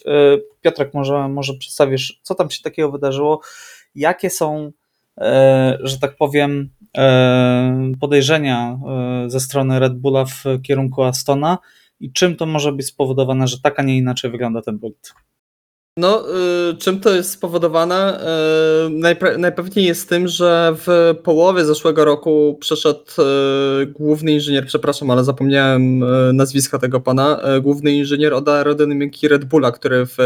Piotrek, 0.62 0.94
może, 0.94 1.28
może 1.28 1.54
przedstawisz, 1.54 2.20
co 2.24 2.36
tam 2.36 2.50
się 2.50 2.62
takiego 2.64 2.92
wydarzyło, 2.92 3.42
jakie 3.96 4.30
są, 4.30 4.72
że 5.80 6.00
tak 6.02 6.16
powiem, 6.16 6.70
podejrzenia 8.00 8.80
ze 9.28 9.40
strony 9.40 9.80
Red 9.80 9.94
Bulla 9.94 10.26
w 10.26 10.44
kierunku 10.64 11.04
Astona 11.04 11.58
i 12.00 12.12
czym 12.12 12.36
to 12.36 12.46
może 12.46 12.72
być 12.72 12.86
spowodowane, 12.86 13.48
że 13.48 13.62
tak, 13.62 13.80
a 13.80 13.84
nie 13.84 13.98
inaczej 13.98 14.32
wygląda 14.32 14.62
ten 14.62 14.80
bolid? 14.80 15.14
No, 15.98 16.24
y, 16.72 16.78
czym 16.78 17.00
to 17.00 17.16
jest 17.16 17.32
spowodowane? 17.32 18.20
Y, 18.88 18.90
najpe 18.90 19.38
najpewniej 19.38 19.86
jest 19.86 20.10
tym, 20.10 20.28
że 20.28 20.76
w 20.78 21.16
połowie 21.24 21.66
zeszłego 21.66 22.06
roku 22.06 22.58
przyszedł 22.60 23.00
y, 23.82 23.86
główny 23.86 24.32
inżynier, 24.32 24.66
przepraszam, 24.66 25.12
ale 25.12 25.24
zapomniałem 25.24 26.04
nazwiska 26.36 26.80
tego 26.80 27.00
pana, 27.00 27.40
główny 27.62 27.92
inżynier 27.92 28.34
od 28.34 28.50
aerodynamiki 28.50 29.28
Red 29.28 29.46
Bulla, 29.46 29.72
który 29.72 30.06
w 30.06 30.18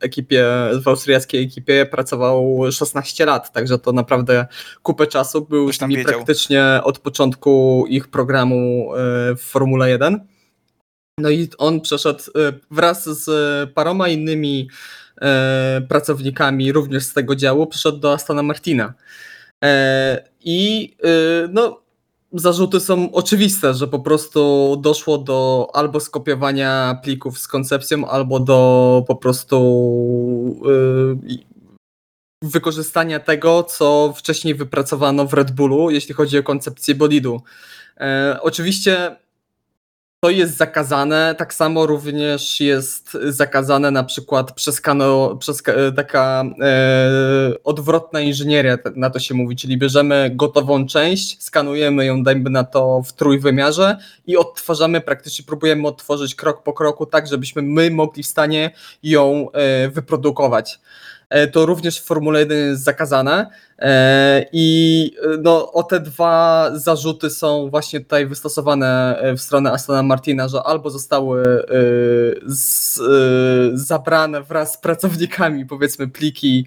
ekipie, 0.00 0.46
w 0.82 0.88
austriackiej 0.88 1.44
ekipie 1.44 1.86
pracował 1.86 2.60
16 2.72 3.26
lat, 3.26 3.52
także 3.52 3.78
to 3.78 3.92
naprawdę 3.92 4.46
kupę 4.82 5.06
czasu, 5.06 5.40
był 5.40 5.72
z 5.72 5.80
nimi 5.80 6.04
praktycznie 6.04 6.80
od 6.84 6.98
początku 6.98 7.84
ich 7.88 8.08
programu 8.08 8.92
w 9.36 9.40
Formule 9.40 9.90
1. 9.90 10.20
No 11.20 11.30
i 11.30 11.48
on 11.58 11.80
przeszedł 11.80 12.20
e, 12.20 12.52
wraz 12.70 13.04
z 13.04 13.30
paroma 13.72 14.08
innymi 14.08 14.68
e, 15.20 15.82
pracownikami 15.88 16.72
również 16.72 17.04
z 17.04 17.12
tego 17.12 17.36
działu, 17.36 17.66
przyszedł 17.66 17.98
do 17.98 18.12
Astana 18.12 18.42
Martina. 18.42 18.94
E, 19.64 20.30
I 20.44 20.90
no, 21.52 21.80
zarzuty 22.32 22.80
są 22.80 23.12
oczywiste, 23.12 23.74
że 23.74 23.88
po 23.88 23.98
prostu 23.98 24.76
doszło 24.82 25.18
do 25.18 25.68
albo 25.74 26.00
skopiowania 26.00 27.00
plików 27.02 27.38
z 27.38 27.48
koncepcją, 27.48 28.08
albo 28.08 28.40
do 28.40 29.04
po 29.08 29.16
prostu 29.16 29.60
wykorzystania 32.42 33.20
tego, 33.20 33.62
co 33.62 34.14
wcześniej 34.16 34.54
wypracowano 34.54 35.26
w 35.26 35.34
Red 35.34 35.50
Bullu, 35.50 35.90
jeśli 35.90 36.14
chodzi 36.14 36.38
o 36.38 36.42
koncepcję 36.42 36.94
bolidu. 36.94 37.42
Oczywiście 38.40 39.16
to 40.20 40.30
jest 40.30 40.56
zakazane, 40.56 41.34
tak 41.38 41.54
samo 41.54 41.86
również 41.86 42.60
jest 42.60 43.18
zakazane 43.28 43.90
na 43.90 44.04
przykład 44.04 44.52
przeskano, 44.52 45.36
przeska, 45.36 45.72
taka 45.96 46.44
e, 46.62 47.64
odwrotna 47.64 48.20
inżynieria, 48.20 48.78
na 48.96 49.10
to 49.10 49.18
się 49.18 49.34
mówi, 49.34 49.56
czyli 49.56 49.78
bierzemy 49.78 50.30
gotową 50.34 50.86
część, 50.86 51.42
skanujemy 51.42 52.06
ją, 52.06 52.22
dajmy 52.22 52.50
na 52.50 52.64
to 52.64 53.02
w 53.02 53.12
trójwymiarze 53.12 53.98
i 54.26 54.36
odtwarzamy, 54.36 55.00
praktycznie 55.00 55.44
próbujemy 55.44 55.88
odtworzyć 55.88 56.34
krok 56.34 56.62
po 56.62 56.72
kroku 56.72 57.06
tak, 57.06 57.26
żebyśmy 57.26 57.62
my 57.62 57.90
mogli 57.90 58.22
w 58.22 58.26
stanie 58.26 58.70
ją 59.02 59.50
e, 59.52 59.88
wyprodukować. 59.88 60.80
E, 61.30 61.46
to 61.46 61.66
również 61.66 62.00
w 62.00 62.04
Formule 62.04 62.40
1 62.40 62.58
jest 62.58 62.82
zakazane. 62.82 63.50
E, 63.80 64.46
I 64.52 65.12
e, 65.22 65.36
no, 65.42 65.72
o 65.72 65.82
te 65.82 66.00
dwa 66.00 66.70
zarzuty 66.74 67.30
są 67.30 67.70
właśnie 67.70 68.00
tutaj 68.00 68.26
wystosowane 68.26 69.22
w 69.36 69.40
stronę 69.40 69.72
Astona 69.72 70.02
Martina, 70.02 70.48
że 70.48 70.62
albo 70.62 70.90
zostały 70.90 71.42
z, 72.46 73.00
zabrane 73.74 74.42
wraz 74.42 74.72
z 74.72 74.76
pracownikami, 74.78 75.66
powiedzmy, 75.66 76.08
pliki 76.08 76.66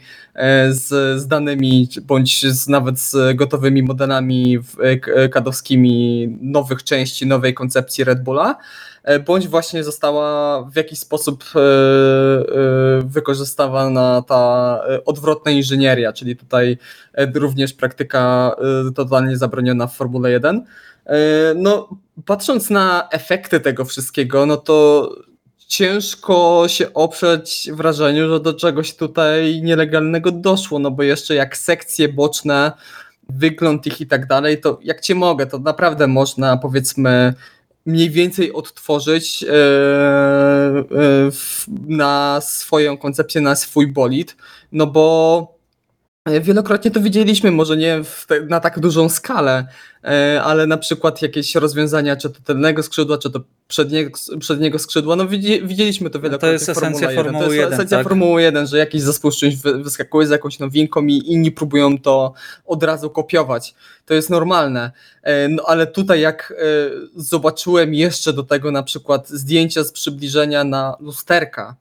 z, 0.70 0.88
z 1.22 1.28
danymi, 1.28 1.89
bądź 2.01 2.45
z, 2.45 2.68
nawet 2.68 2.99
z 2.99 3.38
gotowymi 3.38 3.84
modelami 3.84 4.59
kadowskimi 5.32 6.28
nowych 6.41 6.84
części, 6.84 7.28
nowej 7.28 7.53
koncepcji 7.53 8.03
Red 8.03 8.24
Bulla 8.24 8.57
E, 9.03 9.20
bądź 9.20 9.47
właśnie 9.47 9.84
została 9.84 10.61
w 10.64 10.76
jakiś 10.76 10.99
sposób 10.99 11.43
e, 11.55 11.59
e, 11.59 11.64
wykorzystywana 13.05 14.24
ta 14.28 14.82
odwrotna 15.05 15.51
inżynieria, 15.51 16.14
czyli 16.14 16.36
tutaj 16.36 16.78
również 17.36 17.74
praktyka 17.74 18.56
totalnie 18.95 19.38
zabroniona 19.38 19.88
w 19.88 19.95
Formule 19.95 20.32
1. 20.32 20.64
No, 21.56 21.89
patrząc 22.26 22.70
na 22.70 23.08
efekty 23.12 23.60
tego 23.60 23.86
wszystkiego, 23.86 24.45
no 24.45 24.58
to 24.58 25.10
ciężko 25.68 26.64
się 26.68 26.93
oprzeć 26.93 27.70
wrażeniu, 27.74 28.30
że 28.30 28.39
do 28.39 28.54
czegoś 28.54 28.95
tutaj 28.95 29.62
nielegalnego 29.62 30.32
doszło, 30.32 30.80
no 30.80 30.91
bo 30.91 31.04
jeszcze 31.04 31.36
jak 31.36 31.58
sekcje 31.58 32.10
boczne, 32.10 32.72
wygląd 33.30 33.88
ich 33.88 34.01
i 34.01 34.08
tak 34.08 34.28
dalej, 34.28 34.62
to 34.62 34.80
jak 34.84 35.01
cię 35.01 35.16
mogę, 35.16 35.45
to 35.45 35.60
naprawdę 35.60 36.08
można 36.08 36.58
powiedzmy 36.58 37.34
mniej 37.86 38.10
więcej 38.10 38.54
odtworzyć 38.54 39.43
e, 39.43 39.47
e, 39.49 40.84
na 41.88 42.41
swoją 42.41 42.97
koncepcję, 42.97 43.41
na 43.41 43.56
swój 43.56 43.88
bolid, 43.88 44.36
no 44.72 44.88
bo 44.88 45.53
wielokrotnie 46.42 46.92
to 46.92 47.02
widzieliśmy, 47.02 47.52
może 47.52 47.78
nie 47.78 48.02
te, 48.28 48.42
na 48.42 48.60
tak 48.60 48.80
dużą 48.80 49.10
skalę, 49.10 49.68
e, 50.04 50.42
ale 50.44 50.68
na 50.68 50.78
przykład 50.78 51.22
jakieś 51.22 51.56
rozwiązania, 51.56 52.16
czy 52.16 52.30
to 52.30 52.40
tylnego 52.42 52.84
skrzydła, 52.84 53.18
czy 53.18 53.32
to 53.32 53.40
przedniego, 53.68 54.20
przedniego 54.40 54.80
skrzydła, 54.80 55.16
no 55.16 55.28
widzieliśmy 55.64 56.10
to 56.10 56.20
wielokrotnie 56.20 56.50
to 56.50 56.54
jest 56.54 56.70
esencja 56.70 57.10
Formuły 57.12 57.34
1. 57.34 57.50
To 57.50 57.54
jest 57.54 57.74
esencja 57.74 57.98
tak? 57.98 58.08
Formuły 58.08 58.42
1, 58.42 58.68
że 58.68 58.78
jakiś 58.78 59.02
zespół 59.02 59.32
czymś 59.32 59.56
wyskakuje 59.56 60.28
z 60.28 60.30
jakąś 60.30 60.60
nowinką 60.60 61.06
i 61.06 61.32
inni 61.32 61.52
próbują 61.52 61.98
to 61.98 62.34
od 62.66 62.84
razu 62.84 63.10
kopiować. 63.10 63.76
To 64.06 64.14
jest 64.14 64.30
normalne. 64.30 64.92
E, 65.24 65.48
no 65.48 65.64
ale 65.68 65.88
tutaj 65.88 66.22
jak 66.22 66.54
e, 66.58 66.64
zobaczyłem 67.16 67.94
jeszcze 67.94 68.34
do 68.34 68.44
tego 68.44 68.72
na 68.72 68.84
przykład 68.84 69.30
zdjęcia 69.30 69.84
z 69.84 69.92
przybliżenia 69.92 70.64
na 70.64 70.98
lusterka, 71.00 71.76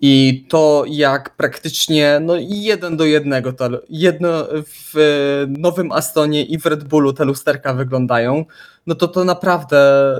i 0.00 0.44
to 0.48 0.84
jak 0.88 1.36
praktycznie 1.36 2.20
no 2.22 2.34
jeden 2.38 2.96
do 2.96 3.04
jednego 3.04 3.52
to 3.52 3.68
jedno 3.88 4.46
w 4.66 4.94
nowym 5.48 5.92
Astonie 5.92 6.44
i 6.44 6.58
w 6.58 6.66
Red 6.66 6.84
Bullu 6.84 7.12
te 7.12 7.24
lusterka 7.24 7.74
wyglądają, 7.74 8.44
no 8.86 8.94
to 8.94 9.08
to 9.08 9.24
naprawdę 9.24 10.14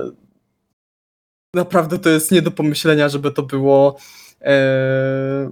naprawdę 1.55 1.99
to 1.99 2.09
jest 2.09 2.31
nie 2.31 2.41
do 2.41 2.51
pomyślenia, 2.51 3.09
żeby 3.09 3.31
to 3.31 3.43
było 3.43 3.97
e, 4.41 5.51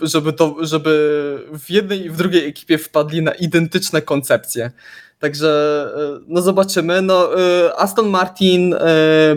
żeby 0.00 0.32
to, 0.32 0.56
żeby 0.60 1.46
w 1.58 1.70
jednej 1.70 2.04
i 2.04 2.10
w 2.10 2.16
drugiej 2.16 2.48
ekipie 2.48 2.78
wpadli 2.78 3.22
na 3.22 3.32
identyczne 3.32 4.02
koncepcje. 4.02 4.70
Także 5.18 5.48
e, 5.96 6.20
no 6.28 6.42
zobaczymy. 6.42 7.02
No, 7.02 7.40
e, 7.40 7.76
Aston 7.76 8.08
Martin 8.08 8.74
e, 8.74 8.78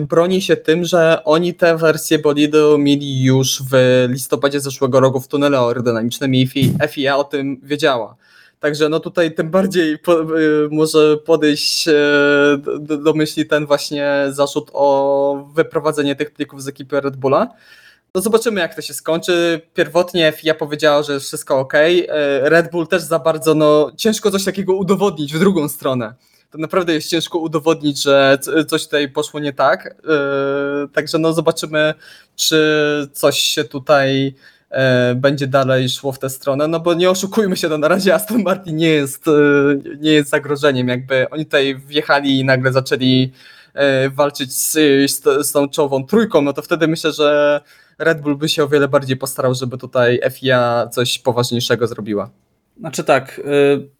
broni 0.08 0.42
się 0.42 0.56
tym, 0.56 0.84
że 0.84 1.24
oni 1.24 1.54
tę 1.54 1.76
wersję 1.76 2.18
bolidu 2.18 2.78
mieli 2.78 3.24
już 3.24 3.62
w 3.70 4.04
listopadzie 4.08 4.60
zeszłego 4.60 5.00
roku 5.00 5.20
w 5.20 5.28
tunelu 5.28 5.56
aerodynamicznym 5.56 6.34
i 6.34 6.48
FIA 6.88 7.16
o 7.16 7.24
tym 7.24 7.60
wiedziała. 7.62 8.16
Także 8.60 8.88
no 8.88 9.00
tutaj 9.00 9.34
tym 9.34 9.50
bardziej 9.50 9.98
po, 9.98 10.16
może 10.70 11.16
podejść 11.16 11.88
do, 12.80 12.96
do 12.96 13.12
myśli 13.12 13.46
ten 13.46 13.66
właśnie 13.66 14.26
zarzut 14.28 14.70
o 14.72 15.50
wyprowadzenie 15.54 16.16
tych 16.16 16.30
plików 16.30 16.62
z 16.62 16.68
ekipy 16.68 17.00
Red 17.00 17.16
Bulla. 17.16 17.48
No 18.14 18.20
zobaczymy, 18.20 18.60
jak 18.60 18.74
to 18.74 18.82
się 18.82 18.94
skończy. 18.94 19.60
Pierwotnie 19.74 20.32
FIA 20.32 20.54
powiedziała, 20.54 21.02
że 21.02 21.12
jest 21.12 21.26
wszystko 21.26 21.58
ok. 21.58 21.74
E, 21.74 22.08
Red 22.50 22.70
Bull 22.70 22.86
też 22.86 23.02
za 23.02 23.18
bardzo, 23.18 23.54
no 23.54 23.92
ciężko 23.96 24.30
coś 24.30 24.44
takiego 24.44 24.74
udowodnić 24.74 25.34
w 25.34 25.38
drugą 25.38 25.68
stronę. 25.68 26.14
To 26.50 26.58
naprawdę 26.58 26.94
jest 26.94 27.08
ciężko 27.08 27.38
udowodnić, 27.38 28.02
że 28.02 28.38
coś 28.68 28.84
tutaj 28.84 29.08
poszło 29.08 29.40
nie 29.40 29.52
tak. 29.52 29.86
E, 29.86 30.88
także 30.88 31.18
no 31.18 31.32
zobaczymy, 31.32 31.94
czy 32.36 33.08
coś 33.12 33.38
się 33.38 33.64
tutaj 33.64 34.34
e, 34.70 35.14
będzie 35.14 35.46
dalej 35.46 35.88
szło 35.88 36.12
w 36.12 36.18
tę 36.18 36.30
stronę, 36.30 36.68
no 36.68 36.80
bo 36.80 36.94
nie 36.94 37.10
oszukujmy 37.10 37.56
się, 37.56 37.68
no 37.68 37.78
na 37.78 37.88
razie 37.88 38.14
Aston 38.14 38.42
Martin 38.42 38.76
nie 38.76 38.88
jest, 38.88 39.24
nie 40.00 40.12
jest 40.12 40.30
zagrożeniem, 40.30 40.88
jakby 40.88 41.30
oni 41.30 41.44
tutaj 41.44 41.76
wjechali 41.76 42.38
i 42.38 42.44
nagle 42.44 42.72
zaczęli 42.72 43.32
walczyć 44.10 44.52
z, 44.52 44.72
z, 45.10 45.46
z 45.46 45.52
tą 45.52 45.68
czołową 45.68 46.06
trójką, 46.06 46.42
no 46.42 46.52
to 46.52 46.62
wtedy 46.62 46.88
myślę, 46.88 47.12
że 47.12 47.60
Red 48.00 48.20
Bull 48.20 48.36
by 48.36 48.48
się 48.48 48.64
o 48.64 48.68
wiele 48.68 48.88
bardziej 48.88 49.16
postarał, 49.16 49.54
żeby 49.54 49.78
tutaj 49.78 50.20
FIA 50.30 50.88
coś 50.92 51.18
poważniejszego 51.18 51.86
zrobiła. 51.86 52.30
Znaczy 52.78 53.04
tak, 53.04 53.38
y, 53.38 53.90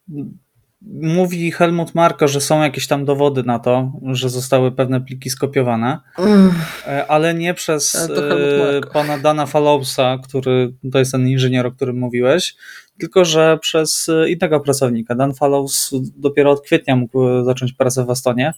mówi 1.03 1.53
Helmut 1.53 1.95
Marko, 1.95 2.29
że 2.29 2.41
są 2.41 2.63
jakieś 2.63 2.87
tam 2.87 3.05
dowody 3.05 3.43
na 3.43 3.59
to, 3.59 3.93
że 4.13 4.29
zostały 4.29 4.73
pewne 4.73 5.01
pliki 5.01 5.31
skopiowane, 5.31 5.99
y, 6.19 7.07
ale 7.09 7.35
nie 7.35 7.55
przez 7.55 7.95
y, 7.95 8.81
pana 8.93 9.19
Dana 9.19 9.47
Fallowsa, 9.47 10.19
który 10.25 10.73
to 10.93 10.99
jest 10.99 11.13
ten 11.13 11.29
inżynier, 11.29 11.67
o 11.67 11.73
którym 11.73 11.99
mówiłeś, 11.99 12.57
tylko 12.99 13.25
że 13.25 13.59
przez 13.61 14.11
innego 14.29 14.61
pracownika. 14.61 15.15
Dan 15.15 15.35
Fallows 15.35 15.91
dopiero 16.17 16.51
od 16.51 16.61
kwietnia 16.61 16.97
mógł 16.97 17.45
zacząć 17.45 17.73
pracę 17.73 18.05
w 18.05 18.11
Astonie, 18.11 18.53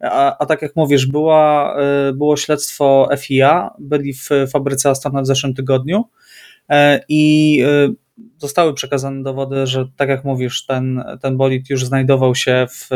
a, 0.00 0.38
a 0.38 0.46
tak 0.46 0.62
jak 0.62 0.76
mówisz, 0.76 1.06
była, 1.06 1.76
było 2.14 2.36
śledztwo 2.36 3.08
FIA, 3.18 3.70
byli 3.78 4.14
w 4.14 4.28
fabryce 4.52 4.90
Astana 4.90 5.22
w 5.22 5.26
zeszłym 5.26 5.54
tygodniu 5.54 6.04
i 7.08 7.62
zostały 8.38 8.74
przekazane 8.74 9.22
dowody, 9.22 9.66
że 9.66 9.88
tak 9.96 10.08
jak 10.08 10.24
mówisz, 10.24 10.66
ten, 10.66 11.04
ten 11.22 11.36
bolid 11.36 11.70
już 11.70 11.84
znajdował 11.84 12.34
się 12.34 12.66
w, 12.70 12.88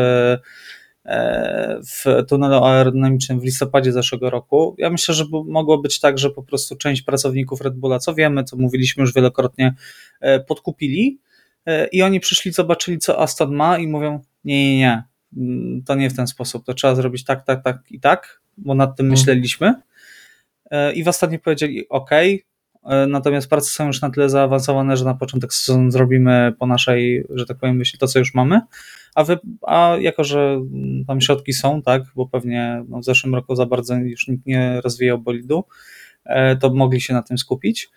e, 1.07 1.81
w 1.83 2.05
tunelu 2.29 2.65
aerodynamicznym 2.65 3.41
w 3.41 3.45
listopadzie 3.45 3.93
zeszłego 3.93 4.31
roku. 4.31 4.75
Ja 4.79 4.91
myślę, 4.91 5.15
że 5.15 5.25
mogło 5.47 5.79
być 5.79 6.01
tak, 6.01 6.19
że 6.19 6.31
po 6.31 6.43
prostu 6.43 6.77
część 6.77 7.03
pracowników 7.03 7.61
Red 7.61 7.75
Bulla, 7.75 7.99
co 7.99 8.15
wiemy, 8.15 8.45
co 8.45 8.57
mówiliśmy 8.57 9.01
już 9.01 9.15
wielokrotnie, 9.15 9.75
e, 10.21 10.41
podkupili 10.41 11.21
e, 11.67 11.87
i 11.87 12.03
oni 12.03 12.21
przyszli, 12.21 12.53
zobaczyli, 12.53 12.99
co 12.99 13.21
Aston 13.21 13.55
ma 13.55 13.79
i 13.79 13.87
mówią: 13.87 14.21
Nie, 14.45 14.65
nie, 14.65 14.79
nie, 14.79 15.03
to 15.87 15.95
nie 15.95 16.11
w 16.11 16.17
ten 16.17 16.27
sposób, 16.27 16.65
to 16.65 16.75
trzeba 16.75 16.95
zrobić 16.95 17.25
tak, 17.25 17.45
tak, 17.45 17.65
tak 17.65 17.83
i 17.91 18.01
tak, 18.01 18.41
bo 18.59 18.75
nad 18.75 18.97
tym 18.97 19.07
mhm. 19.07 19.21
myśleliśmy. 19.21 19.75
I 20.95 21.05
w 21.05 21.09
Astonie 21.09 21.39
powiedzieli: 21.39 21.89
OK, 21.89 22.11
E, 22.85 23.07
natomiast 23.07 23.49
prace 23.49 23.71
są 23.71 23.87
już 23.87 24.01
na 24.01 24.11
tyle 24.11 24.31
zaawansowane, 24.31 24.97
że 24.97 25.05
na 25.05 25.15
początek 25.15 25.55
sezonu 25.55 25.91
zrobimy 25.91 26.53
po 26.59 26.67
naszej, 26.67 27.25
że 27.35 27.47
tak 27.47 27.57
powiem, 27.57 27.77
myśli 27.77 27.99
to, 27.99 28.07
co 28.07 28.19
już 28.19 28.35
mamy. 28.35 28.61
A, 29.15 29.25
wy, 29.25 29.39
a 29.67 29.97
jako, 30.01 30.25
że 30.25 30.61
tam 31.07 31.21
środki 31.21 31.53
są, 31.53 31.83
tak, 31.83 32.03
bo 32.17 32.27
pewnie 32.27 32.85
no, 32.89 32.99
w 32.99 33.05
zeszłym 33.05 33.35
roku 33.35 33.57
za 33.57 33.67
bardzo 33.67 33.95
już 33.95 34.29
nikt 34.29 34.47
nie 34.47 34.81
rozwijał 34.81 35.19
bolidu, 35.19 35.65
e, 36.25 36.57
to 36.57 36.75
mogli 36.75 37.01
się 37.01 37.15
na 37.15 37.23
tym 37.23 37.39
skupić. 37.39 37.91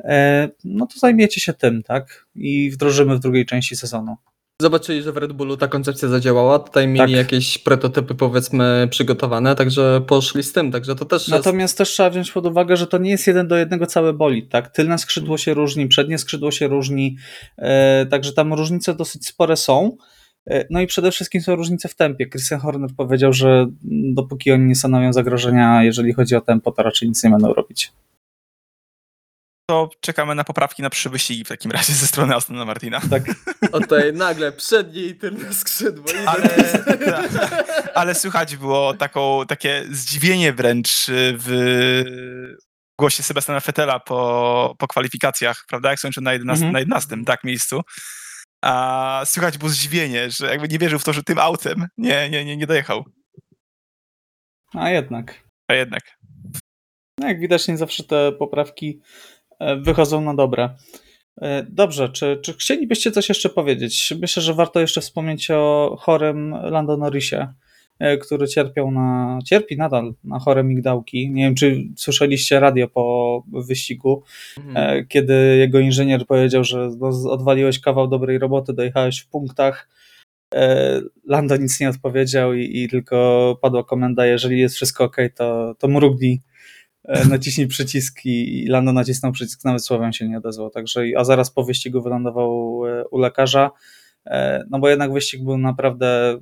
E, 0.00 0.48
no 0.64 0.86
to 0.86 0.98
zajmiecie 0.98 1.40
się 1.40 1.52
tym, 1.52 1.82
tak? 1.82 2.26
I 2.34 2.70
wdrożymy 2.70 3.16
w 3.16 3.20
drugiej 3.20 3.46
części 3.46 3.76
sezonu 3.76 4.16
zobaczyli, 4.62 5.02
że 5.02 5.12
w 5.12 5.16
Red 5.16 5.32
Bullu 5.32 5.56
ta 5.56 5.68
koncepcja 5.68 6.08
zadziałała, 6.08 6.58
tutaj 6.58 6.88
mieli 6.88 6.98
tak. 6.98 7.10
jakieś 7.10 7.58
prototypy 7.58 8.14
powiedzmy 8.14 8.88
przygotowane, 8.90 9.54
także 9.54 10.02
poszli 10.06 10.42
z 10.42 10.52
tym, 10.52 10.72
także 10.72 10.94
to 10.94 11.04
też 11.04 11.28
Natomiast 11.28 11.72
jest... 11.72 11.78
też 11.78 11.88
trzeba 11.88 12.10
wziąć 12.10 12.32
pod 12.32 12.46
uwagę, 12.46 12.76
że 12.76 12.86
to 12.86 12.98
nie 12.98 13.10
jest 13.10 13.26
jeden 13.26 13.48
do 13.48 13.56
jednego 13.56 13.86
cały 13.86 14.12
bolid, 14.12 14.50
tak? 14.50 14.68
Tylne 14.68 14.98
skrzydło 14.98 15.38
się 15.38 15.54
różni, 15.54 15.88
przednie 15.88 16.18
skrzydło 16.18 16.50
się 16.50 16.68
różni, 16.68 17.16
yy, 17.58 17.66
także 18.10 18.32
tam 18.32 18.54
różnice 18.54 18.94
dosyć 18.94 19.26
spore 19.26 19.56
są. 19.56 19.96
E, 20.50 20.66
no 20.70 20.80
i 20.80 20.86
przede 20.86 21.10
wszystkim 21.10 21.42
są 21.42 21.56
różnice 21.56 21.88
w 21.88 21.94
tempie. 21.94 22.26
Christian 22.28 22.60
Horner 22.60 22.90
powiedział, 22.96 23.32
że 23.32 23.66
dopóki 24.14 24.52
oni 24.52 24.64
nie 24.64 24.74
stanowią 24.74 25.12
zagrożenia, 25.12 25.84
jeżeli 25.84 26.12
chodzi 26.12 26.34
o 26.36 26.40
tempo, 26.40 26.72
to 26.72 26.82
raczej 26.82 27.08
nic 27.08 27.24
nie 27.24 27.30
będą 27.30 27.54
robić 27.54 27.92
to 29.66 29.90
czekamy 30.00 30.34
na 30.34 30.44
poprawki 30.44 30.82
na 30.82 30.90
przyszłe 30.90 31.10
wyścigi 31.10 31.44
w 31.44 31.48
takim 31.48 31.70
razie 31.70 31.92
ze 31.92 32.06
strony 32.06 32.34
Astona 32.34 32.64
Martina. 32.64 33.00
Tak. 33.10 33.22
O 33.72 33.80
tutaj 33.80 34.12
nagle 34.12 34.52
przednie 34.52 35.02
i 35.02 35.14
tylne 35.14 35.54
skrzydło. 35.54 36.04
Ale, 36.26 36.48
ale 37.94 38.14
słychać 38.14 38.56
było 38.56 38.94
taką, 38.94 39.46
takie 39.48 39.84
zdziwienie 39.90 40.52
wręcz 40.52 41.06
w 41.10 42.02
głosie 42.98 43.22
Sebastiana 43.22 43.60
Fetela 43.60 44.00
po, 44.00 44.74
po 44.78 44.88
kwalifikacjach, 44.88 45.64
prawda, 45.68 45.90
jak 45.90 45.98
skończył 45.98 46.22
na 46.22 46.32
11, 46.32 46.66
mhm. 46.66 46.72
na 46.72 46.78
11 46.78 47.16
tak, 47.26 47.44
miejscu. 47.44 47.80
A 48.64 49.22
słychać 49.24 49.58
było 49.58 49.70
zdziwienie, 49.70 50.30
że 50.30 50.46
jakby 50.46 50.68
nie 50.68 50.78
wierzył 50.78 50.98
w 50.98 51.04
to, 51.04 51.12
że 51.12 51.22
tym 51.22 51.38
autem 51.38 51.86
nie, 51.98 52.30
nie, 52.30 52.44
nie, 52.44 52.56
nie 52.56 52.66
dojechał. 52.66 53.04
A 54.74 54.90
jednak. 54.90 55.44
A 55.68 55.74
jednak. 55.74 56.02
No 57.20 57.28
jak 57.28 57.40
widać, 57.40 57.68
nie 57.68 57.76
zawsze 57.76 58.04
te 58.04 58.32
poprawki 58.32 59.00
wychodzą 59.60 60.20
na 60.20 60.34
dobre. 60.34 60.70
E, 61.42 61.66
dobrze, 61.68 62.08
czy, 62.08 62.38
czy 62.42 62.52
chcielibyście 62.52 63.10
coś 63.10 63.28
jeszcze 63.28 63.48
powiedzieć? 63.48 64.14
Myślę, 64.20 64.42
że 64.42 64.54
warto 64.54 64.80
jeszcze 64.80 65.00
wspomnieć 65.00 65.50
o 65.50 65.96
chorym 66.00 66.50
Lando 66.50 66.96
Norrisie, 66.96 67.46
e, 67.98 68.18
który 68.18 68.48
cierpiał 68.48 68.90
na, 68.90 69.38
cierpi 69.44 69.76
nadal 69.76 70.14
na 70.24 70.38
chore 70.38 70.64
migdałki. 70.64 71.30
Nie 71.30 71.42
wiem, 71.42 71.54
czy 71.54 71.84
słyszeliście 71.96 72.60
radio 72.60 72.88
po 72.88 73.42
wyścigu, 73.52 74.22
mhm. 74.58 75.06
kiedy 75.06 75.56
jego 75.58 75.78
inżynier 75.78 76.26
powiedział, 76.26 76.64
że 76.64 76.90
no, 76.98 77.08
odwaliłeś 77.30 77.80
kawał 77.80 78.08
dobrej 78.08 78.38
roboty, 78.38 78.72
dojechałeś 78.72 79.18
w 79.18 79.28
punktach. 79.28 79.88
Lando 81.26 81.56
nic 81.56 81.80
nie 81.80 81.88
odpowiedział 81.88 82.54
i, 82.54 82.82
i 82.82 82.88
tylko 82.88 83.58
padła 83.62 83.84
komenda, 83.84 84.26
jeżeli 84.26 84.60
jest 84.60 84.74
wszystko 84.74 85.04
ok, 85.04 85.16
to, 85.34 85.74
to 85.78 85.88
mrugnij 85.88 86.40
E, 86.40 86.55
naciśnij 87.28 87.66
przycisk 87.66 88.20
i 88.24 88.66
Lando 88.68 88.92
nacisnął 88.92 89.32
przycisk, 89.32 89.64
nawet 89.64 89.84
słowem 89.84 90.12
się 90.12 90.28
nie 90.28 90.38
odezwał. 90.38 90.70
Także, 90.70 91.04
a 91.16 91.24
zaraz 91.24 91.50
po 91.50 91.64
wyścigu 91.64 92.02
wylądował 92.02 92.82
e, 92.86 93.08
u 93.08 93.18
lekarza, 93.18 93.70
e, 94.26 94.64
no 94.70 94.78
bo 94.78 94.88
jednak 94.88 95.12
wyścig 95.12 95.44
był 95.44 95.58
naprawdę 95.58 96.38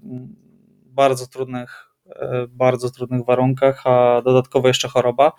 bardzo 0.87 1.27
trudnych, 1.27 1.91
bardzo 2.49 2.91
trudnych 2.91 3.25
warunkach, 3.25 3.87
a 3.87 4.23
dodatkowo 4.25 4.69
jeszcze 4.69 4.89
choroba. 4.89 5.33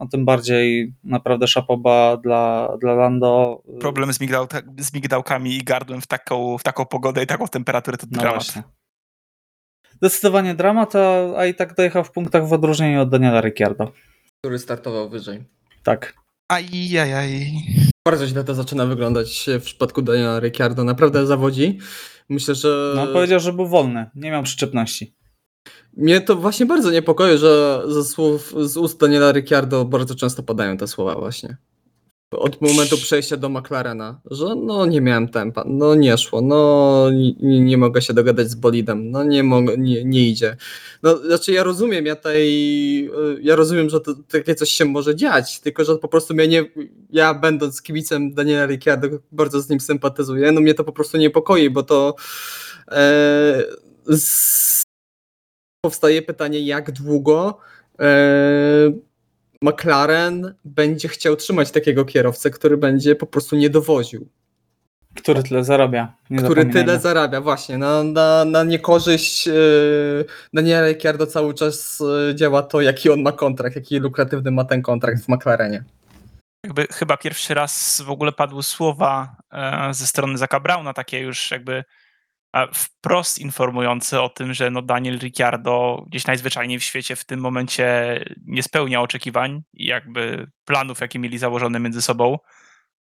No 0.00 0.06
tym 0.08 0.24
bardziej 0.24 0.94
naprawdę 1.04 1.46
szapoba 1.46 2.16
dla, 2.16 2.68
dla 2.80 2.94
Lando. 2.94 3.62
Problem 3.80 4.12
z, 4.12 4.20
migdał, 4.20 4.46
z 4.78 4.94
migdałkami 4.94 5.56
i 5.56 5.64
gardłem 5.64 6.00
w 6.00 6.06
taką, 6.06 6.58
w 6.58 6.62
taką 6.62 6.86
pogodę 6.86 7.22
i 7.22 7.26
taką 7.26 7.48
temperaturę 7.48 7.96
to 7.96 8.06
no 8.10 8.20
dramat. 8.20 8.44
Właśnie. 8.44 8.62
Zdecydowanie 9.90 10.54
dramat, 10.54 10.96
a, 10.96 11.38
a 11.38 11.46
i 11.46 11.54
tak 11.54 11.74
dojechał 11.74 12.04
w 12.04 12.10
punktach 12.10 12.48
w 12.48 12.52
odróżnieniu 12.52 13.02
od 13.02 13.10
Daniela 13.10 13.40
Ricciardo 13.40 13.92
który 14.40 14.58
startował 14.58 15.08
wyżej. 15.08 15.44
Tak. 15.82 16.14
Ajajaj. 16.48 17.52
Bardzo 18.06 18.26
źle 18.26 18.44
to 18.44 18.54
zaczyna 18.54 18.86
wyglądać 18.86 19.46
w 19.60 19.62
przypadku 19.62 20.02
Daniela 20.02 20.40
Ricciardo. 20.40 20.84
Naprawdę 20.84 21.26
zawodzi. 21.26 21.78
Myślę, 22.28 22.54
że... 22.54 22.92
No 22.96 23.06
powiedział, 23.06 23.40
że 23.40 23.52
był 23.52 23.66
wolny. 23.66 24.10
Nie 24.14 24.30
miał 24.30 24.42
przyczepności. 24.42 25.14
Mnie 25.96 26.20
to 26.20 26.36
właśnie 26.36 26.66
bardzo 26.66 26.90
niepokoi, 26.90 27.38
że 27.38 27.82
ze 27.88 28.04
słów 28.04 28.54
z 28.62 28.76
ust 28.76 29.00
Daniela 29.00 29.32
Ricciardo 29.32 29.84
bardzo 29.84 30.14
często 30.14 30.42
padają 30.42 30.76
te 30.76 30.86
słowa 30.86 31.14
właśnie 31.14 31.56
od 32.38 32.60
momentu 32.60 32.96
przejścia 32.96 33.36
do 33.36 33.48
McLarena, 33.48 34.20
że 34.30 34.54
no 34.56 34.86
nie 34.86 35.00
miałem 35.00 35.28
tempa, 35.28 35.64
no 35.66 35.94
nie 35.94 36.18
szło, 36.18 36.40
no 36.40 37.10
nie, 37.10 37.60
nie 37.60 37.76
mogę 37.78 38.02
się 38.02 38.14
dogadać 38.14 38.50
z 38.50 38.54
bolidem, 38.54 39.10
no 39.10 39.24
nie, 39.24 39.42
mogę, 39.42 39.76
nie, 39.78 40.04
nie 40.04 40.28
idzie. 40.28 40.56
No 41.02 41.16
znaczy 41.16 41.52
ja 41.52 41.62
rozumiem, 41.62 42.06
ja 42.06 42.16
tej, 42.16 43.10
ja 43.40 43.56
rozumiem, 43.56 43.90
że 43.90 44.00
to, 44.00 44.14
takie 44.28 44.54
coś 44.54 44.70
się 44.70 44.84
może 44.84 45.16
dziać, 45.16 45.60
tylko 45.60 45.84
że 45.84 45.96
po 45.96 46.08
prostu 46.08 46.34
mnie 46.34 46.48
nie, 46.48 46.64
ja 47.10 47.34
będąc 47.34 47.82
kibicem 47.82 48.34
Daniela 48.34 48.66
Ricciardo 48.66 49.08
bardzo 49.32 49.60
z 49.60 49.68
nim 49.68 49.80
sympatyzuję, 49.80 50.52
no 50.52 50.60
mnie 50.60 50.74
to 50.74 50.84
po 50.84 50.92
prostu 50.92 51.18
niepokoi, 51.18 51.70
bo 51.70 51.82
to 51.82 52.14
e, 52.88 53.64
z, 54.06 54.82
powstaje 55.80 56.22
pytanie 56.22 56.60
jak 56.60 56.90
długo 56.90 57.58
e, 57.98 58.92
McLaren 59.70 60.54
będzie 60.64 61.08
chciał 61.08 61.36
trzymać 61.36 61.70
takiego 61.70 62.04
kierowcę, 62.04 62.50
który 62.50 62.76
będzie 62.76 63.14
po 63.14 63.26
prostu 63.26 63.56
nie 63.56 63.70
dowoził. 63.70 64.28
Który 65.14 65.42
tyle 65.42 65.64
zarabia. 65.64 66.12
który 66.44 66.66
tyle 66.66 66.98
zarabia, 66.98 67.40
właśnie. 67.40 67.78
Na, 67.78 68.02
na, 68.02 68.44
na 68.44 68.64
niekorzyść 68.64 69.46
yy, 69.46 70.24
Daniela 70.52 70.88
Ricciardo 70.88 71.26
cały 71.26 71.54
czas 71.54 72.02
yy, 72.28 72.34
działa 72.34 72.62
to, 72.62 72.80
jaki 72.80 73.10
on 73.10 73.22
ma 73.22 73.32
kontrakt, 73.32 73.76
jaki 73.76 73.98
lukratywny 73.98 74.50
ma 74.50 74.64
ten 74.64 74.82
kontrakt 74.82 75.24
w 75.24 75.28
McLarenie. 75.28 75.84
Jakby 76.64 76.86
chyba 76.92 77.16
pierwszy 77.16 77.54
raz 77.54 78.02
w 78.06 78.10
ogóle 78.10 78.32
padły 78.32 78.62
słowa 78.62 79.36
e, 79.52 79.94
ze 79.94 80.06
strony 80.06 80.38
Zaka 80.38 80.60
Brauna, 80.60 80.92
takie 80.92 81.20
już 81.20 81.50
jakby 81.50 81.84
wprost 82.74 83.38
informujący 83.38 84.20
o 84.20 84.28
tym, 84.28 84.54
że 84.54 84.70
no 84.70 84.82
Daniel 84.82 85.18
Ricciardo 85.18 86.04
gdzieś 86.06 86.26
najzwyczajniej 86.26 86.78
w 86.78 86.84
świecie 86.84 87.16
w 87.16 87.24
tym 87.24 87.40
momencie 87.40 88.18
nie 88.46 88.62
spełnia 88.62 89.00
oczekiwań 89.00 89.62
i 89.72 89.86
jakby 89.86 90.50
planów, 90.64 91.00
jakie 91.00 91.18
mieli 91.18 91.38
założone 91.38 91.80
między 91.80 92.02
sobą, 92.02 92.38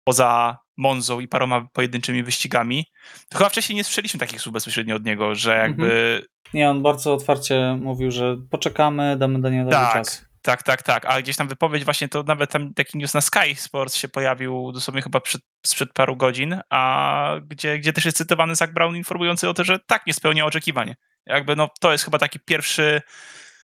poza 0.03 0.57
Monzą 0.77 1.19
i 1.19 1.27
paroma 1.27 1.67
pojedynczymi 1.73 2.23
wyścigami. 2.23 2.85
To 3.29 3.37
chyba 3.37 3.49
wcześniej 3.49 3.75
nie 3.75 3.83
słyszeliśmy 3.83 4.19
takich 4.19 4.41
słów 4.41 4.53
bezpośrednio 4.53 4.95
od 4.95 5.05
niego, 5.05 5.35
że 5.35 5.57
jakby... 5.57 5.85
Mhm. 5.85 6.21
Nie, 6.53 6.69
on 6.69 6.81
bardzo 6.83 7.13
otwarcie 7.13 7.77
mówił, 7.81 8.11
że 8.11 8.37
poczekamy, 8.49 9.17
damy 9.17 9.41
Danielowi 9.41 9.71
tak, 9.71 9.93
czas. 9.93 10.25
Tak, 10.45 10.63
tak, 10.63 10.83
tak. 10.83 11.05
A 11.05 11.21
gdzieś 11.21 11.35
tam 11.35 11.47
wypowiedź 11.47 11.85
właśnie 11.85 12.09
to 12.09 12.23
nawet 12.23 12.51
tam 12.51 12.73
taki 12.73 12.97
news 12.97 13.13
na 13.13 13.21
Sky 13.21 13.55
Sports 13.55 13.95
się 13.95 14.07
pojawił 14.07 14.71
dosłownie 14.71 15.01
chyba 15.01 15.19
przed, 15.19 15.41
sprzed 15.65 15.93
paru 15.93 16.15
godzin, 16.15 16.59
a 16.69 17.35
gdzie, 17.47 17.79
gdzie 17.79 17.93
też 17.93 18.05
jest 18.05 18.17
cytowany 18.17 18.55
Zach 18.55 18.73
Brown 18.73 18.95
informujący 18.95 19.49
o 19.49 19.53
tym, 19.53 19.65
że 19.65 19.79
tak 19.79 20.07
nie 20.07 20.13
spełnia 20.13 20.45
oczekiwań. 20.45 20.95
Jakby 21.25 21.55
no 21.55 21.69
to 21.79 21.91
jest 21.91 22.05
chyba 22.05 22.19
taki 22.19 22.39
pierwszy 22.39 23.01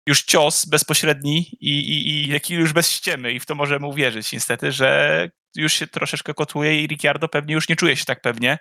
już 0.07 0.23
cios 0.23 0.65
bezpośredni 0.65 1.37
i, 1.61 1.79
i, 1.79 2.09
i 2.09 2.27
jaki 2.27 2.53
już 2.53 2.73
bez 2.73 2.91
ściemy 2.91 3.31
i 3.33 3.39
w 3.39 3.45
to 3.45 3.55
możemy 3.55 3.87
uwierzyć 3.87 4.31
niestety, 4.31 4.71
że 4.71 5.29
już 5.55 5.73
się 5.73 5.87
troszeczkę 5.87 6.33
kotuje 6.33 6.83
i 6.83 6.87
Ricciardo 6.87 7.27
pewnie 7.27 7.53
już 7.53 7.69
nie 7.69 7.75
czuje 7.75 7.97
się 7.97 8.05
tak 8.05 8.21
pewnie, 8.21 8.57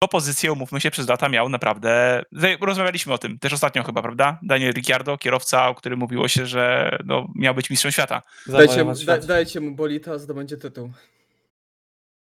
bo 0.00 0.08
pozycję, 0.08 0.52
umówmy 0.52 0.80
się, 0.80 0.90
przez 0.90 1.08
lata 1.08 1.28
miał 1.28 1.48
naprawdę, 1.48 2.22
rozmawialiśmy 2.60 3.12
o 3.12 3.18
tym 3.18 3.38
też 3.38 3.52
ostatnio 3.52 3.84
chyba, 3.84 4.02
prawda? 4.02 4.38
Daniel 4.42 4.72
Ricciardo, 4.72 5.18
kierowca, 5.18 5.68
o 5.68 5.74
którym 5.74 5.98
mówiło 5.98 6.28
się, 6.28 6.46
że 6.46 6.96
no, 7.04 7.28
miał 7.34 7.54
być 7.54 7.70
mistrzem 7.70 7.92
świata. 7.92 8.22
Dajcie, 8.46 8.72
Zawojować 8.72 9.04
da, 9.04 9.18
dajcie 9.18 9.60
mu 9.60 9.74
bolita, 9.74 10.12
a 10.12 10.18
zdobędzie 10.18 10.56
tytuł. 10.56 10.92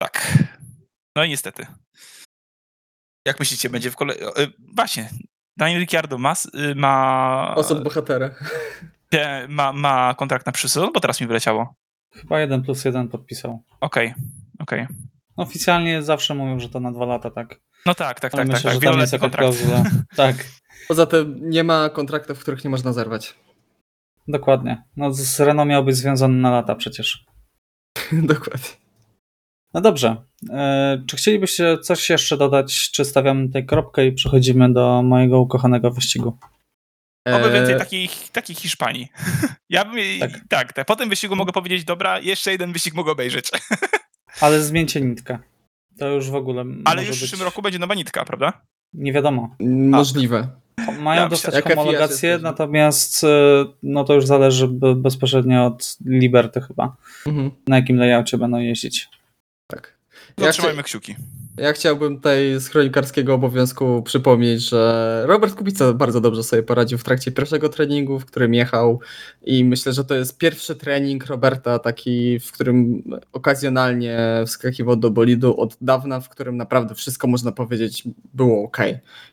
Tak. 0.01 0.33
No 1.15 1.23
i 1.23 1.29
niestety. 1.29 1.65
Jak 3.27 3.39
myślicie, 3.39 3.69
będzie 3.69 3.91
w 3.91 3.95
kolei... 3.95 4.17
Właśnie, 4.75 5.09
Daniel 5.57 5.79
Ricciardo 5.79 6.17
ma, 6.17 6.33
y, 6.33 6.75
ma, 6.75 7.53
Osób 7.55 7.83
bohatera. 7.83 8.29
ma, 9.47 9.73
ma 9.73 10.13
kontrakt 10.13 10.45
na 10.45 10.51
przyszły 10.51 10.69
sezon, 10.69 10.93
bo 10.93 10.99
teraz 10.99 11.21
mi 11.21 11.27
wyleciało. 11.27 11.75
Chyba 12.21 12.39
jeden 12.39 12.61
plus 12.63 12.85
jeden 12.85 13.07
podpisał. 13.07 13.63
Okej, 13.81 14.13
okej. 14.59 14.87
Oficjalnie 15.35 16.03
zawsze 16.03 16.35
mówią, 16.35 16.59
że 16.59 16.69
to 16.69 16.79
na 16.79 16.91
dwa 16.91 17.05
lata, 17.05 17.31
tak? 17.31 17.59
No 17.85 17.95
tak, 17.95 18.19
tak, 18.19 18.33
Ale 18.33 18.43
tak, 18.43 18.51
myślę, 18.53 18.71
tak, 18.71 18.81
tak. 18.81 18.93
że 18.93 18.99
jest 18.99 19.17
kontrakt. 19.17 19.57
Tak, 20.15 20.35
Poza 20.87 21.05
tym 21.05 21.49
nie 21.49 21.63
ma 21.63 21.89
kontraktów, 21.89 22.39
których 22.39 22.63
nie 22.63 22.69
można 22.69 22.93
zerwać. 22.93 23.35
dokładnie. 24.27 24.83
No 24.97 25.13
z 25.13 25.39
Renault 25.39 25.69
miał 25.69 25.83
być 25.83 25.95
związany 25.95 26.37
na 26.37 26.51
lata 26.51 26.75
przecież. 26.75 27.25
Dokładnie. 28.11 28.69
No 29.73 29.81
dobrze. 29.81 30.15
E, 30.49 31.03
czy 31.07 31.17
chcielibyście 31.17 31.77
coś 31.77 32.09
jeszcze 32.09 32.37
dodać, 32.37 32.91
czy 32.91 33.05
stawiamy 33.05 33.47
tutaj 33.47 33.65
kropkę 33.65 34.05
i 34.05 34.11
przechodzimy 34.11 34.73
do 34.73 35.01
mojego 35.03 35.39
ukochanego 35.39 35.91
wyścigu? 35.91 36.37
Oby 37.35 37.51
więcej 37.51 37.73
Eee, 37.73 37.79
takich, 37.79 38.29
takich 38.31 38.57
Hiszpanii. 38.57 39.07
Ja 39.69 39.85
bym, 39.85 40.19
Tak. 40.19 40.31
tak. 40.49 40.73
tak. 40.73 40.87
Po 40.87 40.95
tym 40.95 41.09
wyścigu 41.09 41.35
mogę 41.35 41.51
powiedzieć, 41.51 41.83
dobra, 41.83 42.19
jeszcze 42.19 42.51
jeden 42.51 42.73
wyścig 42.73 42.93
mogę 42.93 43.11
obejrzeć. 43.11 43.49
Ale 44.41 44.61
zmieńcie 44.61 45.01
nitkę. 45.01 45.39
To 45.99 46.07
już 46.09 46.29
w 46.29 46.35
ogóle 46.35 46.61
Ale 46.61 46.95
może 46.95 47.07
już 47.07 47.17
w 47.17 47.19
być... 47.21 47.29
przyszłym 47.29 47.41
roku 47.41 47.61
będzie 47.61 47.79
nowa 47.79 47.95
nitka, 47.95 48.25
prawda? 48.25 48.53
Nie 48.93 49.13
wiadomo. 49.13 49.55
Możliwe. 49.89 50.47
Mają 50.99 51.21
Ja 51.21 51.29
dostać 51.29 51.55
FIA 51.55 51.61
się 51.69 51.75
homologację, 51.75 52.39
natomiast 52.41 53.23
e, 53.23 53.27
no 53.83 54.03
to 54.03 54.13
już 54.13 54.25
zależy 54.25 54.67
be- 54.67 54.95
bezpośrednio 54.95 55.65
od 55.65 55.97
Liberty 56.05 56.61
chyba, 56.61 56.95
Mhm, 57.25 57.51
na 57.67 57.75
jakim 57.75 57.97
layoutie 57.97 58.37
będą 58.37 58.57
jeździć. 58.57 59.09
tak. 59.67 59.97
No, 60.37 60.45
Ja, 60.45 60.51
trzymajmy 60.51 60.81
chcia- 60.81 60.85
kciuki. 60.85 61.15
Ja 61.57 61.73
chciałbym 61.73 62.15
tutaj 62.15 62.59
z 62.59 62.67
chronikarskiego 62.67 63.33
obowiązku 63.33 64.03
przypomnieć, 64.03 64.69
że 64.69 65.23
Robert 65.25 65.55
Kubica 65.55 65.93
bardzo 65.93 66.21
dobrze 66.21 66.43
sobie 66.43 66.63
poradził 66.63 66.97
w 66.97 67.03
trakcie 67.03 67.31
pierwszego 67.31 67.69
treningu, 67.69 68.19
w 68.19 68.25
którym 68.25 68.53
jechał 68.53 68.99
i 69.45 69.63
myślę, 69.63 69.93
że 69.93 70.05
to 70.05 70.15
jest 70.15 70.37
pierwszy 70.37 70.75
trening 70.75 71.25
Roberta 71.25 71.79
taki, 71.79 72.39
w 72.39 72.51
którym 72.51 73.03
okazjonalnie 73.33 74.43
wskakiwał 74.45 74.95
do 74.95 75.11
bolidu 75.11 75.59
od 75.59 75.77
dawna, 75.81 76.19
w 76.19 76.29
którym 76.29 76.57
naprawdę 76.57 76.95
wszystko 76.95 77.27
można 77.27 77.51
powiedzieć 77.51 78.03
było 78.33 78.63
ok 78.63 78.77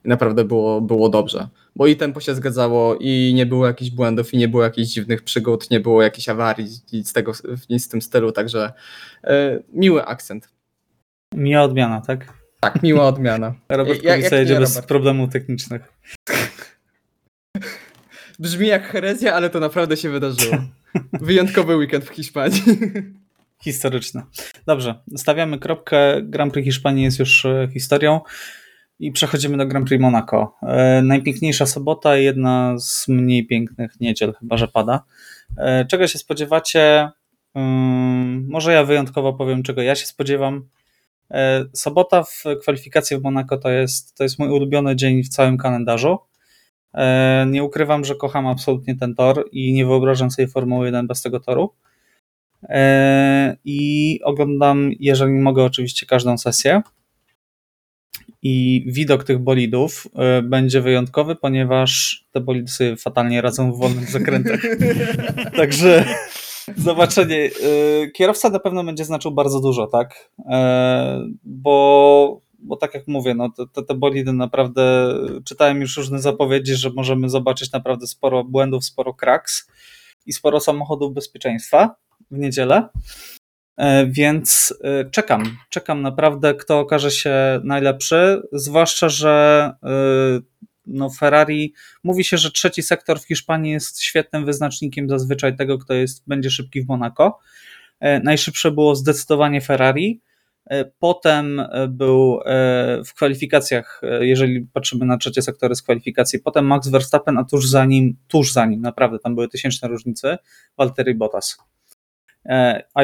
i 0.05 0.09
naprawdę 0.09 0.45
było, 0.45 0.81
było 0.81 1.09
dobrze. 1.09 1.49
Bo 1.77 1.87
i 1.87 1.97
tempo 1.97 2.21
się 2.21 2.35
zgadzało 2.35 2.97
i 3.01 3.33
nie 3.35 3.47
było 3.47 3.67
jakichś 3.67 3.91
błędów 3.91 4.35
i 4.35 4.39
nie 4.39 4.49
było 4.49 4.63
jakichś 4.63 4.89
dziwnych 4.89 5.23
przygód, 5.23 5.71
nie 5.71 5.81
było 5.81 6.03
jakichś 6.03 6.29
awarii, 6.29 6.69
nic, 6.93 7.13
tego, 7.13 7.33
nic 7.71 7.87
w 7.87 7.91
tym 7.91 8.03
stylu, 8.03 8.33
także 8.33 8.73
e, 9.25 9.63
miły 9.73 10.05
akcent. 10.05 10.55
Miła 11.35 11.63
odmiana, 11.63 12.01
tak? 12.01 12.33
Tak, 12.61 12.83
miła 12.83 13.09
odmiana. 13.09 13.55
Robert 13.69 14.03
Ja- 14.03 14.17
Kubica 14.17 14.37
jedzie 14.37 14.59
bez 14.61 14.75
Robert? 14.75 14.89
problemów 14.89 15.33
technicznych. 15.33 15.93
Brzmi 18.39 18.67
jak 18.67 18.87
herezja, 18.89 19.35
ale 19.35 19.51
to 19.51 19.61
naprawdę 19.61 19.97
się 19.97 20.11
wydarzyło. 20.11 20.57
Wyjątkowy 21.13 21.77
weekend 21.77 22.05
w 22.05 22.09
Hiszpanii. 22.09 22.63
Historyczny. 23.65 24.23
Dobrze, 24.67 24.95
stawiamy 25.17 25.59
kropkę. 25.59 26.23
Grand 26.23 26.53
Prix 26.53 26.65
Hiszpanii 26.67 27.05
jest 27.05 27.19
już 27.19 27.45
e, 27.45 27.69
historią 27.73 28.21
i 28.99 29.13
przechodzimy 29.13 29.57
do 29.57 29.67
Grand 29.67 29.89
Prix 29.89 30.03
Monaco. 30.03 30.55
E, 30.63 31.03
najpiękniejsza 31.03 31.67
sobota 31.67 32.19
i 32.19 32.25
jedna 32.25 32.79
z 32.79 33.09
mniej 33.09 33.47
pięknych 33.47 34.01
niedziel, 34.01 34.33
chyba 34.41 34.57
że 34.57 34.69
pada. 34.69 35.05
E, 35.57 35.85
czego 35.85 36.07
się 36.07 36.19
spodziewacie? 36.19 37.11
Ym, 37.57 38.47
może 38.49 38.73
ja 38.73 38.85
wyjątkowo 38.85 39.33
powiem, 39.33 39.63
czego 39.63 39.83
ja 39.83 39.95
się 39.95 40.07
spodziewam. 40.07 40.69
E, 41.31 41.65
sobota 41.73 42.23
w 42.23 42.45
kwalifikacji 42.61 43.19
w 43.19 43.23
Monaco 43.23 43.57
to 43.57 43.71
jest, 43.71 44.15
to 44.15 44.23
jest 44.23 44.39
mój 44.39 44.49
ulubiony 44.49 44.97
dzień 44.97 45.23
w 45.23 45.29
całym 45.29 45.59
kalendarzu. 45.59 46.19
E, 46.95 47.47
nie 47.51 47.65
ukrywam, 47.65 48.05
że 48.05 48.15
kocham 48.15 48.47
absolutnie 48.47 48.97
ten 48.97 49.15
tor 49.15 49.49
i 49.53 49.73
nie 49.73 49.87
wyobrażam 49.87 50.31
sobie 50.31 50.49
Formuły 50.49 50.87
1 50.87 51.07
bez 51.07 51.23
tego 51.23 51.41
toru. 51.41 51.75
E, 52.63 53.57
I 53.65 54.21
oglądam, 54.25 54.91
jeżeli 55.01 55.33
mogę, 55.33 55.65
oczywiście 55.65 56.07
każdą 56.07 56.39
sesję. 56.39 56.83
I 58.43 58.85
widok 58.87 59.25
tych 59.25 59.39
bolidów 59.39 60.07
będzie 60.43 60.81
wyjątkowy, 60.81 61.37
ponieważ 61.37 62.25
te 62.33 62.41
bolidy 62.41 62.69
sobie 62.69 62.97
fatalnie 62.97 63.41
radzą 63.41 63.73
w 63.73 63.79
wolnych 63.79 64.11
zakrętach. 64.11 64.61
Także 65.57 66.05
zobaczenie. 66.77 67.51
e, 68.03 68.11
Kierowca 68.11 68.51
na 68.51 68.59
pewno 68.59 68.85
będzie 68.85 69.05
znaczył 69.05 69.31
bardzo 69.31 69.61
dużo, 69.61 69.87
tak? 69.87 70.31
E, 70.51 71.21
Bo, 71.45 72.41
bo 72.59 72.77
tak 72.77 72.95
jak 72.95 73.09
mówię, 73.09 73.35
no 73.35 73.51
te, 73.73 73.83
te, 73.83 73.95
bolidy 73.95 74.33
naprawdę. 74.33 75.15
Czytałem 75.45 75.81
już 75.81 75.97
różne 75.97 76.19
zapowiedzi, 76.19 76.75
że 76.75 76.91
możemy 76.91 77.29
zobaczyć 77.29 77.73
naprawdę 77.73 78.07
sporo 78.07 78.45
błędów, 78.45 78.85
sporo 78.85 79.15
kraks 79.15 79.71
i 80.27 80.33
sporo 80.33 80.61
samochodów 80.61 81.15
bezpieczeństwa 81.15 81.95
w 82.31 82.39
niedzielę. 82.39 82.89
E, 83.77 84.07
Więc 84.07 84.75
e, 84.85 85.11
czekam, 85.11 85.57
czekam 85.71 86.03
naprawdę, 86.03 86.55
kto 86.55 86.79
okaże 86.79 87.11
się 87.11 87.61
najlepszy. 87.65 88.43
Zwłaszcza, 88.53 89.09
że 89.09 89.73
no 90.87 91.11
Ferrari 91.11 91.75
mówi 92.05 92.25
się, 92.25 92.39
że 92.39 92.51
trzeci 92.51 92.83
sektor 92.83 93.21
w 93.21 93.27
Hiszpanii 93.27 93.73
jest 93.73 94.03
świetnym 94.03 94.47
wyznacznikiem 94.47 95.09
zazwyczaj 95.09 95.57
tego, 95.57 95.79
kto 95.79 95.95
jest, 95.95 96.23
będzie 96.27 96.51
szybki 96.51 96.83
w 96.83 96.89
Monaco. 96.89 97.39
E, 98.01 98.21
Najszybsze 98.21 98.71
było 98.71 98.97
zdecydowanie 98.97 99.61
Ferrari. 99.61 100.21
E, 100.71 100.85
Potem 100.85 101.61
e, 101.61 101.89
był 101.89 102.41
w 103.07 103.15
kwalifikacjach, 103.15 104.01
jeżeli 104.21 104.61
patrzymy 104.73 105.07
na 105.07 105.17
trzecie 105.19 105.43
sektory 105.43 105.75
z 105.75 105.83
kwalifikacji, 105.83 106.39
potem 106.39 106.67
Max 106.67 106.89
Verstappen, 106.89 107.39
a 107.39 107.45
tuż 107.45 107.69
za 107.69 107.85
nim, 107.85 108.17
tuż 108.29 108.53
za 108.53 108.67
nim, 108.67 108.81
naprawdę 108.81 109.19
tam 109.19 109.35
były 109.35 109.49
tysięczne 109.49 109.89
różnice, 109.89 110.39
Valtteri 110.79 111.15
Bottas. 111.15 111.59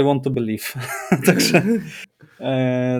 I 0.00 0.02
want 0.04 0.24
to 0.24 0.30
believe. 0.30 0.64
także, 1.26 1.62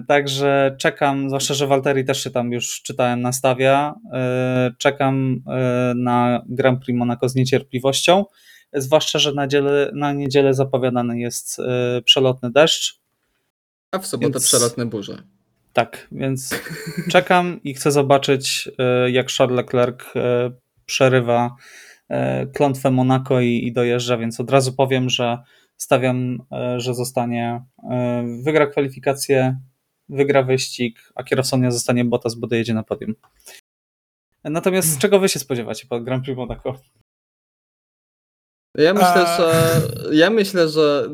także 0.09 0.77
czekam, 0.79 1.29
zwłaszcza, 1.29 1.55
że 1.55 1.67
Valtteri 1.67 2.05
też 2.05 2.25
się 2.25 2.31
tam 2.31 2.53
już 2.53 2.83
czytałem 2.83 3.21
nastawia. 3.21 3.95
E, 4.13 4.71
czekam 4.79 5.43
e, 5.47 5.93
na 5.97 6.43
Grand 6.49 6.85
Prix 6.85 6.99
Monaco 6.99 7.29
z 7.29 7.35
niecierpliwością. 7.35 8.25
Zwłaszcza, 8.73 9.19
że 9.19 9.33
na, 9.33 9.47
dziele, 9.47 9.91
na 9.95 10.13
niedzielę 10.13 10.55
zapowiadany 10.55 11.19
jest 11.19 11.59
e, 11.59 12.03
przelotny 12.03 12.51
deszcz. 12.51 13.01
A 13.93 13.99
w 13.99 14.07
sobotę 14.07 14.33
Więc- 14.33 14.45
przelotne 14.47 14.87
burze. 14.87 15.23
Tak, 15.73 16.09
więc 16.13 16.55
czekam 17.13 17.61
i 17.65 17.75
chcę 17.75 17.93
zobaczyć, 17.93 18.69
e, 18.79 19.11
jak 19.11 19.31
Charles 19.31 19.57
Leclerc 19.57 20.01
e, 20.17 20.51
przerywa 20.87 21.57
e, 22.09 22.47
klątwę 22.47 22.91
Monaco 22.91 23.41
i, 23.41 23.67
i 23.67 23.73
dojeżdża, 23.73 24.17
więc 24.17 24.41
od 24.41 24.51
razu 24.51 24.73
powiem, 24.73 25.11
że 25.11 25.39
stawiam, 25.83 26.39
e, 26.53 26.81
że 26.81 26.95
zostanie, 26.95 27.65
e, 27.91 28.25
wygra 28.45 28.67
kwalifikację, 28.67 29.59
wygra 30.09 30.43
wyścig, 30.43 31.13
a 31.15 31.25
kierowcą 31.25 31.59
nie 31.59 31.73
zostanie 31.73 32.05
Bottas, 32.05 32.35
bo 32.35 32.47
dojedzie 32.47 32.75
na 32.75 32.83
podium. 32.83 33.15
Natomiast 34.45 34.99
czego 34.99 35.19
wy 35.21 35.29
się 35.29 35.39
spodziewacie 35.39 35.87
po 35.89 36.01
Grand 36.01 36.25
Prix 36.25 36.37
Monaco? 36.37 36.75
Ja 38.77 38.95
myślę, 38.95 39.25
A- 39.27 39.37
że 39.37 39.83
ja 40.13 40.31
myślę, 40.31 40.69
że 40.69 41.09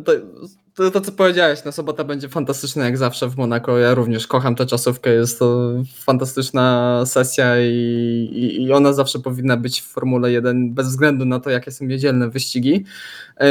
to, 0.77 0.91
to, 0.91 1.01
co 1.01 1.13
powiedziałeś, 1.13 1.65
na 1.65 1.73
sobota 1.73 2.05
będzie 2.05 2.29
fantastyczna 2.29 2.85
jak 2.85 2.99
zawsze 2.99 3.29
w 3.29 3.37
Monako. 3.37 3.79
Ja 3.79 3.95
również 3.95 4.27
kocham 4.27 4.55
tę 4.55 4.67
czasówkę, 4.67 5.11
jest 5.11 5.39
to 5.39 5.73
fantastyczna 5.95 7.03
sesja 7.07 7.61
i, 7.61 7.73
i, 8.33 8.63
i 8.63 8.73
ona 8.73 8.93
zawsze 8.93 9.19
powinna 9.19 9.57
być 9.57 9.81
w 9.81 9.85
Formule 9.85 10.33
1 10.33 10.75
bez 10.75 10.89
względu 10.89 11.25
na 11.25 11.41
to, 11.41 11.51
jakie 11.51 11.71
są 11.71 11.85
niedzielne 11.85 12.31
wyścigi. 12.31 12.85
Yy, 13.41 13.47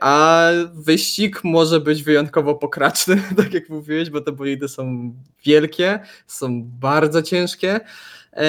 A 0.00 0.48
wyścig 0.74 1.44
może 1.44 1.80
być 1.80 2.02
wyjątkowo 2.02 2.54
pokraczny, 2.54 3.22
tak 3.36 3.54
jak 3.54 3.68
mówiłeś, 3.68 4.10
bo 4.10 4.20
te 4.20 4.32
bolidy 4.32 4.68
są 4.68 5.14
wielkie, 5.44 6.00
są 6.26 6.62
bardzo 6.64 7.22
ciężkie 7.22 7.80
yy, 8.36 8.42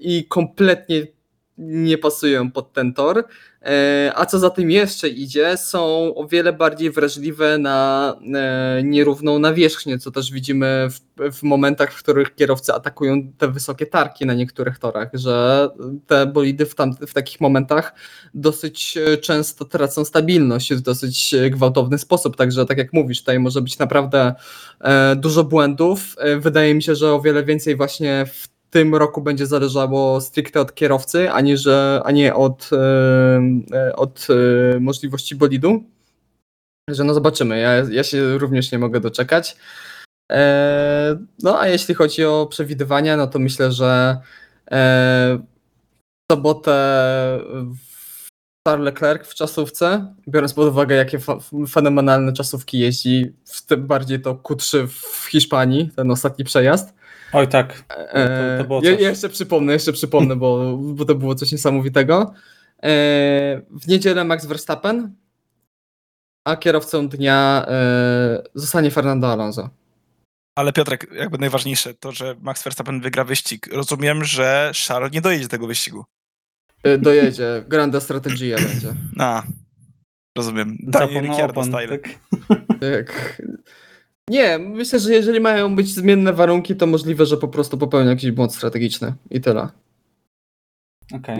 i 0.00 0.24
kompletnie 0.28 1.06
nie 1.58 1.98
pasują 1.98 2.50
pod 2.50 2.72
ten 2.72 2.94
tor. 2.94 3.24
E, 3.64 4.12
A 4.14 4.26
co 4.26 4.38
za 4.38 4.50
tym 4.50 4.70
jeszcze 4.70 5.08
idzie, 5.08 5.56
są 5.56 6.14
o 6.14 6.26
wiele 6.26 6.52
bardziej 6.52 6.90
wrażliwe 6.90 7.58
na 7.58 8.16
e, 8.34 8.82
nierówną 8.84 9.38
nawierzchnię, 9.38 9.98
co 9.98 10.10
też 10.10 10.32
widzimy 10.32 10.88
w, 10.90 11.32
w 11.38 11.42
momentach, 11.42 11.92
w 11.92 12.02
których 12.02 12.34
kierowcy 12.34 12.72
atakują 12.72 13.32
te 13.38 13.48
wysokie 13.48 13.86
tarki 13.86 14.26
na 14.26 14.34
niektórych 14.34 14.78
torach, 14.78 15.08
że 15.14 15.68
te 16.06 16.26
bolidy 16.26 16.66
w, 16.66 16.74
tam, 16.74 16.96
w 17.06 17.14
takich 17.14 17.40
momentach 17.40 17.94
dosyć 18.34 18.96
e, 18.96 19.16
często 19.16 19.64
tracą 19.64 20.04
stabilność 20.04 20.74
w 20.74 20.80
dosyć 20.80 21.34
gwałtowny 21.50 21.98
sposób. 21.98 22.36
Także, 22.36 22.66
tak 22.66 22.78
jak 22.78 22.92
mówisz, 22.92 23.18
tutaj 23.18 23.38
może 23.38 23.62
być 23.62 23.78
naprawdę 23.78 24.34
dużo 25.16 25.44
błędów. 25.44 26.16
Wydaje 26.38 26.74
mi 26.74 26.82
się, 26.82 26.94
że 26.94 27.12
o 27.12 27.20
wiele 27.20 27.44
więcej 27.44 27.76
właśnie 27.76 28.26
w 28.26 28.51
tym 28.72 28.94
roku 28.94 29.22
będzie 29.22 29.46
zależało 29.46 30.20
stricte 30.20 30.60
od 30.60 30.74
kierowcy, 30.74 31.30
ani, 31.30 31.56
że, 31.56 32.00
a 32.04 32.10
nie 32.10 32.34
od, 32.34 32.70
e, 32.72 33.40
e, 33.72 33.96
od 33.96 34.26
e, 34.30 34.80
możliwości 34.80 35.36
bolidu. 35.36 35.84
Że 36.90 37.04
no 37.04 37.14
zobaczymy. 37.14 37.58
Ja, 37.58 37.72
ja 37.90 38.04
się 38.04 38.38
również 38.38 38.72
nie 38.72 38.78
mogę 38.78 39.00
doczekać. 39.00 39.56
No 41.42 41.60
a 41.60 41.68
jeśli 41.68 41.94
chodzi 41.94 42.24
o 42.24 42.46
przewidywania, 42.50 43.16
no 43.16 43.26
to 43.26 43.38
myślę, 43.38 43.72
że 43.72 44.18
w 44.70 46.32
sobotę 46.32 46.72
Charles 48.68 48.84
Leclerc 48.84 49.28
w 49.28 49.34
czasówce, 49.34 50.14
biorąc 50.28 50.54
pod 50.54 50.68
uwagę, 50.68 50.96
jakie 50.96 51.18
fenomenalne 51.68 52.32
czasówki 52.32 52.78
jeździ, 52.78 53.32
w 53.44 53.66
tym 53.66 53.86
bardziej 53.86 54.22
to 54.22 54.34
Q3 54.34 54.86
w 54.86 55.28
Hiszpanii, 55.30 55.90
ten 55.96 56.10
ostatni 56.10 56.44
przejazd. 56.44 57.01
Oj 57.32 57.48
tak, 57.48 57.84
E, 57.88 58.58
to 58.58 58.64
było 58.64 58.80
ja, 58.84 58.92
coś. 58.92 59.00
ja 59.00 59.08
jeszcze 59.08 59.28
przypomnę, 59.28 59.72
jeszcze 59.72 59.92
przypomnę, 59.92 60.36
bo, 60.36 60.76
bo 60.76 61.04
to 61.04 61.14
było 61.14 61.34
coś 61.34 61.52
niesamowitego. 61.52 62.32
E, 62.82 62.90
w 63.70 63.88
niedzielę 63.88 64.24
Max 64.24 64.46
Verstappen, 64.46 65.14
a 66.46 66.56
kierowcą 66.56 67.08
dnia 67.08 67.64
e, 67.68 68.42
zostanie 68.54 68.90
Fernando 68.90 69.32
Alonso. 69.32 69.70
Ale 70.58 70.72
Piotrek, 70.72 71.06
jakby 71.14 71.38
najważniejsze, 71.38 71.94
to, 71.94 72.12
że 72.12 72.36
Max 72.40 72.62
Verstappen 72.64 73.00
wygra 73.00 73.24
wyścig. 73.24 73.66
Rozumiem, 73.72 74.24
że 74.24 74.72
Charles 74.88 75.12
nie 75.12 75.20
dojedzie 75.20 75.48
tego 75.48 75.66
wyścigu. 75.66 76.04
E, 76.82 76.98
dojedzie, 76.98 77.64
Grande 77.68 78.00
Strategia 78.00 78.56
będzie. 78.56 78.94
A, 79.18 79.42
rozumiem. 80.38 80.76
Daniel 80.80 81.24
Ricciardo 81.24 81.64
style. 81.64 81.88
tak? 81.88 82.08
Tak. 82.80 83.42
Nie, 84.30 84.58
myślę, 84.58 84.98
że 85.00 85.12
jeżeli 85.12 85.40
mają 85.40 85.76
być 85.76 85.94
zmienne 85.94 86.32
warunki, 86.32 86.76
to 86.76 86.86
możliwe, 86.86 87.26
że 87.26 87.36
po 87.36 87.48
prostu 87.48 87.78
popełnią 87.78 88.10
jakiś 88.10 88.30
błąd 88.30 88.54
strategiczny 88.54 89.14
i 89.30 89.40
tyle. 89.40 89.68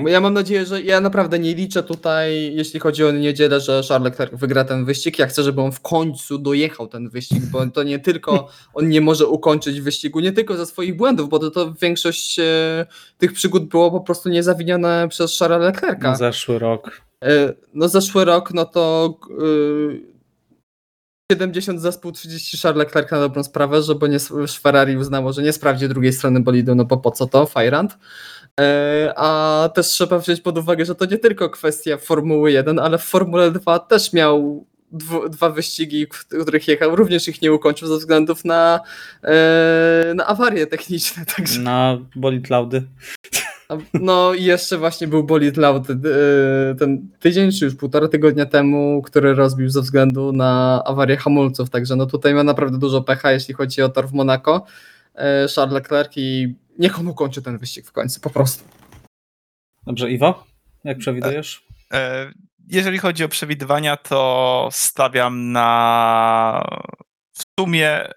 Bo 0.02 0.08
Ja 0.08 0.20
mam 0.20 0.34
nadzieję, 0.34 0.66
że 0.66 0.82
ja 0.82 1.00
naprawdę 1.00 1.38
nie 1.38 1.54
liczę 1.54 1.82
tutaj, 1.82 2.54
jeśli 2.54 2.80
chodzi 2.80 3.04
o 3.04 3.10
niedzielę, 3.12 3.60
że 3.60 3.82
Charles 3.88 4.04
Leclerc 4.04 4.40
wygra 4.40 4.64
ten 4.64 4.84
wyścig. 4.84 5.18
Ja 5.18 5.26
chcę, 5.26 5.42
żeby 5.42 5.60
on 5.60 5.72
w 5.72 5.80
końcu 5.80 6.38
dojechał 6.38 6.88
ten 6.88 7.08
wyścig, 7.08 7.42
bo 7.44 7.66
to 7.66 7.82
nie 7.82 7.98
tylko 7.98 8.48
on 8.74 8.88
nie 8.88 9.00
może 9.00 9.26
ukończyć 9.26 9.80
wyścigu, 9.80 10.20
nie 10.20 10.32
tylko 10.32 10.56
ze 10.56 10.66
swoich 10.66 10.96
błędów, 10.96 11.28
bo 11.28 11.38
to, 11.38 11.50
to 11.50 11.74
większość 11.80 12.38
e, 12.38 12.86
tych 13.18 13.32
przygód 13.32 13.64
było 13.64 13.90
po 13.90 14.00
prostu 14.00 14.28
niezawinione 14.28 15.06
przez 15.08 15.38
Charlesa 15.38 15.64
Leclerca. 15.64 16.10
Na 16.10 16.16
zeszły 16.16 16.58
rok. 16.58 17.02
E, 17.24 17.52
No 17.74 17.88
zeszły 17.88 18.24
rok, 18.24 18.54
no 18.54 18.64
to 18.64 19.14
y, 19.42 20.11
70 21.32 21.80
zespół 21.80 22.12
30 22.12 22.58
Charles 22.58 22.78
Leclerc 22.78 23.10
na 23.10 23.20
dobrą 23.20 23.42
sprawę, 23.42 23.82
żeby 23.82 24.08
nie, 24.08 24.18
Ferrari 24.60 24.96
uznało, 24.96 25.32
że 25.32 25.42
nie 25.42 25.52
sprawdzi 25.52 25.88
drugiej 25.88 26.12
strony 26.12 26.40
bolidu, 26.40 26.74
no 26.74 26.84
bo 26.84 26.96
po 26.96 27.10
co 27.10 27.26
to, 27.26 27.46
Fajrant. 27.46 27.98
E, 28.60 29.12
A 29.16 29.68
też 29.74 29.86
trzeba 29.86 30.18
wziąć 30.18 30.40
pod 30.40 30.58
uwagę, 30.58 30.84
że 30.84 30.94
to 30.94 31.04
nie 31.04 31.18
tylko 31.18 31.50
kwestia 31.50 31.96
Formuły 31.96 32.52
1, 32.52 32.78
ale 32.78 32.98
w 32.98 33.02
Formule 33.02 33.50
2 33.50 33.78
też 33.78 34.12
miał 34.12 34.66
dwa 35.30 35.50
wyścigi, 35.50 36.06
w 36.06 36.42
których 36.42 36.68
jechał, 36.68 36.96
również 36.96 37.28
ich 37.28 37.42
nie 37.42 37.52
ukończył 37.52 37.88
ze 37.88 37.96
względów 37.96 38.44
na, 38.44 38.80
e, 39.24 40.12
na 40.14 40.26
awarie 40.26 40.66
techniczne. 40.66 41.24
Także 41.36 41.60
Na 41.60 41.98
bolid 42.16 42.50
Laudy. 42.50 42.82
No 43.94 44.34
i 44.34 44.44
jeszcze 44.44 44.78
właśnie 44.78 45.08
był 45.08 45.24
bolid 45.24 45.58
e, 45.58 45.64
ten 46.78 47.08
tydzień, 47.20 47.52
czy 47.52 47.64
już 47.64 47.74
półtora 47.74 48.08
tygodnia 48.08 48.46
temu, 48.46 49.02
który 49.02 49.34
rozbił 49.34 49.68
ze 49.68 49.80
względu 49.80 50.32
na 50.32 50.82
awarię 50.84 51.16
hamulców, 51.16 51.70
także 51.70 51.96
no 51.96 52.06
tutaj 52.06 52.34
ma 52.34 52.42
naprawdę 52.44 52.78
dużo 52.78 53.02
pecha, 53.02 53.32
jeśli 53.32 53.54
chodzi 53.54 53.82
o 53.82 53.88
tor 53.88 54.08
w 54.08 54.12
Monaco. 54.12 54.64
e, 55.14 55.46
Charles 55.54 55.74
Leclerc 55.74 56.12
i 56.16 56.54
niech 56.78 56.98
on 56.98 57.08
ukończy 57.08 57.42
ten 57.42 57.58
wyścig 57.58 57.86
w 57.86 57.92
końcu, 57.92 58.20
po 58.20 58.30
prostu. 58.30 58.64
Dobrze, 59.86 60.10
Iwo? 60.10 60.44
Jak 60.84 60.98
przewidujesz? 60.98 61.64
E, 61.92 62.32
Jeżeli 62.68 62.98
chodzi 62.98 63.24
o 63.24 63.28
przewidywania, 63.28 63.96
to 63.96 64.68
stawiam 64.72 65.52
na 65.52 66.64
w 67.32 67.42
sumie 67.60 68.08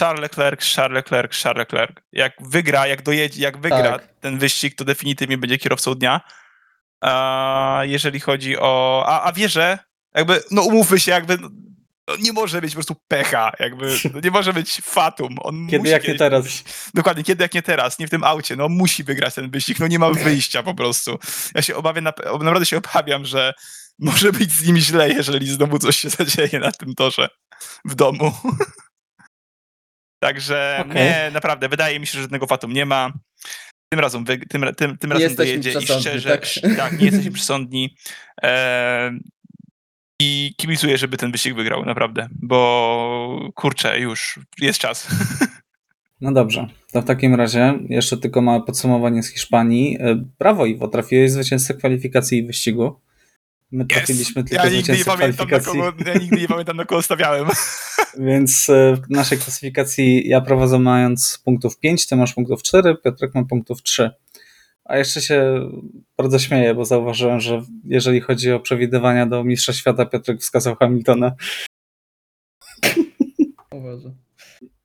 Charles 0.00 0.20
Leclerc, 0.20 0.74
Charles 0.74 0.94
Leclerc, 0.94 1.42
Charles 1.42 1.58
Leclerc. 1.58 1.96
Jak 2.12 2.32
wygra, 2.40 2.86
jak 2.86 3.02
dojedzie, 3.02 3.42
jak 3.42 3.58
wygra 3.58 3.82
Tak. 3.82 4.08
ten 4.20 4.38
wyścig, 4.38 4.74
to 4.74 4.84
definitywnie 4.84 5.38
będzie 5.38 5.58
kierowcą 5.58 5.94
dnia. 5.94 6.20
A 7.00 7.80
jeżeli 7.84 8.20
chodzi 8.20 8.58
o... 8.58 9.04
A, 9.06 9.22
a 9.22 9.32
wierzę, 9.32 9.78
jakby, 10.14 10.42
no 10.50 10.62
umówmy 10.62 11.00
się, 11.00 11.10
jakby 11.10 11.38
no, 11.38 11.48
no 12.08 12.16
nie 12.16 12.32
może 12.32 12.60
być 12.60 12.70
po 12.70 12.76
prostu 12.76 12.96
pecha, 13.08 13.52
jakby, 13.60 13.96
no 14.14 14.20
nie 14.20 14.30
może 14.30 14.52
być 14.52 14.80
fatum. 14.84 15.36
On 15.40 15.66
Kiedy 15.66 15.78
musi 15.78 15.90
jak 15.90 16.08
nie 16.08 16.14
teraz? 16.14 16.44
Dokładnie, 16.94 17.24
kiedy 17.24 17.42
jak 17.44 17.54
nie 17.54 17.62
teraz, 17.62 17.98
nie 17.98 18.06
w 18.06 18.10
tym 18.10 18.24
aucie, 18.24 18.56
no 18.56 18.68
musi 18.68 19.04
wygrać 19.04 19.34
ten 19.34 19.50
wyścig, 19.50 19.78
no 19.80 19.86
nie 19.86 19.98
ma 19.98 20.10
wyjścia 20.10 20.62
po 20.62 20.74
prostu. 20.74 21.18
Ja 21.54 21.62
się 21.62 21.76
obawiam, 21.76 22.04
nap- 22.04 22.38
naprawdę 22.38 22.66
się 22.66 22.76
obawiam, 22.76 23.24
że 23.24 23.54
może 23.98 24.32
być 24.32 24.52
z 24.52 24.66
nim 24.66 24.76
źle, 24.76 25.08
jeżeli 25.10 25.48
znowu 25.48 25.78
coś 25.78 25.96
się 25.96 26.10
zadzieje 26.18 26.58
na 26.58 26.72
tym 26.72 26.94
torze 26.94 27.28
w 27.84 27.94
domu. 27.94 28.32
Także 30.20 30.78
Okej. 30.80 30.94
nie, 30.94 31.30
naprawdę, 31.32 31.68
wydaje 31.68 32.00
mi 32.00 32.06
się, 32.06 32.12
że 32.12 32.22
żadnego 32.22 32.46
fatum 32.46 32.72
nie 32.72 32.86
ma. 32.86 33.12
Tym 33.88 34.00
razem, 34.00 34.24
wy, 34.24 34.38
tym, 34.38 34.64
tym, 34.76 34.98
tym 34.98 35.12
razem 35.12 35.34
dojedzie 35.34 35.72
i 35.72 35.82
szczerze, 35.82 36.30
tak? 36.30 36.46
tak? 36.76 36.98
nie 36.98 37.06
jesteśmy 37.06 37.30
przesądni. 37.30 37.96
E, 38.42 39.18
I 40.20 40.54
kibicuję, 40.56 40.98
żeby 40.98 41.16
ten 41.16 41.32
wyścig 41.32 41.54
wygrał, 41.54 41.84
naprawdę, 41.84 42.28
bo 42.32 43.50
kurczę, 43.54 44.00
już 44.00 44.38
jest 44.58 44.78
czas. 44.78 45.06
No 46.22 46.32
dobrze, 46.32 46.66
to 46.92 47.02
w 47.02 47.04
takim 47.04 47.34
razie 47.34 47.78
jeszcze 47.88 48.16
tylko 48.16 48.42
małe 48.42 48.62
podsumowanie 48.62 49.22
z 49.22 49.28
Hiszpanii. 49.28 49.98
E, 50.00 50.24
Brawo 50.38 50.66
Iwo, 50.66 50.88
trafiłeś 50.88 51.30
zwycięzcę 51.30 51.74
kwalifikacji 51.74 52.38
i 52.38 52.46
wyścigu. 52.46 53.00
My 53.72 53.84
trafiliśmy 53.86 54.44
tylko 54.44 54.64
Ja 54.64 54.70
nigdy, 54.70 54.76
nie 54.76 54.82
zwycięzcę 54.82 55.10
pamiętam, 55.18 55.48
na 55.50 55.58
kwalifikacji. 55.60 55.80
kogo, 55.80 56.10
ja 56.10 56.18
nigdy 56.18 56.40
nie 56.40 56.48
pamiętam, 56.48 56.76
na 56.76 56.84
kogo 56.84 57.02
stawiałem. 57.02 57.48
Więc 58.18 58.68
e, 58.68 58.96
w 58.96 59.10
naszej 59.10 59.38
klasyfikacji 59.38 60.28
ja 60.28 60.40
prowadzę 60.40 60.78
mając 60.78 61.42
punktów 61.44 61.78
5, 61.78 62.06
ty 62.06 62.16
masz 62.16 62.34
punktów 62.34 62.62
4, 62.62 62.96
Piotrek 63.04 63.34
ma 63.34 63.44
punktów 63.44 63.82
3. 63.82 64.10
A 64.84 64.98
jeszcze 64.98 65.20
się 65.20 65.68
bardzo 66.16 66.38
śmieję, 66.38 66.74
bo 66.74 66.84
zauważyłem, 66.84 67.40
że 67.40 67.62
jeżeli 67.84 68.20
chodzi 68.20 68.52
o 68.52 68.60
przewidywania 68.60 69.26
do 69.26 69.44
Mistrza 69.44 69.72
Świata, 69.72 70.06
Piotrek 70.06 70.40
wskazał 70.40 70.76
Hamiltona. 70.76 71.32
Uważam. 73.74 74.14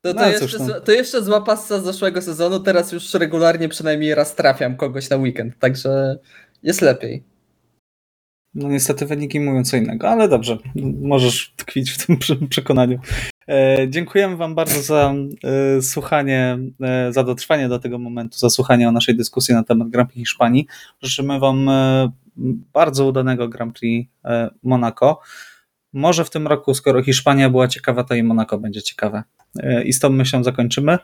To, 0.00 0.14
No 0.14 0.14
to, 0.14 0.32
cóż, 0.32 0.52
jeszcze, 0.52 0.58
no. 0.58 0.80
to 0.80 0.92
jeszcze 0.92 1.22
zła 1.22 1.40
passa 1.40 1.80
z 1.80 1.84
zeszłego 1.84 2.22
sezonu, 2.22 2.60
teraz 2.60 2.92
już 2.92 3.14
regularnie 3.14 3.68
przynajmniej 3.68 4.14
raz 4.14 4.34
trafiam 4.34 4.76
kogoś 4.76 5.10
na 5.10 5.16
weekend, 5.16 5.58
także 5.58 6.18
jest 6.62 6.82
lepiej. 6.82 7.24
No 8.56 8.68
niestety 8.68 9.06
wyniki 9.06 9.40
mówią 9.40 9.64
co 9.64 9.76
innego, 9.76 10.08
ale 10.08 10.28
dobrze, 10.28 10.58
możesz 11.02 11.52
tkwić 11.56 11.90
w 11.90 12.06
tym 12.06 12.16
prze- 12.22 12.48
przekonaniu. 12.48 12.98
E, 13.48 13.86
dziękujemy 13.88 14.36
Wam 14.36 14.54
bardzo 14.54 14.82
za 14.82 15.14
e, 15.78 15.82
słuchanie, 15.82 16.58
e, 16.82 17.12
za 17.12 17.24
dotrwanie 17.24 17.68
do 17.68 17.78
tego 17.78 17.98
momentu, 17.98 18.38
za 18.38 18.50
słuchanie 18.50 18.88
o 18.88 18.92
naszej 18.92 19.16
dyskusji 19.16 19.54
na 19.54 19.64
temat 19.64 19.88
Grand 19.88 20.10
Prix 20.10 20.28
Hiszpanii. 20.28 20.66
Życzymy 21.02 21.38
Wam 21.38 21.68
e, 21.68 22.10
bardzo 22.72 23.06
udanego 23.06 23.48
Grand 23.48 23.78
Prix 23.78 24.10
e, 24.24 24.50
Monaco. 24.62 25.20
Może 25.92 26.24
w 26.24 26.30
tym 26.30 26.46
roku, 26.46 26.74
skoro 26.74 27.02
Hiszpania 27.02 27.50
była 27.50 27.68
ciekawa, 27.68 28.04
to 28.04 28.14
i 28.14 28.22
Monaco 28.22 28.58
będzie 28.58 28.82
ciekawe. 28.82 29.22
E, 29.58 29.84
I 29.84 29.92
z 29.92 29.98
tą 30.00 30.10
myślą 30.10 30.44
zakończymy. 30.44 30.98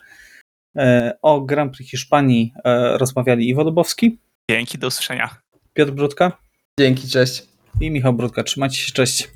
O 1.22 1.40
Grand 1.40 1.76
Prix 1.76 1.90
Hiszpanii 1.90 2.53
rozmawiali 2.92 3.48
Iwo 3.48 3.62
Lubowski, 3.62 4.18
Dzięki, 4.50 4.78
do 4.78 4.86
usłyszenia. 4.86 5.30
Piotr 5.74 5.92
Brudka 5.92 6.32
Dzięki, 6.80 7.08
cześć. 7.08 7.42
i 7.80 7.90
Michał 7.90 8.12
Brudka. 8.12 8.42
Trzymajcie 8.42 8.76
się, 8.76 8.92
cześć. 8.92 9.28